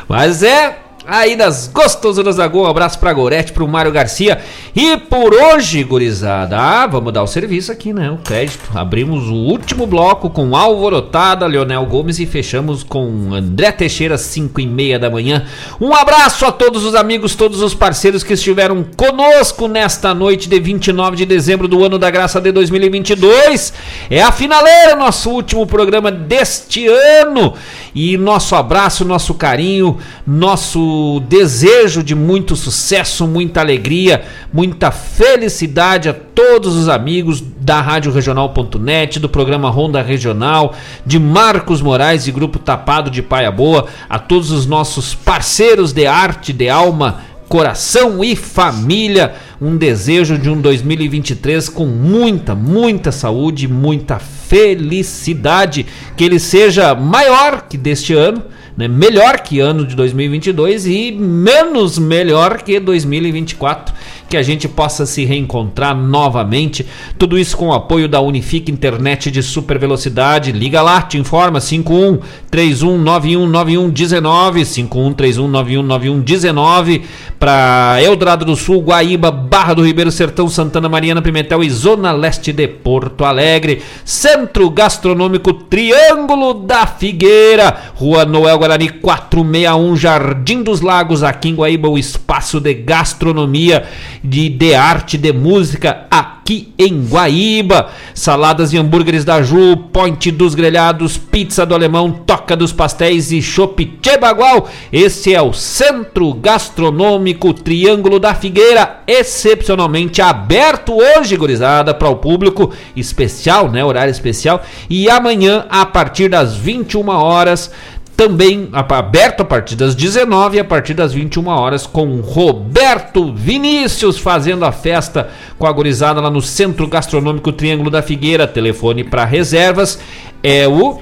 [0.08, 4.40] Mas é aí das gostosuras da Gol, um abraço pra Gorete, pro Mário Garcia.
[4.74, 8.10] E por hoje, gurizada, ah, vamos dar o serviço aqui, né?
[8.10, 8.70] O crédito.
[8.74, 14.66] Abrimos o último bloco com Alvorotada, Leonel Gomes e fechamos com André Teixeira, 5 e
[14.66, 15.44] meia da manhã.
[15.80, 20.58] Um abraço a todos os amigos, todos os parceiros que estiveram conosco nesta noite de
[20.58, 23.72] 29 de dezembro do ano da graça de 2022.
[24.10, 27.54] É a finaleira, nosso último programa deste ano.
[27.94, 36.08] E nosso abraço, nosso carinho, nosso nosso desejo de muito sucesso, muita alegria, muita felicidade
[36.08, 40.74] a todos os amigos da Rádio Regional.net, do programa Ronda Regional,
[41.04, 46.06] de Marcos Moraes e Grupo Tapado de Paia Boa, a todos os nossos parceiros de
[46.06, 49.34] arte, de alma, coração e família.
[49.60, 55.86] Um desejo de um 2023 com muita, muita saúde, muita felicidade.
[56.16, 58.42] Que ele seja maior que deste ano,
[58.76, 58.86] né?
[58.88, 63.94] melhor que ano de 2022 e menos melhor que 2024
[64.28, 66.84] que a gente possa se reencontrar novamente.
[67.18, 70.52] Tudo isso com o apoio da Unifique Internet de super velocidade.
[70.52, 72.18] Liga lá, te informa 51
[72.50, 77.02] 31919119 51 31919119
[77.38, 82.52] para Eldorado do Sul, Guaíba, Barra do Ribeiro Sertão, Santana Mariana, Pimentel e Zona Leste
[82.52, 83.82] de Porto Alegre.
[84.04, 91.88] Centro Gastronômico Triângulo da Figueira, Rua Noel Guarani 461, Jardim dos Lagos, aqui em Guaíba,
[91.88, 93.84] o espaço de gastronomia
[94.26, 97.90] de, de arte, de música aqui em Guaíba.
[98.14, 103.40] Saladas e hambúrgueres da Ju, Point dos Grelhados, Pizza do Alemão, Toca dos Pastéis e
[103.40, 104.68] Chopp Bagual.
[104.92, 112.72] Esse é o Centro Gastronômico Triângulo da Figueira, excepcionalmente aberto hoje, gurizada, para o público
[112.94, 114.62] especial, né, horário especial.
[114.88, 117.70] E amanhã a partir das 21 horas
[118.16, 124.18] também aberto a partir das 19 e a partir das 21 horas com Roberto Vinícius
[124.18, 125.28] fazendo a festa
[125.58, 128.48] com a gurizada lá no Centro Gastronômico Triângulo da Figueira.
[128.48, 129.98] Telefone para reservas
[130.42, 130.98] é o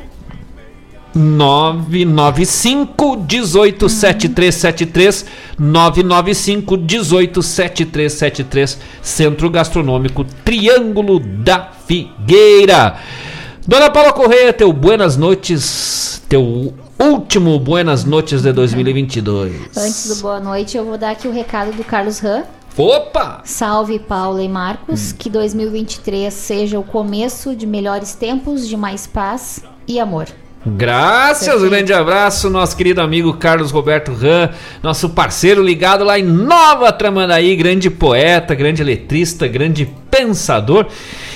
[1.14, 5.26] 995 187373
[5.56, 12.96] 995 187373 Centro Gastronômico Triângulo da Figueira.
[13.66, 19.52] Dona Paula Correia, teu buenas noites, teu último Buenas Noites de 2022.
[19.76, 22.44] Antes do boa noite, eu vou dar aqui o recado do Carlos Ram.
[22.76, 23.40] Opa!
[23.44, 25.16] Salve Paula e Marcos, Hum.
[25.18, 30.26] que 2023 seja o começo de melhores tempos, de mais paz e amor.
[30.66, 34.48] Graças, um grande abraço, nosso querido amigo Carlos Roberto Ram,
[34.82, 40.86] nosso parceiro ligado lá em Nova Tramandaí, grande poeta, grande letrista, grande pensador.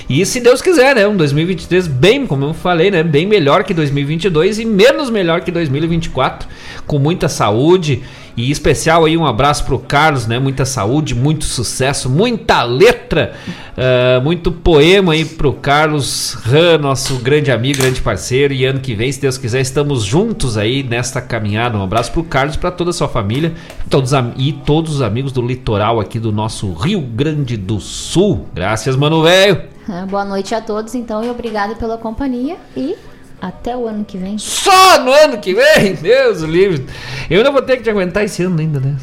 [0.09, 3.75] E se Deus quiser, né, um 2023 bem, como eu falei, né, bem melhor que
[3.75, 6.49] 2022 e menos melhor que 2024,
[6.87, 8.03] com muita saúde
[8.37, 13.35] e especial aí um abraço pro Carlos, né, muita saúde, muito sucesso, muita letra,
[13.81, 18.53] ah, muito poema aí pro Carlos Ram, nosso grande amigo, grande parceiro.
[18.53, 21.79] E ano que vem, se Deus quiser, estamos juntos aí nesta caminhada.
[21.79, 23.55] Um abraço pro Carlos, para toda a sua família
[23.89, 28.47] todos, e todos os amigos do litoral aqui do nosso Rio Grande do Sul.
[28.53, 28.68] Graças,
[28.99, 29.63] mano velho.
[29.89, 32.95] Ah, Boa noite a todos, então, e obrigado pela companhia e
[33.41, 34.37] até o ano que vem.
[34.39, 36.87] Só no ano que vem, Deus livre.
[37.31, 38.97] Eu ainda vou ter que te aguentar esse ano ainda, né?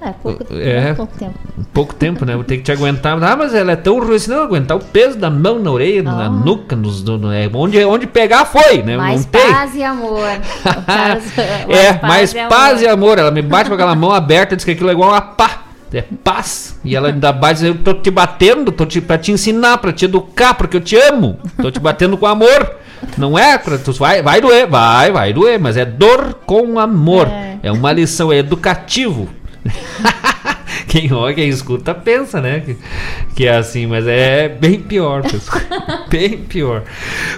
[0.00, 0.94] É, pouco, É.
[0.94, 1.34] pouco tempo.
[1.72, 2.34] Pouco tempo, né?
[2.34, 3.20] Vou ter que te aguentar.
[3.22, 6.02] Ah, mas ela é tão ruim assim, não aguentar o peso da mão na orelha,
[6.02, 8.96] na nuca, nos, no, é, onde, onde pegar foi, né?
[8.96, 9.52] Mais não tem.
[9.52, 10.20] paz e amor.
[10.86, 11.38] Carlos-
[11.68, 13.18] É, mais paz e amor.
[13.18, 15.62] Ela me bate com aquela mão aberta, diz que aquilo é igual uma pá.
[15.92, 16.78] É paz.
[16.84, 20.04] E ela ainda bate, eu tô te batendo, tô te, pra te ensinar, pra te
[20.04, 21.38] educar, porque eu te amo.
[21.60, 22.76] Tô te batendo com amor.
[23.16, 23.56] Não é?
[23.58, 27.28] Tu vai, vai doer, vai, vai doer, mas é dor com amor.
[27.62, 29.28] É, uma lição, é educativo.
[30.88, 32.60] Quem olha, quem escuta, pensa, né?
[32.60, 32.76] Que,
[33.34, 35.60] que é assim, mas é bem pior, pessoal.
[36.08, 36.84] bem pior.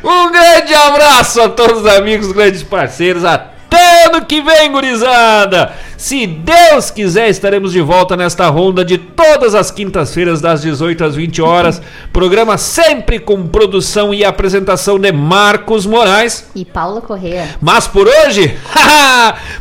[0.05, 3.25] Um grande abraço a todos os amigos, grandes parceiros.
[3.25, 3.58] Até
[4.07, 5.73] ano que vem, gurizada!
[5.97, 11.17] Se Deus quiser, estaremos de volta nesta ronda de todas as quintas-feiras, das 18 às
[11.17, 11.83] 20 horas.
[12.13, 17.49] Programa sempre com produção e apresentação de Marcos Moraes e Paulo Correa.
[17.61, 18.57] Mas por hoje,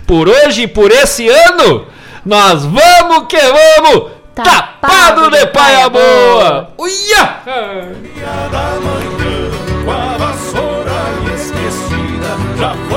[0.06, 1.86] por hoje e por esse ano,
[2.26, 4.18] nós vamos que vamos!
[4.36, 6.70] Tapado, Tapado de paia boa!
[6.78, 7.42] Uia!
[8.14, 9.50] Dia da manhã,
[9.84, 10.92] com a vassoura
[11.34, 12.97] esquecida, já foi.